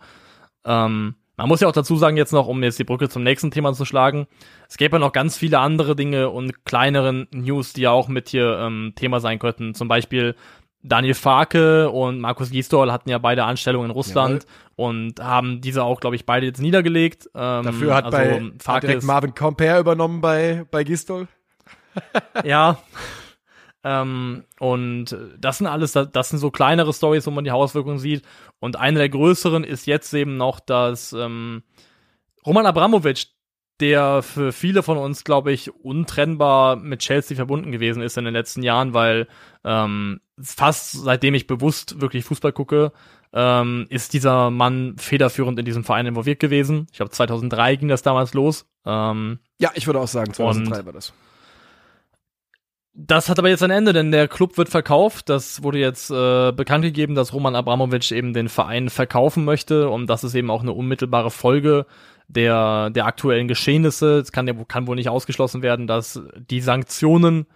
Ähm, 0.65 1.15
man 1.37 1.49
muss 1.49 1.61
ja 1.61 1.69
auch 1.69 1.73
dazu 1.73 1.97
sagen, 1.97 2.17
jetzt 2.17 2.33
noch, 2.33 2.49
um 2.49 2.63
jetzt 2.65 2.81
die 2.81 2.85
Brücke 2.85 3.09
zum 3.09 3.23
nächsten 3.23 3.53
Thema 3.53 3.73
zu 3.73 3.85
schlagen, 3.85 4.27
es 4.69 4.77
gäbe 4.77 4.97
ja 4.97 4.99
noch 4.99 5.13
ganz 5.13 5.37
viele 5.37 5.61
andere 5.61 5.95
Dinge 5.95 6.31
und 6.31 6.65
kleineren 6.65 7.29
News, 7.31 7.73
die 7.73 7.83
ja 7.83 7.93
auch 7.93 8.09
mit 8.09 8.29
hier 8.29 8.59
ähm, 8.59 8.95
Thema 8.97 9.21
sein 9.21 9.39
könnten. 9.39 9.73
Zum 9.75 9.87
Beispiel 9.87 10.35
Daniel 10.83 11.15
Farke 11.15 11.91
und 11.91 12.21
Markus 12.21 12.51
Gisdol 12.51 12.93
hatten 12.93 13.11
ja 13.11 13.19
beide 13.19 13.45
Anstellungen 13.45 13.87
in 13.87 13.91
Russland 13.91 14.45
Jawohl. 14.45 14.91
und 14.91 15.21
haben 15.21 15.61
diese 15.61 15.83
auch, 15.83 16.01
glaube 16.01 16.17
ich, 16.17 16.25
beide 16.25 16.47
jetzt 16.47 16.61
niedergelegt. 16.61 17.29
Ähm, 17.35 17.65
Dafür 17.65 17.95
hat, 17.95 18.05
also 18.07 18.17
bei, 18.17 18.53
Farke 18.61 18.87
direkt 18.87 19.05
Marvin 19.05 19.35
Comper 19.35 19.81
übernommen 19.81 20.21
bei, 20.21 20.65
bei 20.71 20.85
Gisdol. 20.85 21.27
ja. 22.45 22.79
ähm, 23.83 24.45
und 24.61 25.17
das 25.39 25.59
sind 25.59 25.67
alles, 25.67 25.93
das 25.93 26.29
sind 26.29 26.39
so 26.39 26.51
kleinere 26.53 26.93
Stories, 26.93 27.27
wo 27.27 27.33
man 27.33 27.45
die 27.45 27.51
Auswirkungen 27.51 27.99
sieht. 27.99 28.23
Und 28.61 28.77
eine 28.77 28.99
der 28.99 29.09
größeren 29.09 29.65
ist 29.65 29.87
jetzt 29.87 30.15
eben 30.15 30.37
noch, 30.37 30.61
dass 30.61 31.13
ähm, 31.13 31.65
Roman 32.47 32.67
Abramowitsch 32.67 33.27
der 33.81 34.23
für 34.23 34.53
viele 34.53 34.83
von 34.83 34.99
uns, 34.99 35.25
glaube 35.25 35.53
ich, 35.53 35.75
untrennbar 35.75 36.77
mit 36.77 37.01
Chelsea 37.01 37.37
verbunden 37.37 37.73
gewesen 37.73 38.03
ist 38.03 38.19
in 38.19 38.25
den 38.25 38.35
letzten 38.35 38.63
Jahren, 38.63 38.95
weil 38.95 39.29
ähm, 39.65 40.21
fast 40.41 40.93
seitdem 40.93 41.35
ich 41.35 41.47
bewusst 41.47 42.01
wirklich 42.01 42.25
Fußball 42.25 42.53
gucke, 42.53 42.93
ähm, 43.33 43.87
ist 43.91 44.15
dieser 44.15 44.51
Mann 44.51 44.97
federführend 44.99 45.59
in 45.59 45.65
diesem 45.65 45.85
Verein 45.85 46.07
involviert 46.07 46.41
gewesen. 46.41 46.87
Ich 46.91 46.97
glaube, 46.97 47.11
2003 47.11 47.77
ging 47.77 47.89
das 47.89 48.03
damals 48.03 48.35
los. 48.35 48.67
Ähm, 48.85 49.39
ja, 49.59 49.71
ich 49.75 49.87
würde 49.87 50.01
auch 50.01 50.09
sagen, 50.09 50.33
2003 50.33 50.87
war 50.87 50.93
das. 50.93 51.13
Das 53.01 53.29
hat 53.29 53.39
aber 53.39 53.49
jetzt 53.49 53.63
ein 53.63 53.71
Ende, 53.71 53.93
denn 53.93 54.11
der 54.11 54.27
Club 54.27 54.59
wird 54.59 54.71
verkauft. 54.71 55.29
Das 55.29 55.63
wurde 55.63 55.79
jetzt 55.79 56.11
äh, 56.11 56.51
bekannt 56.51 56.83
gegeben, 56.83 57.15
dass 57.15 57.33
Roman 57.33 57.55
Abramovic 57.55 58.11
eben 58.11 58.33
den 58.33 58.49
Verein 58.49 58.89
verkaufen 58.89 59.45
möchte 59.45 59.89
und 59.89 60.09
das 60.09 60.25
ist 60.25 60.35
eben 60.35 60.51
auch 60.51 60.63
eine 60.63 60.73
unmittelbare 60.73 61.31
Folge 61.31 61.87
der, 62.29 62.91
der 62.91 63.07
aktuellen 63.07 63.49
Geschehnisse. 63.49 64.19
Es 64.19 64.33
kann, 64.33 64.69
kann 64.69 64.87
wohl 64.87 64.97
nicht 64.97 65.09
ausgeschlossen 65.09 65.63
werden, 65.63 65.87
dass 65.87 66.21
die 66.37 66.61
Sanktionen 66.61 67.47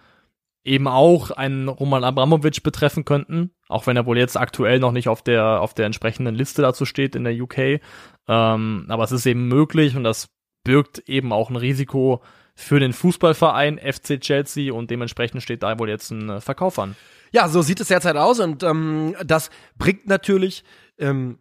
eben 0.65 0.87
auch 0.87 1.31
einen 1.31 1.67
Roman 1.67 2.03
Abramovic 2.03 2.63
betreffen 2.63 3.05
könnten, 3.05 3.51
auch 3.67 3.85
wenn 3.85 3.97
er 3.97 4.05
wohl 4.05 4.17
jetzt 4.17 4.37
aktuell 4.37 4.79
noch 4.79 4.91
nicht 4.91 5.09
auf 5.09 5.21
der, 5.21 5.61
auf 5.61 5.73
der 5.73 5.85
entsprechenden 5.85 6.35
Liste 6.35 6.61
dazu 6.61 6.85
steht 6.85 7.15
in 7.15 7.25
der 7.25 7.33
UK. 7.33 7.81
Ähm, 8.27 8.85
aber 8.87 9.03
es 9.03 9.11
ist 9.11 9.25
eben 9.25 9.47
möglich 9.47 9.95
und 9.95 10.03
das 10.03 10.29
birgt 10.63 10.99
eben 11.07 11.33
auch 11.33 11.49
ein 11.49 11.57
Risiko 11.57 12.21
für 12.55 12.79
den 12.79 12.93
Fußballverein 12.93 13.79
FC 13.79 14.21
Chelsea 14.21 14.73
und 14.73 14.89
dementsprechend 14.89 15.43
steht 15.43 15.63
da 15.63 15.77
wohl 15.79 15.89
jetzt 15.89 16.11
ein 16.11 16.29
äh, 16.29 16.41
Verkauf 16.41 16.79
an. 16.79 16.95
Ja, 17.31 17.49
so 17.49 17.61
sieht 17.61 17.81
es 17.81 17.87
derzeit 17.87 18.15
aus 18.15 18.39
und 18.39 18.63
ähm, 18.63 19.15
das 19.25 19.49
bringt 19.77 20.07
natürlich 20.07 20.63
ähm, 20.97 21.39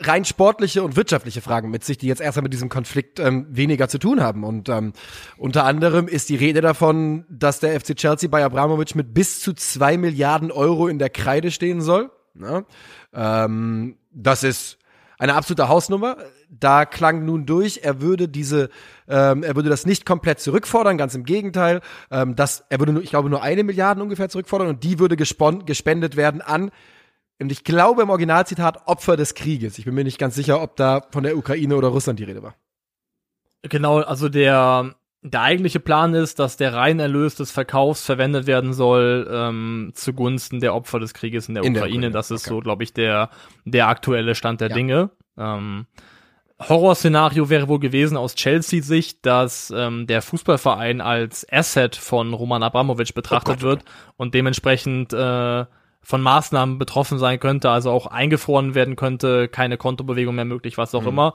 rein 0.00 0.24
sportliche 0.24 0.82
und 0.82 0.96
wirtschaftliche 0.96 1.40
Fragen 1.40 1.70
mit 1.70 1.84
sich, 1.84 1.98
die 1.98 2.06
jetzt 2.06 2.20
erstmal 2.20 2.44
mit 2.44 2.52
diesem 2.52 2.68
Konflikt 2.68 3.20
ähm, 3.20 3.46
weniger 3.50 3.88
zu 3.88 3.98
tun 3.98 4.20
haben. 4.20 4.44
Und 4.44 4.68
ähm, 4.68 4.92
unter 5.36 5.64
anderem 5.64 6.08
ist 6.08 6.28
die 6.28 6.36
Rede 6.36 6.60
davon, 6.60 7.24
dass 7.28 7.60
der 7.60 7.78
FC 7.78 7.96
Chelsea 7.96 8.28
bei 8.28 8.44
Abramovic 8.44 8.94
mit 8.94 9.14
bis 9.14 9.40
zu 9.40 9.52
zwei 9.52 9.96
Milliarden 9.96 10.50
Euro 10.50 10.88
in 10.88 10.98
der 10.98 11.10
Kreide 11.10 11.50
stehen 11.50 11.80
soll. 11.80 12.10
Ja? 12.34 12.64
Ähm, 13.12 13.96
das 14.10 14.42
ist 14.42 14.78
eine 15.18 15.34
absolute 15.34 15.68
Hausnummer. 15.68 16.16
Da 16.48 16.86
klang 16.86 17.24
nun 17.24 17.46
durch, 17.46 17.80
er 17.82 18.00
würde 18.00 18.26
diese, 18.26 18.70
ähm, 19.06 19.42
er 19.42 19.54
würde 19.54 19.68
das 19.68 19.86
nicht 19.86 20.06
komplett 20.06 20.40
zurückfordern, 20.40 20.96
ganz 20.96 21.14
im 21.14 21.24
Gegenteil. 21.24 21.80
Ähm, 22.10 22.34
das, 22.34 22.64
er 22.70 22.80
würde 22.80 22.92
nur, 22.92 23.02
ich 23.02 23.10
glaube, 23.10 23.28
nur 23.28 23.42
eine 23.42 23.62
Milliarde 23.62 24.02
ungefähr 24.02 24.30
zurückfordern 24.30 24.68
und 24.68 24.82
die 24.82 24.98
würde 24.98 25.16
gespendet 25.16 26.16
werden 26.16 26.40
an 26.40 26.70
und 27.40 27.50
ich 27.50 27.64
glaube 27.64 28.02
im 28.02 28.10
Originalzitat 28.10 28.86
Opfer 28.86 29.16
des 29.16 29.34
Krieges. 29.34 29.78
Ich 29.78 29.84
bin 29.84 29.94
mir 29.94 30.04
nicht 30.04 30.18
ganz 30.18 30.34
sicher, 30.34 30.62
ob 30.62 30.76
da 30.76 31.02
von 31.10 31.22
der 31.22 31.36
Ukraine 31.36 31.76
oder 31.76 31.88
Russland 31.88 32.18
die 32.18 32.24
Rede 32.24 32.42
war. 32.42 32.54
Genau, 33.62 34.00
also 34.00 34.28
der, 34.28 34.94
der 35.22 35.42
eigentliche 35.42 35.80
Plan 35.80 36.14
ist, 36.14 36.38
dass 36.38 36.56
der 36.56 36.74
Reinerlös 36.74 37.34
des 37.36 37.50
Verkaufs 37.50 38.04
verwendet 38.04 38.46
werden 38.46 38.72
soll 38.72 39.28
ähm, 39.30 39.92
zugunsten 39.94 40.60
der 40.60 40.74
Opfer 40.74 41.00
des 41.00 41.14
Krieges 41.14 41.48
in 41.48 41.54
der, 41.54 41.64
in 41.64 41.72
Ukraine. 41.72 41.82
der 41.82 41.98
Ukraine. 41.98 42.10
Das 42.10 42.30
ist 42.30 42.46
okay. 42.46 42.54
so, 42.56 42.60
glaube 42.60 42.82
ich, 42.84 42.92
der, 42.92 43.30
der 43.64 43.88
aktuelle 43.88 44.34
Stand 44.34 44.60
der 44.60 44.68
ja. 44.68 44.74
Dinge. 44.74 45.10
Ähm, 45.38 45.86
Horrorszenario 46.68 47.48
wäre 47.48 47.68
wohl 47.68 47.78
gewesen 47.78 48.18
aus 48.18 48.34
Chelsea-Sicht, 48.34 49.24
dass 49.24 49.72
ähm, 49.74 50.06
der 50.06 50.20
Fußballverein 50.20 51.00
als 51.00 51.46
Asset 51.50 51.96
von 51.96 52.34
Roman 52.34 52.62
Abramovic 52.62 53.14
betrachtet 53.14 53.56
oh 53.60 53.60
Gott, 53.60 53.62
wird 53.62 53.84
und 54.18 54.34
dementsprechend 54.34 55.14
äh, 55.14 55.64
von 56.02 56.22
Maßnahmen 56.22 56.78
betroffen 56.78 57.18
sein 57.18 57.38
könnte, 57.40 57.70
also 57.70 57.90
auch 57.90 58.06
eingefroren 58.06 58.74
werden 58.74 58.96
könnte, 58.96 59.48
keine 59.48 59.76
Kontobewegung 59.76 60.34
mehr 60.34 60.44
möglich, 60.44 60.78
was 60.78 60.94
auch 60.94 61.02
mhm. 61.02 61.08
immer. 61.08 61.34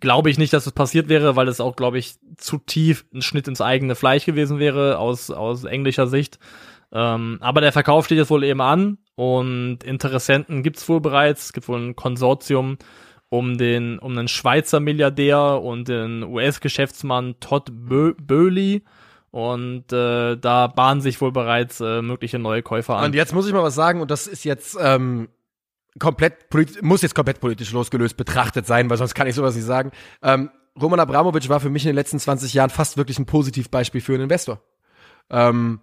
Glaube 0.00 0.30
ich 0.30 0.38
nicht, 0.38 0.52
dass 0.52 0.66
es 0.66 0.72
passiert 0.72 1.08
wäre, 1.08 1.36
weil 1.36 1.48
es 1.48 1.60
auch, 1.60 1.76
glaube 1.76 1.98
ich, 1.98 2.16
zu 2.36 2.58
tief 2.58 3.06
ein 3.14 3.22
Schnitt 3.22 3.48
ins 3.48 3.60
eigene 3.60 3.94
Fleisch 3.94 4.26
gewesen 4.26 4.58
wäre, 4.58 4.98
aus, 4.98 5.30
aus 5.30 5.64
englischer 5.64 6.06
Sicht. 6.06 6.38
Ähm, 6.92 7.38
aber 7.40 7.60
der 7.60 7.72
Verkauf 7.72 8.04
steht 8.06 8.18
jetzt 8.18 8.30
wohl 8.30 8.44
eben 8.44 8.60
an 8.60 8.98
und 9.14 9.82
Interessenten 9.84 10.62
gibt's 10.62 10.88
wohl 10.88 11.00
bereits. 11.00 11.46
Es 11.46 11.52
gibt 11.52 11.68
wohl 11.68 11.80
ein 11.80 11.96
Konsortium 11.96 12.78
um 13.28 13.58
den, 13.58 13.98
um 13.98 14.16
einen 14.16 14.28
Schweizer 14.28 14.80
Milliardär 14.80 15.60
und 15.62 15.88
den 15.88 16.22
US-Geschäftsmann 16.22 17.36
Todd 17.40 17.70
Bö 17.72 18.14
Böhli 18.14 18.82
und 19.36 19.92
äh, 19.92 20.38
da 20.38 20.66
bahnen 20.66 21.02
sich 21.02 21.20
wohl 21.20 21.30
bereits 21.30 21.82
äh, 21.82 22.00
mögliche 22.00 22.38
neue 22.38 22.62
Käufer 22.62 22.96
an. 22.96 23.04
Und 23.04 23.14
jetzt 23.14 23.34
muss 23.34 23.46
ich 23.46 23.52
mal 23.52 23.62
was 23.62 23.74
sagen, 23.74 24.00
und 24.00 24.10
das 24.10 24.26
ist 24.26 24.44
jetzt 24.44 24.78
ähm, 24.80 25.28
komplett 25.98 26.50
muss 26.80 27.02
jetzt 27.02 27.14
komplett 27.14 27.38
politisch 27.40 27.70
losgelöst 27.70 28.16
betrachtet 28.16 28.66
sein, 28.66 28.88
weil 28.88 28.96
sonst 28.96 29.14
kann 29.14 29.26
ich 29.26 29.34
sowas 29.34 29.54
nicht 29.54 29.66
sagen. 29.66 29.90
Ähm, 30.22 30.48
Roman 30.80 31.00
Abramovic 31.00 31.50
war 31.50 31.60
für 31.60 31.68
mich 31.68 31.84
in 31.84 31.90
den 31.90 31.96
letzten 31.96 32.18
20 32.18 32.54
Jahren 32.54 32.70
fast 32.70 32.96
wirklich 32.96 33.18
ein 33.18 33.26
Positivbeispiel 33.26 34.00
für 34.00 34.14
einen 34.14 34.22
Investor. 34.22 34.58
Ähm, 35.28 35.80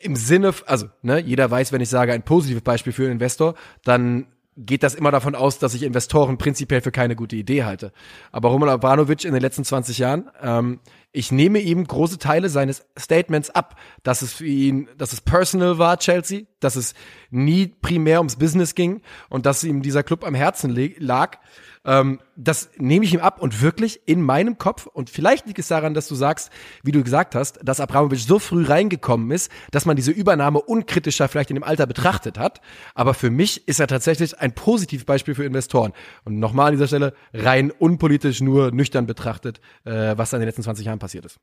Im 0.00 0.16
Sinne, 0.16 0.54
also, 0.64 0.86
ne, 1.02 1.18
jeder 1.20 1.50
weiß, 1.50 1.72
wenn 1.72 1.82
ich 1.82 1.90
sage, 1.90 2.14
ein 2.14 2.22
positives 2.22 2.62
Beispiel 2.62 2.94
für 2.94 3.02
einen 3.02 3.12
Investor, 3.12 3.54
dann 3.84 4.28
geht 4.56 4.82
das 4.82 4.94
immer 4.94 5.10
davon 5.10 5.34
aus, 5.34 5.58
dass 5.58 5.74
ich 5.74 5.82
Investoren 5.82 6.38
prinzipiell 6.38 6.80
für 6.80 6.92
keine 6.92 7.16
gute 7.16 7.36
Idee 7.36 7.64
halte. 7.64 7.92
Aber 8.32 8.48
Roman 8.48 8.70
Abramovic 8.70 9.26
in 9.26 9.34
den 9.34 9.42
letzten 9.42 9.64
20 9.64 9.98
Jahren, 9.98 10.30
ähm, 10.42 10.80
ich 11.16 11.30
nehme 11.30 11.60
ihm 11.60 11.86
große 11.86 12.18
Teile 12.18 12.48
seines 12.48 12.84
Statements 12.98 13.48
ab, 13.48 13.76
dass 14.02 14.20
es 14.20 14.32
für 14.32 14.46
ihn, 14.46 14.88
dass 14.98 15.12
es 15.12 15.20
personal 15.20 15.78
war, 15.78 15.96
Chelsea, 15.96 16.42
dass 16.58 16.74
es 16.74 16.92
nie 17.30 17.68
primär 17.68 18.18
ums 18.18 18.34
Business 18.34 18.74
ging. 18.74 19.00
Und 19.30 19.46
dass 19.46 19.62
ihm 19.62 19.80
dieser 19.80 20.02
Club 20.02 20.24
am 20.24 20.34
Herzen 20.34 20.76
lag. 20.98 21.38
Ähm, 21.84 22.20
das 22.36 22.70
nehme 22.76 23.04
ich 23.04 23.14
ihm 23.14 23.20
ab 23.20 23.40
und 23.40 23.62
wirklich 23.62 24.00
in 24.06 24.22
meinem 24.22 24.58
Kopf, 24.58 24.86
und 24.86 25.10
vielleicht 25.10 25.46
liegt 25.46 25.58
es 25.58 25.68
daran, 25.68 25.94
dass 25.94 26.08
du 26.08 26.14
sagst, 26.14 26.50
wie 26.82 26.92
du 26.92 27.02
gesagt 27.02 27.34
hast, 27.34 27.60
dass 27.62 27.80
Abramovic 27.80 28.20
so 28.20 28.38
früh 28.38 28.64
reingekommen 28.64 29.30
ist, 29.30 29.50
dass 29.70 29.86
man 29.86 29.96
diese 29.96 30.10
Übernahme 30.10 30.60
unkritischer 30.60 31.28
vielleicht 31.28 31.50
in 31.50 31.56
dem 31.56 31.64
Alter 31.64 31.86
betrachtet 31.86 32.38
hat. 32.38 32.60
Aber 32.94 33.14
für 33.14 33.30
mich 33.30 33.68
ist 33.68 33.80
er 33.80 33.86
tatsächlich 33.86 34.38
ein 34.38 34.54
Positivbeispiel 34.54 35.34
für 35.34 35.44
Investoren. 35.44 35.92
Und 36.24 36.38
nochmal 36.38 36.68
an 36.68 36.72
dieser 36.72 36.88
Stelle, 36.88 37.14
rein 37.32 37.70
unpolitisch, 37.70 38.40
nur 38.40 38.70
nüchtern 38.72 39.06
betrachtet, 39.06 39.60
äh, 39.84 40.16
was 40.16 40.30
da 40.30 40.36
in 40.36 40.40
den 40.40 40.48
letzten 40.48 40.62
20 40.62 40.86
Jahren 40.86 40.98
passiert 40.98 41.26
ist. 41.26 41.38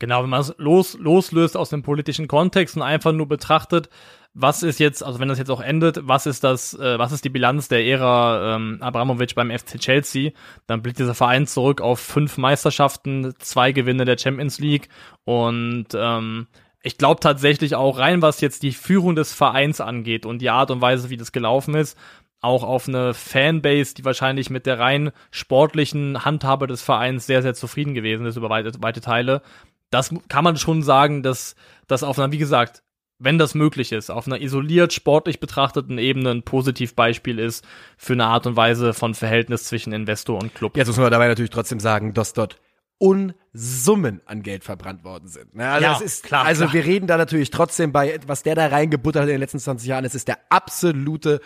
Genau, 0.00 0.22
wenn 0.22 0.30
man 0.30 0.40
es 0.40 0.54
los, 0.56 0.96
loslöst 0.98 1.56
aus 1.56 1.68
dem 1.68 1.82
politischen 1.82 2.26
Kontext 2.26 2.74
und 2.74 2.82
einfach 2.82 3.12
nur 3.12 3.28
betrachtet, 3.28 3.90
was 4.32 4.62
ist 4.62 4.80
jetzt, 4.80 5.04
also 5.04 5.20
wenn 5.20 5.28
das 5.28 5.38
jetzt 5.38 5.50
auch 5.50 5.60
endet, 5.60 6.00
was 6.08 6.24
ist 6.24 6.42
das, 6.42 6.72
äh, 6.74 6.98
was 6.98 7.12
ist 7.12 7.24
die 7.24 7.28
Bilanz 7.30 7.68
der 7.68 7.84
Ära 7.84 8.56
ähm, 8.56 8.78
Abramovic 8.80 9.34
beim 9.34 9.50
FC 9.50 9.78
Chelsea? 9.78 10.30
Dann 10.66 10.80
blickt 10.80 10.98
dieser 10.98 11.14
Verein 11.14 11.46
zurück 11.46 11.82
auf 11.82 12.00
fünf 12.00 12.38
Meisterschaften, 12.38 13.34
zwei 13.40 13.72
Gewinne 13.72 14.06
der 14.06 14.16
Champions 14.16 14.58
League 14.58 14.88
und 15.24 15.88
ähm, 15.94 16.46
ich 16.82 16.96
glaube 16.96 17.20
tatsächlich 17.20 17.74
auch 17.74 17.98
rein, 17.98 18.22
was 18.22 18.40
jetzt 18.40 18.62
die 18.62 18.72
Führung 18.72 19.16
des 19.16 19.34
Vereins 19.34 19.82
angeht 19.82 20.24
und 20.24 20.38
die 20.38 20.48
Art 20.48 20.70
und 20.70 20.80
Weise, 20.80 21.10
wie 21.10 21.18
das 21.18 21.32
gelaufen 21.32 21.74
ist, 21.74 21.98
auch 22.40 22.62
auf 22.62 22.88
eine 22.88 23.12
Fanbase, 23.12 23.94
die 23.94 24.04
wahrscheinlich 24.04 24.48
mit 24.48 24.64
der 24.64 24.78
rein 24.78 25.10
sportlichen 25.30 26.24
Handhabe 26.24 26.66
des 26.66 26.80
Vereins 26.80 27.26
sehr, 27.26 27.42
sehr 27.42 27.52
zufrieden 27.52 27.92
gewesen 27.92 28.24
ist 28.24 28.36
über 28.36 28.48
weite, 28.48 28.72
weite 28.80 29.02
Teile 29.02 29.42
das 29.90 30.14
kann 30.28 30.44
man 30.44 30.56
schon 30.56 30.82
sagen, 30.82 31.22
dass 31.22 31.56
das 31.86 32.02
auf 32.02 32.18
einer, 32.18 32.32
wie 32.32 32.38
gesagt, 32.38 32.82
wenn 33.18 33.38
das 33.38 33.54
möglich 33.54 33.92
ist, 33.92 34.10
auf 34.10 34.26
einer 34.26 34.40
isoliert 34.40 34.92
sportlich 34.92 35.40
betrachteten 35.40 35.98
Ebene 35.98 36.30
ein 36.30 36.42
Positivbeispiel 36.42 37.38
ist 37.38 37.64
für 37.98 38.14
eine 38.14 38.24
Art 38.24 38.46
und 38.46 38.56
Weise 38.56 38.94
von 38.94 39.14
Verhältnis 39.14 39.64
zwischen 39.64 39.92
Investor 39.92 40.40
und 40.40 40.54
Club. 40.54 40.76
Jetzt 40.76 40.88
muss 40.88 40.96
man 40.96 41.10
dabei 41.10 41.28
natürlich 41.28 41.50
trotzdem 41.50 41.80
sagen, 41.80 42.14
dass 42.14 42.32
dort 42.32 42.58
Unsummen 42.98 44.20
an 44.26 44.42
Geld 44.42 44.62
verbrannt 44.62 45.04
worden 45.04 45.26
sind. 45.26 45.54
Ne? 45.54 45.68
Also 45.68 45.84
ja, 45.84 45.92
das 45.92 46.02
ist 46.02 46.24
klar. 46.24 46.44
Also 46.44 46.64
klar. 46.64 46.74
wir 46.74 46.84
reden 46.84 47.06
da 47.06 47.16
natürlich 47.16 47.50
trotzdem 47.50 47.92
bei, 47.92 48.18
was 48.26 48.42
der 48.42 48.54
da 48.54 48.66
reingebuttert 48.66 49.22
hat 49.22 49.28
in 49.28 49.34
den 49.34 49.40
letzten 49.40 49.58
20 49.58 49.88
Jahren, 49.88 50.04
es 50.04 50.14
ist 50.14 50.28
der 50.28 50.38
absolute 50.50 51.40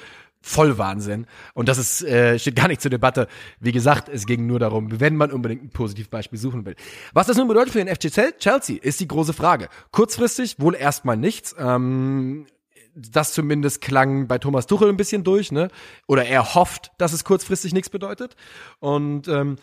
Vollwahnsinn. 0.45 1.27
Und 1.55 1.71
das 1.71 1.79
ist, 1.79 2.03
äh, 2.03 2.39
steht 2.39 2.57
gar 2.57 2.69
nicht 2.69 2.83
zur 2.83 2.91
Debatte. 2.91 3.29
Wie 3.61 3.73
gesagt, 3.73 4.11
es 4.11 4.27
ging 4.27 4.47
nur 4.47 4.59
darum, 4.59 5.01
wenn 5.01 5.17
man 5.17 5.33
unbedingt 5.33 5.65
ein 5.65 5.71
Positivbeispiel 5.71 6.39
suchen 6.39 6.67
will. 6.67 6.77
Was 7.15 7.29
das 7.29 7.39
nun 7.39 7.49
bedeutet 7.49 7.73
für 7.73 7.83
den 7.83 7.89
FC 7.89 8.39
Chelsea, 8.39 8.77
ist 8.81 9.01
die 9.01 9.09
große 9.09 9.33
Frage. 9.33 9.69
Kurzfristig 9.91 10.61
wohl 10.61 10.75
erstmal 10.75 11.17
nichts. 11.17 11.57
Ähm, 11.59 12.47
das 12.95 13.33
zumindest 13.33 13.81
klang 13.81 14.29
bei 14.29 14.39
Thomas 14.39 14.67
Tuchel 14.67 14.91
ein 14.91 14.99
bisschen 14.99 15.25
durch, 15.25 15.51
ne? 15.51 15.69
Oder 16.07 16.27
er 16.27 16.55
hofft, 16.55 16.93
dass 16.99 17.13
es 17.13 17.25
kurzfristig 17.25 17.73
nichts 17.73 17.89
bedeutet. 17.89 18.37
Und 18.81 19.27
ähm, 19.29 19.57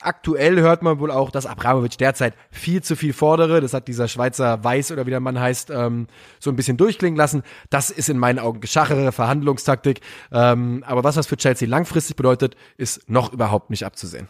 aktuell 0.00 0.60
hört 0.60 0.82
man 0.82 0.98
wohl 0.98 1.10
auch, 1.10 1.30
dass 1.30 1.46
Abramovic 1.46 1.98
derzeit 1.98 2.34
viel 2.50 2.82
zu 2.82 2.96
viel 2.96 3.12
fordere. 3.12 3.60
Das 3.60 3.74
hat 3.74 3.88
dieser 3.88 4.08
Schweizer 4.08 4.62
Weiß 4.64 4.90
oder 4.92 5.06
wie 5.06 5.10
der 5.10 5.20
Mann 5.20 5.38
heißt, 5.38 5.70
ähm, 5.70 6.06
so 6.38 6.50
ein 6.50 6.56
bisschen 6.56 6.76
durchklingen 6.76 7.16
lassen. 7.16 7.42
Das 7.70 7.90
ist 7.90 8.08
in 8.08 8.18
meinen 8.18 8.38
Augen 8.38 8.60
geschachere 8.60 9.12
Verhandlungstaktik. 9.12 10.00
Ähm, 10.32 10.82
aber 10.86 11.04
was 11.04 11.16
das 11.16 11.26
für 11.26 11.36
Chelsea 11.36 11.68
langfristig 11.68 12.16
bedeutet, 12.16 12.56
ist 12.76 13.08
noch 13.10 13.32
überhaupt 13.32 13.70
nicht 13.70 13.84
abzusehen. 13.84 14.28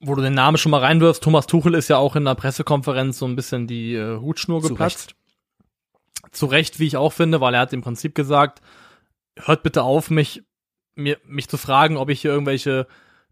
Wo 0.00 0.14
du 0.14 0.22
den 0.22 0.34
Namen 0.34 0.58
schon 0.58 0.70
mal 0.70 0.80
reinwirfst, 0.80 1.22
Thomas 1.22 1.46
Tuchel 1.46 1.74
ist 1.74 1.88
ja 1.88 1.96
auch 1.96 2.16
in 2.16 2.24
der 2.24 2.34
Pressekonferenz 2.34 3.18
so 3.18 3.26
ein 3.26 3.36
bisschen 3.36 3.66
die 3.66 3.94
äh, 3.94 4.18
Hutschnur 4.18 4.62
geplatzt. 4.62 4.98
Zu 4.98 5.06
Recht. 5.06 6.34
Zu 6.34 6.46
Recht, 6.46 6.78
wie 6.78 6.86
ich 6.86 6.96
auch 6.96 7.12
finde, 7.12 7.40
weil 7.40 7.54
er 7.54 7.60
hat 7.60 7.72
im 7.72 7.82
Prinzip 7.82 8.14
gesagt, 8.14 8.60
hört 9.36 9.62
bitte 9.62 9.82
auf, 9.82 10.10
mich, 10.10 10.42
mir, 10.94 11.18
mich 11.26 11.48
zu 11.48 11.58
fragen, 11.58 11.96
ob 11.96 12.08
ich 12.10 12.20
hier 12.20 12.32
irgendwelche 12.32 12.86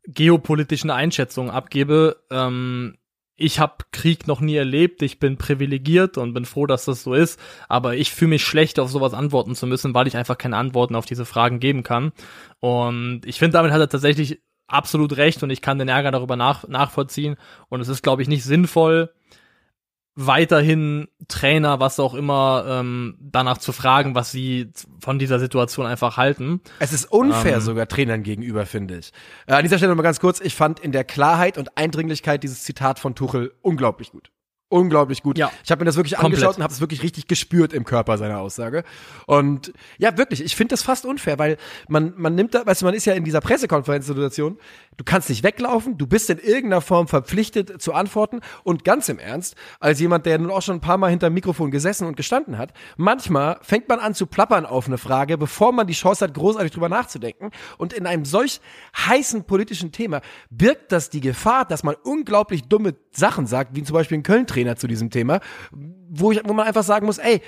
geopolitischen 0.04 0.90
Einschätzungen 0.90 1.50
abgebe. 1.50 2.22
Ähm, 2.30 2.96
ich 3.36 3.58
habe 3.58 3.84
Krieg 3.92 4.26
noch 4.26 4.40
nie 4.40 4.56
erlebt, 4.56 5.02
ich 5.02 5.18
bin 5.18 5.36
privilegiert 5.36 6.18
und 6.18 6.34
bin 6.34 6.44
froh, 6.44 6.66
dass 6.66 6.84
das 6.84 7.02
so 7.02 7.14
ist, 7.14 7.40
aber 7.68 7.96
ich 7.96 8.12
fühle 8.12 8.30
mich 8.30 8.44
schlecht, 8.44 8.78
auf 8.78 8.90
sowas 8.90 9.14
antworten 9.14 9.54
zu 9.54 9.66
müssen, 9.66 9.94
weil 9.94 10.06
ich 10.06 10.16
einfach 10.16 10.38
keine 10.38 10.56
Antworten 10.56 10.94
auf 10.94 11.06
diese 11.06 11.24
Fragen 11.24 11.58
geben 11.58 11.82
kann. 11.82 12.12
Und 12.60 13.22
ich 13.24 13.38
finde, 13.38 13.54
damit 13.54 13.72
hat 13.72 13.80
er 13.80 13.88
tatsächlich 13.88 14.40
absolut 14.68 15.16
recht 15.16 15.42
und 15.42 15.50
ich 15.50 15.60
kann 15.60 15.78
den 15.78 15.88
Ärger 15.88 16.10
darüber 16.10 16.36
nach, 16.36 16.68
nachvollziehen. 16.68 17.36
Und 17.68 17.80
es 17.80 17.88
ist, 17.88 18.02
glaube 18.02 18.22
ich, 18.22 18.28
nicht 18.28 18.44
sinnvoll, 18.44 19.12
weiterhin 20.14 21.08
Trainer, 21.28 21.80
was 21.80 21.98
auch 21.98 22.14
immer, 22.14 22.64
ähm, 22.68 23.16
danach 23.20 23.58
zu 23.58 23.72
fragen, 23.72 24.14
was 24.14 24.30
sie 24.30 24.70
von 25.00 25.18
dieser 25.18 25.38
Situation 25.38 25.86
einfach 25.86 26.16
halten. 26.16 26.60
Es 26.78 26.92
ist 26.92 27.10
unfair 27.10 27.54
ähm, 27.54 27.60
sogar 27.60 27.88
Trainern 27.88 28.22
gegenüber, 28.22 28.66
finde 28.66 28.98
ich. 28.98 29.12
Äh, 29.46 29.54
an 29.54 29.62
dieser 29.62 29.78
Stelle 29.78 29.90
nochmal 29.90 30.04
ganz 30.04 30.20
kurz, 30.20 30.40
ich 30.40 30.54
fand 30.54 30.80
in 30.80 30.92
der 30.92 31.04
Klarheit 31.04 31.56
und 31.56 31.76
Eindringlichkeit 31.78 32.42
dieses 32.42 32.62
Zitat 32.62 32.98
von 32.98 33.14
Tuchel 33.14 33.54
unglaublich 33.62 34.12
gut 34.12 34.30
unglaublich 34.72 35.22
gut. 35.22 35.38
Ja. 35.38 35.52
Ich 35.64 35.70
habe 35.70 35.80
mir 35.80 35.84
das 35.84 35.96
wirklich 35.96 36.14
Komplett. 36.14 36.34
angeschaut 36.34 36.56
und 36.56 36.62
habe 36.62 36.72
es 36.72 36.80
wirklich 36.80 37.02
richtig 37.02 37.28
gespürt 37.28 37.72
im 37.72 37.84
Körper 37.84 38.16
seiner 38.16 38.40
Aussage. 38.40 38.84
Und 39.26 39.72
ja, 39.98 40.16
wirklich, 40.16 40.42
ich 40.42 40.56
finde 40.56 40.72
das 40.72 40.82
fast 40.82 41.04
unfair, 41.04 41.38
weil 41.38 41.58
man 41.88 42.14
man 42.16 42.34
nimmt 42.34 42.54
da, 42.54 42.64
weißt 42.64 42.82
du, 42.82 42.86
man 42.86 42.94
ist 42.94 43.04
ja 43.04 43.12
in 43.12 43.24
dieser 43.24 43.40
Pressekonferenzsituation, 43.40 44.58
du 44.96 45.04
kannst 45.04 45.28
nicht 45.28 45.42
weglaufen, 45.42 45.98
du 45.98 46.06
bist 46.06 46.30
in 46.30 46.38
irgendeiner 46.38 46.80
Form 46.80 47.06
verpflichtet 47.06 47.82
zu 47.82 47.92
antworten 47.92 48.40
und 48.64 48.84
ganz 48.84 49.08
im 49.08 49.18
Ernst, 49.18 49.56
als 49.78 50.00
jemand, 50.00 50.26
der 50.26 50.38
nun 50.38 50.50
auch 50.50 50.62
schon 50.62 50.76
ein 50.76 50.80
paar 50.80 50.96
Mal 50.96 51.10
hinter 51.10 51.28
dem 51.28 51.34
Mikrofon 51.34 51.70
gesessen 51.70 52.06
und 52.06 52.16
gestanden 52.16 52.56
hat, 52.56 52.72
manchmal 52.96 53.58
fängt 53.62 53.88
man 53.88 53.98
an 53.98 54.14
zu 54.14 54.26
plappern 54.26 54.64
auf 54.64 54.86
eine 54.86 54.98
Frage, 54.98 55.36
bevor 55.36 55.72
man 55.72 55.86
die 55.86 55.92
Chance 55.92 56.24
hat, 56.24 56.34
großartig 56.34 56.72
drüber 56.72 56.88
nachzudenken 56.88 57.50
und 57.76 57.92
in 57.92 58.06
einem 58.06 58.24
solch 58.24 58.60
heißen 58.96 59.44
politischen 59.44 59.92
Thema 59.92 60.22
birgt 60.50 60.92
das 60.92 61.10
die 61.10 61.20
Gefahr, 61.20 61.66
dass 61.66 61.82
man 61.82 61.94
unglaublich 62.02 62.64
dumme 62.64 62.94
Sachen 63.10 63.46
sagt, 63.46 63.74
wie 63.76 63.82
zum 63.82 63.94
Beispiel 63.94 64.18
ein 64.18 64.22
Köln-Trainer 64.62 64.76
zu 64.76 64.86
diesem 64.86 65.10
Thema, 65.10 65.40
wo, 65.70 66.32
ich, 66.32 66.40
wo 66.44 66.52
man 66.52 66.66
einfach 66.66 66.84
sagen 66.84 67.06
muss, 67.06 67.18
ey, 67.18 67.40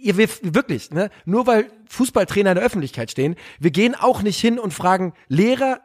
ihr 0.00 0.16
wirklich, 0.16 0.90
ne? 0.90 1.10
Nur 1.24 1.46
weil 1.46 1.70
Fußballtrainer 1.88 2.52
in 2.52 2.56
der 2.56 2.64
Öffentlichkeit 2.64 3.10
stehen, 3.10 3.34
wir 3.58 3.70
gehen 3.70 3.94
auch 3.94 4.22
nicht 4.22 4.40
hin 4.40 4.58
und 4.58 4.72
fragen 4.72 5.14
Lehrer 5.28 5.80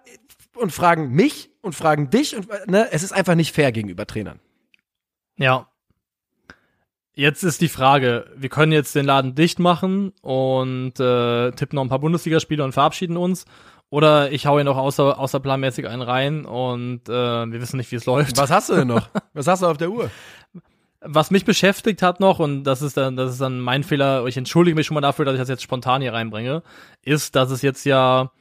und 0.56 0.72
fragen 0.72 1.12
mich 1.12 1.50
und 1.62 1.74
fragen 1.74 2.10
dich 2.10 2.36
und 2.36 2.48
ne, 2.68 2.90
es 2.92 3.04
ist 3.04 3.12
einfach 3.12 3.36
nicht 3.36 3.54
fair 3.54 3.72
gegenüber 3.72 4.06
Trainern. 4.06 4.40
Ja. 5.38 5.68
Jetzt 7.20 7.44
ist 7.44 7.60
die 7.60 7.68
Frage, 7.68 8.28
wir 8.38 8.48
können 8.48 8.72
jetzt 8.72 8.96
den 8.96 9.04
Laden 9.04 9.36
dicht 9.36 9.60
machen 9.60 10.14
und 10.22 10.98
äh, 11.02 11.52
tippen 11.52 11.76
noch 11.76 11.84
ein 11.84 11.90
paar 11.90 12.00
Bundesligaspiele 12.00 12.64
und 12.64 12.72
verabschieden 12.72 13.18
uns 13.18 13.44
oder 13.90 14.32
ich 14.32 14.46
hau 14.46 14.56
hier 14.56 14.64
noch 14.64 14.78
außer, 14.78 15.20
außerplanmäßig 15.20 15.86
einen 15.86 16.02
rein 16.02 16.46
und 16.46 17.10
äh, 17.10 17.12
wir 17.12 17.60
wissen 17.60 17.76
nicht, 17.76 17.92
wie 17.92 17.98
es 17.98 18.06
läuft. 18.06 18.38
Was 18.38 18.50
hast 18.50 18.70
du 18.70 18.76
denn 18.76 18.88
noch? 18.88 19.10
Was 19.34 19.48
hast 19.48 19.64
du 19.64 19.68
auf 19.68 19.76
der 19.76 19.92
Uhr? 19.92 20.10
Was 21.02 21.30
mich 21.30 21.44
beschäftigt 21.44 22.02
hat 22.02 22.22
noch, 22.22 22.40
und 22.40 22.64
das 22.64 22.82
ist 22.82 22.96
dann, 22.96 23.18
das 23.18 23.34
ist 23.34 23.42
dann 23.42 23.60
mein 23.60 23.84
Fehler, 23.84 24.26
ich 24.26 24.38
entschuldige 24.38 24.76
mich 24.76 24.88
schon 24.88 24.96
mal 24.96 25.02
dafür, 25.02 25.26
dass 25.26 25.34
ich 25.34 25.42
das 25.42 25.50
jetzt 25.50 25.64
spontan 25.64 26.02
hier 26.02 26.14
reinbringe, 26.14 26.64
ist, 27.04 27.36
dass 27.36 27.52
es 27.52 27.62
jetzt 27.62 27.84
ja 27.84 28.32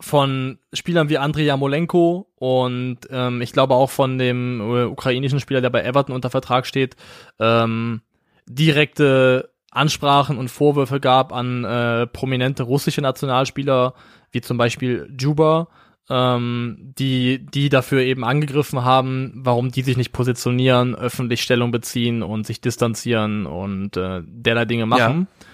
von 0.00 0.58
Spielern 0.72 1.08
wie 1.08 1.18
Andrei 1.18 1.42
Jamolenko 1.42 2.30
und 2.36 2.98
ähm, 3.10 3.42
ich 3.42 3.52
glaube 3.52 3.74
auch 3.74 3.90
von 3.90 4.18
dem 4.18 4.60
äh, 4.60 4.84
ukrainischen 4.84 5.40
Spieler, 5.40 5.60
der 5.60 5.70
bei 5.70 5.82
Everton 5.82 6.14
unter 6.14 6.30
Vertrag 6.30 6.66
steht, 6.66 6.96
ähm, 7.40 8.02
direkte 8.46 9.50
Ansprachen 9.70 10.38
und 10.38 10.48
Vorwürfe 10.50 11.00
gab 11.00 11.32
an 11.32 11.64
äh, 11.64 12.06
prominente 12.06 12.62
russische 12.62 13.00
Nationalspieler, 13.00 13.94
wie 14.30 14.40
zum 14.40 14.56
Beispiel 14.56 15.12
Juba, 15.18 15.68
ähm, 16.08 16.94
die, 16.98 17.44
die 17.44 17.68
dafür 17.68 18.00
eben 18.00 18.24
angegriffen 18.24 18.84
haben, 18.84 19.32
warum 19.34 19.70
die 19.70 19.82
sich 19.82 19.96
nicht 19.96 20.12
positionieren, 20.12 20.94
öffentlich 20.94 21.42
Stellung 21.42 21.70
beziehen 21.70 22.22
und 22.22 22.46
sich 22.46 22.60
distanzieren 22.60 23.46
und 23.46 23.96
äh, 23.96 24.22
derlei 24.24 24.64
Dinge 24.64 24.86
machen. 24.86 25.28
Ja. 25.28 25.46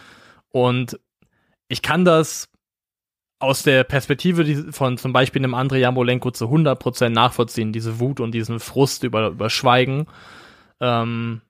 Und 0.51 1.01
ich 1.69 1.83
kann 1.83 2.05
das 2.05 2.49
aus 3.45 3.63
der 3.63 3.85
Perspektive 3.85 4.73
von 4.73 4.99
zum 4.99 5.13
Beispiel 5.13 5.41
einem 5.41 5.55
Andrei 5.55 5.79
Jamolenko 5.79 6.31
zu 6.31 6.47
100% 6.47 7.11
nachvollziehen, 7.11 7.73
diese 7.73 8.01
Wut 8.01 8.21
und 8.21 8.33
diesen 8.33 8.61
Frust 8.61 9.05
über, 9.05 9.29
über 9.29 9.51
Schweigen. 9.51 10.07
Ähm, 10.81 11.41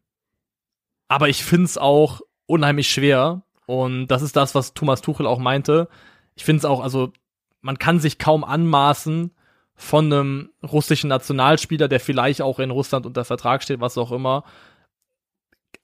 aber 1.09 1.29
ich 1.29 1.45
find's 1.45 1.79
auch 1.79 2.21
unheimlich 2.47 2.91
schwer 2.91 3.43
und 3.67 4.09
das 4.09 4.23
ist 4.23 4.37
das, 4.37 4.55
was 4.55 4.75
Thomas 4.75 5.01
Tuchel 5.01 5.27
auch 5.27 5.39
meinte 5.39 5.89
ich 6.35 6.45
finde 6.45 6.59
es 6.59 6.65
auch, 6.65 6.83
also 6.83 7.13
man 7.61 7.79
kann 7.79 8.01
sich 8.01 8.19
kaum 8.19 8.45
anmaßen 8.45 9.31
von 9.77 10.13
einem 10.13 10.51
russischen 10.63 11.09
Nationalspieler, 11.09 11.89
der 11.89 12.01
vielleicht 12.01 12.43
auch 12.43 12.59
in 12.59 12.71
Russland 12.71 13.07
unter 13.07 13.25
Vertrag 13.25 13.63
steht, 13.63 13.81
was 13.81 13.99
auch 13.99 14.13
immer. 14.13 14.45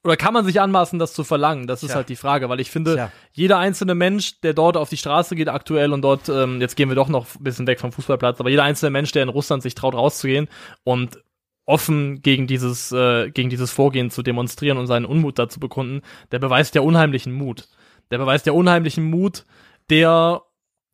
Oder 0.02 0.16
kann 0.16 0.32
man 0.32 0.46
sich 0.46 0.60
anmaßen, 0.60 0.98
das 0.98 1.12
zu 1.12 1.24
verlangen? 1.24 1.66
Das 1.66 1.82
ist 1.82 1.94
halt 1.94 2.08
die 2.08 2.16
Frage, 2.16 2.48
weil 2.48 2.60
ich 2.60 2.70
finde, 2.70 2.94
Tja. 2.94 3.12
jeder 3.32 3.58
einzelne 3.58 3.94
Mensch, 3.94 4.40
der 4.40 4.54
dort 4.54 4.78
auf 4.78 4.88
die 4.88 4.96
Straße 4.96 5.36
geht 5.36 5.48
aktuell 5.48 5.92
und 5.92 6.00
dort, 6.00 6.30
ähm, 6.30 6.58
jetzt 6.60 6.74
gehen 6.74 6.88
wir 6.88 6.96
doch 6.96 7.08
noch 7.08 7.26
ein 7.34 7.44
bisschen 7.44 7.66
weg 7.66 7.80
vom 7.80 7.92
Fußballplatz, 7.92 8.40
aber 8.40 8.48
jeder 8.48 8.62
einzelne 8.62 8.90
Mensch, 8.90 9.12
der 9.12 9.22
in 9.22 9.28
Russland 9.28 9.62
sich 9.62 9.74
traut 9.74 9.94
rauszugehen 9.94 10.48
und 10.84 11.22
offen 11.66 12.22
gegen 12.22 12.46
dieses, 12.46 12.90
äh, 12.92 13.30
gegen 13.30 13.50
dieses 13.50 13.70
Vorgehen 13.72 14.10
zu 14.10 14.22
demonstrieren 14.22 14.78
und 14.78 14.86
seinen 14.86 15.04
Unmut 15.04 15.38
dazu 15.38 15.60
bekunden, 15.60 16.00
der 16.32 16.38
beweist 16.38 16.74
ja 16.74 16.80
unheimlichen 16.80 17.34
Mut. 17.34 17.68
Der 18.10 18.16
beweist 18.16 18.46
ja 18.46 18.54
unheimlichen 18.54 19.04
Mut, 19.04 19.44
der 19.90 20.42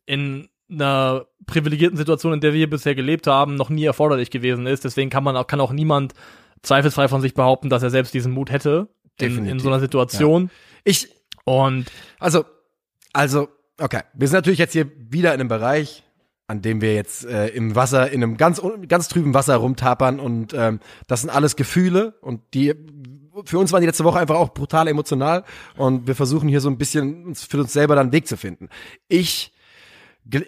in 0.05 0.49
einer 0.69 1.25
privilegierten 1.45 1.97
Situation, 1.97 2.33
in 2.33 2.41
der 2.41 2.53
wir 2.53 2.69
bisher 2.69 2.93
gelebt 2.93 3.25
haben, 3.25 3.55
noch 3.55 3.69
nie 3.69 3.85
erforderlich 3.85 4.31
gewesen 4.31 4.67
ist. 4.67 4.83
Deswegen 4.83 5.09
kann 5.09 5.23
man 5.23 5.37
auch, 5.37 5.47
kann 5.47 5.61
auch 5.61 5.71
niemand 5.71 6.13
zweifelsfrei 6.61 7.07
von 7.07 7.21
sich 7.21 7.33
behaupten, 7.33 7.69
dass 7.69 7.83
er 7.83 7.89
selbst 7.89 8.13
diesen 8.13 8.33
Mut 8.33 8.51
hätte 8.51 8.89
in, 9.21 9.45
in 9.45 9.59
so 9.59 9.69
einer 9.69 9.79
Situation. 9.79 10.43
Ja. 10.43 10.49
Ich 10.83 11.09
und 11.45 11.85
also 12.19 12.45
also 13.13 13.49
okay, 13.79 14.01
wir 14.13 14.27
sind 14.27 14.37
natürlich 14.37 14.59
jetzt 14.59 14.73
hier 14.73 14.91
wieder 14.97 15.33
in 15.33 15.39
einem 15.39 15.49
Bereich, 15.49 16.03
an 16.47 16.61
dem 16.61 16.81
wir 16.81 16.93
jetzt 16.93 17.25
äh, 17.25 17.47
im 17.47 17.75
Wasser 17.75 18.11
in 18.11 18.23
einem 18.23 18.37
ganz 18.37 18.61
ganz 18.87 19.07
trüben 19.07 19.33
Wasser 19.33 19.55
rumtapern 19.55 20.19
und 20.19 20.53
ähm, 20.53 20.79
das 21.07 21.21
sind 21.21 21.29
alles 21.29 21.55
Gefühle 21.55 22.15
und 22.21 22.41
die 22.53 22.73
für 23.45 23.59
uns 23.59 23.71
waren 23.71 23.81
die 23.81 23.87
letzte 23.87 24.03
Woche 24.03 24.19
einfach 24.19 24.35
auch 24.35 24.53
brutal 24.53 24.87
emotional 24.87 25.43
und 25.75 26.07
wir 26.07 26.15
versuchen 26.15 26.49
hier 26.49 26.61
so 26.61 26.69
ein 26.69 26.77
bisschen 26.77 27.35
für 27.35 27.59
uns 27.59 27.73
selber 27.73 27.95
dann 27.95 28.07
einen 28.07 28.13
Weg 28.13 28.27
zu 28.27 28.37
finden. 28.37 28.69
Ich, 29.07 29.53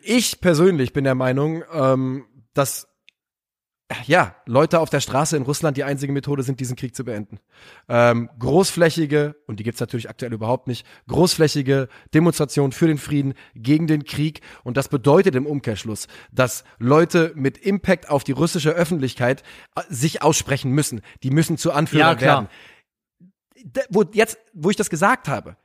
ich 0.03 0.41
persönlich 0.41 0.93
bin 0.93 1.03
der 1.03 1.15
Meinung, 1.15 1.63
ähm, 1.71 2.25
dass 2.53 2.88
ja, 4.05 4.35
Leute 4.45 4.79
auf 4.79 4.89
der 4.89 4.99
Straße 4.99 5.35
in 5.35 5.43
Russland 5.43 5.77
die 5.77 5.83
einzige 5.83 6.13
Methode 6.13 6.43
sind, 6.43 6.59
diesen 6.59 6.75
Krieg 6.75 6.95
zu 6.95 7.03
beenden. 7.03 7.39
Ähm, 7.87 8.29
großflächige, 8.37 9.35
und 9.47 9.59
die 9.59 9.63
gibt's 9.63 9.79
natürlich 9.79 10.09
aktuell 10.09 10.33
überhaupt 10.33 10.67
nicht, 10.67 10.85
großflächige 11.07 11.87
Demonstrationen 12.13 12.71
für 12.71 12.87
den 12.87 12.97
Frieden, 12.97 13.33
gegen 13.55 13.87
den 13.87 14.03
Krieg. 14.03 14.41
Und 14.63 14.77
das 14.77 14.89
bedeutet 14.89 15.35
im 15.35 15.45
Umkehrschluss, 15.45 16.07
dass 16.31 16.63
Leute 16.77 17.31
mit 17.35 17.57
Impact 17.57 18.09
auf 18.09 18.23
die 18.23 18.31
russische 18.31 18.71
Öffentlichkeit 18.71 19.43
äh, 19.75 19.81
sich 19.89 20.21
aussprechen 20.21 20.71
müssen. 20.71 21.01
Die 21.23 21.31
müssen 21.31 21.57
zu 21.57 21.71
Anführern 21.71 22.17
ja, 22.17 22.21
werden 22.21 22.47
wo 23.89 24.03
jetzt, 24.13 24.37
wo 24.53 24.69
ich 24.69 24.75
das 24.75 24.89
gesagt 24.89 25.27
habe, 25.27 25.57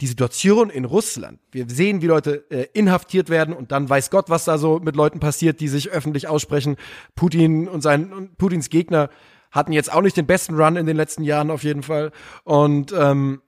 die 0.00 0.06
Situation 0.06 0.68
in 0.68 0.84
Russland, 0.84 1.40
wir 1.52 1.68
sehen, 1.68 2.02
wie 2.02 2.06
Leute 2.06 2.44
äh, 2.50 2.66
inhaftiert 2.74 3.30
werden 3.30 3.54
und 3.54 3.72
dann 3.72 3.88
weiß 3.88 4.10
Gott, 4.10 4.28
was 4.28 4.44
da 4.44 4.58
so 4.58 4.78
mit 4.78 4.94
Leuten 4.94 5.20
passiert, 5.20 5.60
die 5.60 5.68
sich 5.68 5.90
öffentlich 5.90 6.28
aussprechen. 6.28 6.76
Putin 7.14 7.66
und 7.66 7.80
sein 7.80 8.12
und 8.12 8.36
Putins 8.36 8.68
Gegner 8.68 9.08
hatten 9.50 9.72
jetzt 9.72 9.90
auch 9.90 10.02
nicht 10.02 10.16
den 10.16 10.26
besten 10.26 10.54
Run 10.54 10.76
in 10.76 10.86
den 10.86 10.96
letzten 10.96 11.24
Jahren 11.24 11.50
auf 11.50 11.64
jeden 11.64 11.82
Fall. 11.82 12.12
Und 12.44 12.92
ähm, 12.92 13.40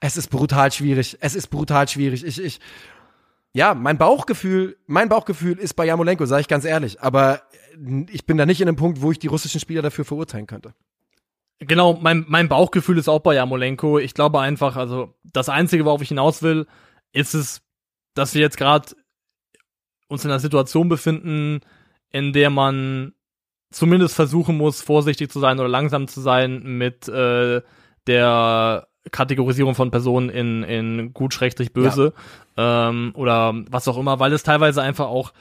es 0.00 0.18
ist 0.18 0.28
brutal 0.28 0.70
schwierig. 0.72 1.16
Es 1.20 1.34
ist 1.34 1.48
brutal 1.48 1.88
schwierig. 1.88 2.24
Ich, 2.24 2.42
ich, 2.42 2.60
ja, 3.54 3.74
mein 3.74 3.96
Bauchgefühl, 3.96 4.76
mein 4.86 5.08
Bauchgefühl 5.08 5.58
ist 5.58 5.74
bei 5.74 5.86
Jamolenko, 5.86 6.26
sage 6.26 6.42
ich 6.42 6.48
ganz 6.48 6.66
ehrlich. 6.66 7.00
Aber 7.00 7.42
ich 8.10 8.26
bin 8.26 8.36
da 8.36 8.44
nicht 8.44 8.60
in 8.60 8.68
einem 8.68 8.76
Punkt, 8.76 9.00
wo 9.00 9.10
ich 9.10 9.18
die 9.18 9.26
russischen 9.26 9.60
Spieler 9.60 9.80
dafür 9.80 10.04
verurteilen 10.04 10.46
könnte. 10.46 10.74
Genau, 11.66 11.98
mein, 12.00 12.24
mein 12.28 12.48
Bauchgefühl 12.48 12.98
ist 12.98 13.08
auch 13.08 13.20
bei 13.20 13.34
Jamolenko. 13.34 13.98
Ich 13.98 14.14
glaube 14.14 14.40
einfach, 14.40 14.76
also 14.76 15.14
das 15.22 15.48
Einzige, 15.48 15.84
worauf 15.84 16.02
ich 16.02 16.08
hinaus 16.08 16.42
will, 16.42 16.66
ist 17.12 17.34
es, 17.34 17.62
dass 18.14 18.34
wir 18.34 18.40
jetzt 18.40 18.56
gerade 18.56 18.88
uns 20.08 20.24
in 20.24 20.30
einer 20.30 20.40
Situation 20.40 20.88
befinden, 20.88 21.60
in 22.10 22.32
der 22.32 22.50
man 22.50 23.12
zumindest 23.70 24.14
versuchen 24.14 24.56
muss, 24.56 24.82
vorsichtig 24.82 25.30
zu 25.30 25.40
sein 25.40 25.58
oder 25.60 25.68
langsam 25.68 26.08
zu 26.08 26.20
sein 26.20 26.62
mit 26.62 27.08
äh, 27.08 27.62
der 28.06 28.88
Kategorisierung 29.10 29.74
von 29.74 29.90
Personen 29.90 30.28
in, 30.28 30.62
in 30.64 31.12
gut, 31.12 31.32
schrägstrich, 31.32 31.72
böse 31.72 32.12
ja. 32.56 32.88
ähm, 32.88 33.12
oder 33.14 33.54
was 33.70 33.88
auch 33.88 33.98
immer, 33.98 34.18
weil 34.18 34.32
es 34.32 34.42
teilweise 34.42 34.82
einfach 34.82 35.06
auch 35.06 35.32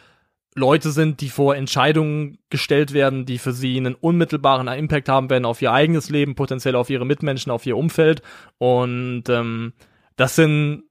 Leute 0.53 0.91
sind, 0.91 1.21
die 1.21 1.29
vor 1.29 1.55
Entscheidungen 1.55 2.37
gestellt 2.49 2.93
werden, 2.93 3.25
die 3.25 3.37
für 3.37 3.53
sie 3.53 3.77
einen 3.77 3.95
unmittelbaren 3.95 4.67
Impact 4.67 5.07
haben 5.07 5.29
werden 5.29 5.45
auf 5.45 5.61
ihr 5.61 5.71
eigenes 5.71 6.09
Leben, 6.09 6.35
potenziell 6.35 6.75
auf 6.75 6.89
ihre 6.89 7.05
Mitmenschen, 7.05 7.51
auf 7.51 7.65
ihr 7.65 7.77
Umfeld. 7.77 8.21
Und 8.57 9.23
ähm, 9.29 9.73
das 10.17 10.35
sind 10.35 10.83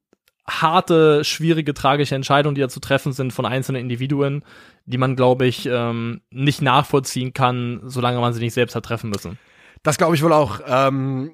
harte, 0.49 1.25
schwierige, 1.25 1.75
tragische 1.75 2.15
Entscheidungen, 2.15 2.55
die 2.55 2.63
da 2.63 2.69
zu 2.69 2.81
treffen 2.81 3.13
sind 3.13 3.33
von 3.33 3.45
einzelnen 3.45 3.83
Individuen, 3.83 4.45
die 4.87 4.99
man, 4.99 5.15
glaube 5.15 5.47
ich, 5.47 5.67
ähm, 5.67 6.23
nicht 6.31 6.63
nachvollziehen 6.63 7.35
kann, 7.35 7.83
solange 7.85 8.19
man 8.19 8.33
sie 8.33 8.41
nicht 8.41 8.55
selbst 8.55 8.75
hat 8.75 8.87
treffen 8.87 9.11
müssen. 9.11 9.39
Das 9.83 9.99
glaube 9.99 10.15
ich 10.15 10.23
wohl 10.23 10.33
auch. 10.33 10.61
Ähm, 10.67 11.33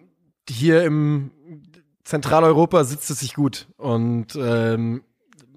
hier 0.48 0.82
im 0.82 1.30
Zentraleuropa 2.04 2.84
sitzt 2.84 3.10
es 3.10 3.20
sich 3.20 3.34
gut 3.34 3.68
und, 3.76 4.36
ähm, 4.36 5.02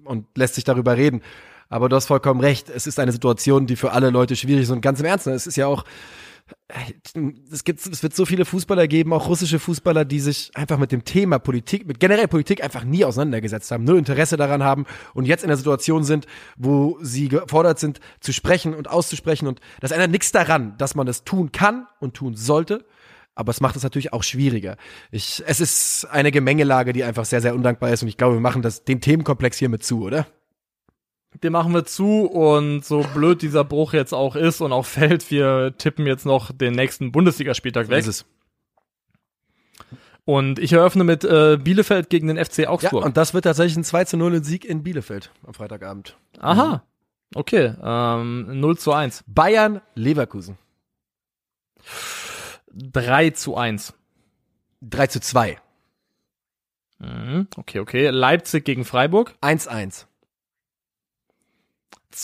und 0.04 0.26
lässt 0.36 0.54
sich 0.54 0.64
darüber 0.64 0.96
reden. 0.96 1.22
Aber 1.70 1.88
du 1.88 1.96
hast 1.96 2.06
vollkommen 2.06 2.40
recht. 2.40 2.68
Es 2.68 2.86
ist 2.86 2.98
eine 2.98 3.12
Situation, 3.12 3.66
die 3.66 3.76
für 3.76 3.92
alle 3.92 4.10
Leute 4.10 4.36
schwierig 4.36 4.64
ist 4.64 4.70
und 4.70 4.80
ganz 4.82 5.00
im 5.00 5.06
Ernst. 5.06 5.26
Es 5.28 5.46
ist 5.46 5.56
ja 5.56 5.68
auch, 5.68 5.84
es 7.52 7.62
gibt, 7.62 7.86
es 7.86 8.02
wird 8.02 8.14
so 8.14 8.26
viele 8.26 8.44
Fußballer 8.44 8.88
geben, 8.88 9.12
auch 9.12 9.28
russische 9.28 9.60
Fußballer, 9.60 10.04
die 10.04 10.18
sich 10.18 10.50
einfach 10.54 10.78
mit 10.78 10.90
dem 10.90 11.04
Thema 11.04 11.38
Politik, 11.38 11.86
mit 11.86 12.00
generell 12.00 12.26
Politik 12.26 12.64
einfach 12.64 12.82
nie 12.82 13.04
auseinandergesetzt 13.04 13.70
haben, 13.70 13.84
null 13.84 13.98
Interesse 13.98 14.36
daran 14.36 14.64
haben 14.64 14.84
und 15.14 15.26
jetzt 15.26 15.44
in 15.44 15.48
der 15.48 15.56
Situation 15.56 16.02
sind, 16.02 16.26
wo 16.56 16.98
sie 17.02 17.28
gefordert 17.28 17.78
sind, 17.78 18.00
zu 18.18 18.32
sprechen 18.32 18.74
und 18.74 18.90
auszusprechen. 18.90 19.46
Und 19.46 19.60
das 19.80 19.92
ändert 19.92 20.10
nichts 20.10 20.32
daran, 20.32 20.76
dass 20.76 20.96
man 20.96 21.06
das 21.06 21.22
tun 21.22 21.52
kann 21.52 21.86
und 22.00 22.14
tun 22.14 22.34
sollte. 22.34 22.84
Aber 23.36 23.50
es 23.50 23.60
macht 23.60 23.76
es 23.76 23.84
natürlich 23.84 24.12
auch 24.12 24.24
schwieriger. 24.24 24.76
Ich, 25.12 25.42
es 25.46 25.60
ist 25.60 26.04
eine 26.10 26.32
Gemengelage, 26.32 26.92
die 26.92 27.04
einfach 27.04 27.24
sehr, 27.24 27.40
sehr 27.40 27.54
undankbar 27.54 27.90
ist. 27.90 28.02
Und 28.02 28.08
ich 28.08 28.16
glaube, 28.16 28.34
wir 28.34 28.40
machen 28.40 28.60
das, 28.60 28.84
den 28.84 29.00
Themenkomplex 29.00 29.56
hiermit 29.56 29.84
zu, 29.84 30.02
oder? 30.02 30.26
Den 31.42 31.52
machen 31.52 31.72
wir 31.72 31.84
zu 31.84 32.24
und 32.24 32.84
so 32.84 33.04
blöd 33.14 33.40
dieser 33.40 33.64
Bruch 33.64 33.92
jetzt 33.92 34.12
auch 34.12 34.34
ist 34.34 34.60
und 34.60 34.72
auch 34.72 34.84
fällt, 34.86 35.30
wir 35.30 35.74
tippen 35.78 36.06
jetzt 36.06 36.26
noch 36.26 36.50
den 36.52 36.74
nächsten 36.74 37.12
Bundesligaspieltag 37.12 37.88
weg. 37.88 38.04
So 38.04 38.10
ist 38.10 38.22
es. 38.22 38.26
Und 40.24 40.58
ich 40.58 40.72
eröffne 40.72 41.04
mit 41.04 41.24
äh, 41.24 41.56
Bielefeld 41.56 42.10
gegen 42.10 42.28
den 42.28 42.44
FC 42.44 42.66
Augsburg. 42.66 43.02
Ja, 43.02 43.06
und 43.06 43.16
das 43.16 43.32
wird 43.32 43.44
tatsächlich 43.44 43.76
ein 43.76 43.84
2 43.84 44.04
zu 44.04 44.16
0 44.16 44.44
Sieg 44.44 44.64
in 44.64 44.82
Bielefeld 44.82 45.32
am 45.46 45.54
Freitagabend. 45.54 46.16
Aha. 46.38 46.82
Okay, 47.34 47.74
ähm, 47.82 48.60
0 48.60 48.78
zu 48.78 48.92
1. 48.92 49.24
Bayern, 49.26 49.80
Leverkusen. 49.94 50.58
3 52.72 53.30
zu 53.30 53.56
1. 53.56 53.94
3 54.82 55.06
zu 55.06 55.20
2. 55.20 55.58
Mhm, 56.98 57.48
okay, 57.56 57.78
okay. 57.80 58.08
Leipzig 58.10 58.64
gegen 58.64 58.84
Freiburg. 58.84 59.34
1-1. 59.40 60.06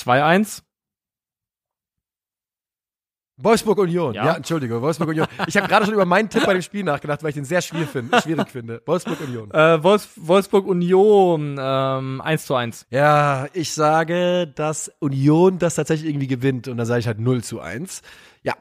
2-1. 0.04 0.62
Wolfsburg 3.38 3.78
Union. 3.78 4.14
Ja. 4.14 4.24
Ja, 4.24 4.34
Entschuldige, 4.36 4.80
Wolfsburg 4.80 5.10
Union. 5.10 5.26
Ich 5.46 5.56
habe 5.58 5.68
gerade 5.68 5.84
schon 5.84 5.92
über 5.92 6.06
meinen 6.06 6.30
Tipp 6.30 6.46
bei 6.46 6.54
dem 6.54 6.62
Spiel 6.62 6.84
nachgedacht, 6.84 7.22
weil 7.22 7.30
ich 7.30 7.34
den 7.34 7.44
sehr 7.44 7.60
schwierig 7.60 7.90
finde. 7.90 8.18
Schwierig 8.22 8.48
finde. 8.48 8.82
Wolfsburg 8.86 9.20
Union. 9.20 9.50
Äh, 9.50 9.82
Wolfs 9.82 10.08
Wolfsburg 10.16 10.66
Union 10.66 11.58
ähm, 11.60 12.22
1 12.22 12.46
zu 12.46 12.54
1. 12.54 12.86
Ja, 12.88 13.46
ich 13.52 13.74
sage, 13.74 14.46
dass 14.54 14.90
Union 15.00 15.58
das 15.58 15.74
tatsächlich 15.74 16.08
irgendwie 16.08 16.28
gewinnt 16.28 16.66
und 16.68 16.78
dann 16.78 16.86
sage 16.86 17.00
ich 17.00 17.06
halt 17.06 17.20
0 17.20 17.44
zu 17.44 17.60
1. 17.60 18.00
Ja. 18.42 18.54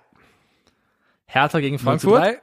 Hertha 1.25 1.61
gegen 1.61 1.77
0 1.77 1.99
zu 1.99 2.09
Frankfurt. 2.09 2.41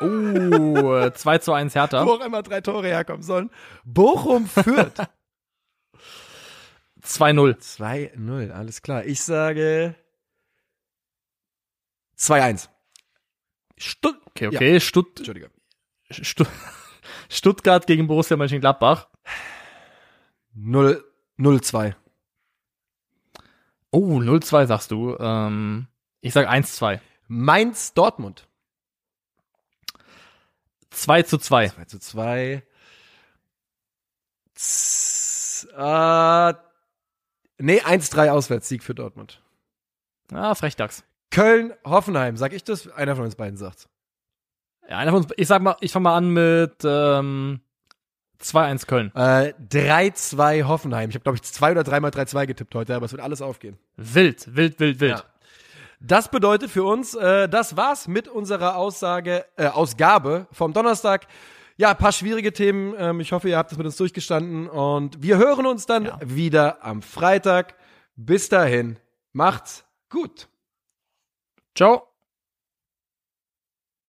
3. 0.00 0.06
Uh, 0.06 1.10
2 1.10 1.38
zu 1.38 1.52
1 1.52 1.74
Hertha. 1.74 2.06
Wo 2.06 2.10
auch 2.12 2.24
immer 2.24 2.42
drei 2.42 2.60
Tore 2.60 2.86
herkommen 2.86 3.22
sollen. 3.22 3.50
Bochum 3.84 4.46
führt. 4.46 4.98
2-0. 7.04 7.58
2-0, 7.58 8.50
alles 8.50 8.82
klar. 8.82 9.04
Ich 9.04 9.22
sage 9.22 9.94
2-1. 12.18 12.68
Stutt 13.76 14.16
okay, 14.26 14.48
okay. 14.48 14.80
Stutt 14.80 15.18
Entschuldige. 15.18 15.50
Stutt 16.10 16.48
Stuttgart 17.28 17.86
gegen 17.86 18.06
Borussia 18.06 18.36
Mönchengladbach. 18.36 19.08
0 20.54 21.04
0-2. 21.38 21.94
Oh, 23.90 24.18
0-2 24.18 24.66
sagst 24.66 24.90
du. 24.90 25.16
Ähm, 25.18 25.88
ich 26.20 26.32
sag 26.32 26.48
1-2. 26.48 27.00
Mainz 27.26 27.94
Dortmund. 27.94 28.48
2 30.90 31.22
zu 31.22 31.38
2. 31.38 31.68
2 31.68 31.84
zu 31.86 31.98
2. 31.98 32.62
Z 34.54 35.68
äh, 35.76 36.54
nee, 37.58 37.80
1-3 37.80 38.30
Auswärtssieg 38.30 38.82
für 38.82 38.94
Dortmund. 38.94 39.40
Ah, 40.32 40.54
Frechdachs. 40.54 41.04
Köln, 41.30 41.72
Hoffenheim, 41.84 42.36
sag 42.36 42.52
ich 42.52 42.64
das? 42.64 42.88
Einer 42.92 43.16
von 43.16 43.24
uns 43.24 43.34
beiden 43.34 43.56
sagt's. 43.56 43.88
Ja, 44.88 44.98
einer 44.98 45.10
von 45.10 45.22
uns, 45.22 45.32
ich 45.36 45.48
sag 45.48 45.62
mal, 45.62 45.76
ich 45.80 45.92
fange 45.92 46.04
mal 46.04 46.16
an 46.16 46.30
mit 46.30 46.76
ähm, 46.84 47.60
2-1 48.40 48.86
Köln. 48.86 49.12
Äh, 49.14 49.54
3-2 49.70 50.64
Hoffenheim. 50.64 51.10
Ich 51.10 51.16
habe, 51.16 51.22
glaube 51.22 51.36
ich, 51.36 51.42
zwei 51.42 51.72
oder 51.72 51.84
dreimal 51.84 52.10
3-2 52.10 52.46
getippt 52.46 52.74
heute, 52.74 52.94
aber 52.94 53.06
es 53.06 53.12
wird 53.12 53.22
alles 53.22 53.42
aufgehen. 53.42 53.78
Wild, 53.96 54.54
wild, 54.54 54.78
wild, 54.80 55.00
wild. 55.00 55.18
Ja. 55.18 55.24
Das 56.00 56.30
bedeutet 56.30 56.70
für 56.70 56.84
uns, 56.84 57.14
äh, 57.14 57.48
das 57.48 57.76
war's 57.76 58.08
mit 58.08 58.28
unserer 58.28 58.76
Aussage, 58.76 59.46
äh, 59.56 59.66
Ausgabe 59.66 60.46
vom 60.52 60.72
Donnerstag. 60.72 61.26
Ja, 61.76 61.90
ein 61.90 61.96
paar 61.98 62.12
schwierige 62.12 62.52
Themen. 62.52 62.94
Ähm, 62.96 63.20
ich 63.20 63.32
hoffe, 63.32 63.48
ihr 63.48 63.56
habt 63.58 63.72
es 63.72 63.78
mit 63.78 63.86
uns 63.86 63.96
durchgestanden 63.96 64.68
und 64.68 65.22
wir 65.22 65.38
hören 65.38 65.66
uns 65.66 65.86
dann 65.86 66.04
Ja. 66.06 66.18
wieder 66.22 66.84
am 66.84 67.02
Freitag. 67.02 67.74
Bis 68.16 68.48
dahin, 68.48 68.98
macht's 69.32 69.84
gut. 70.08 70.48
Ciao. 71.74 72.13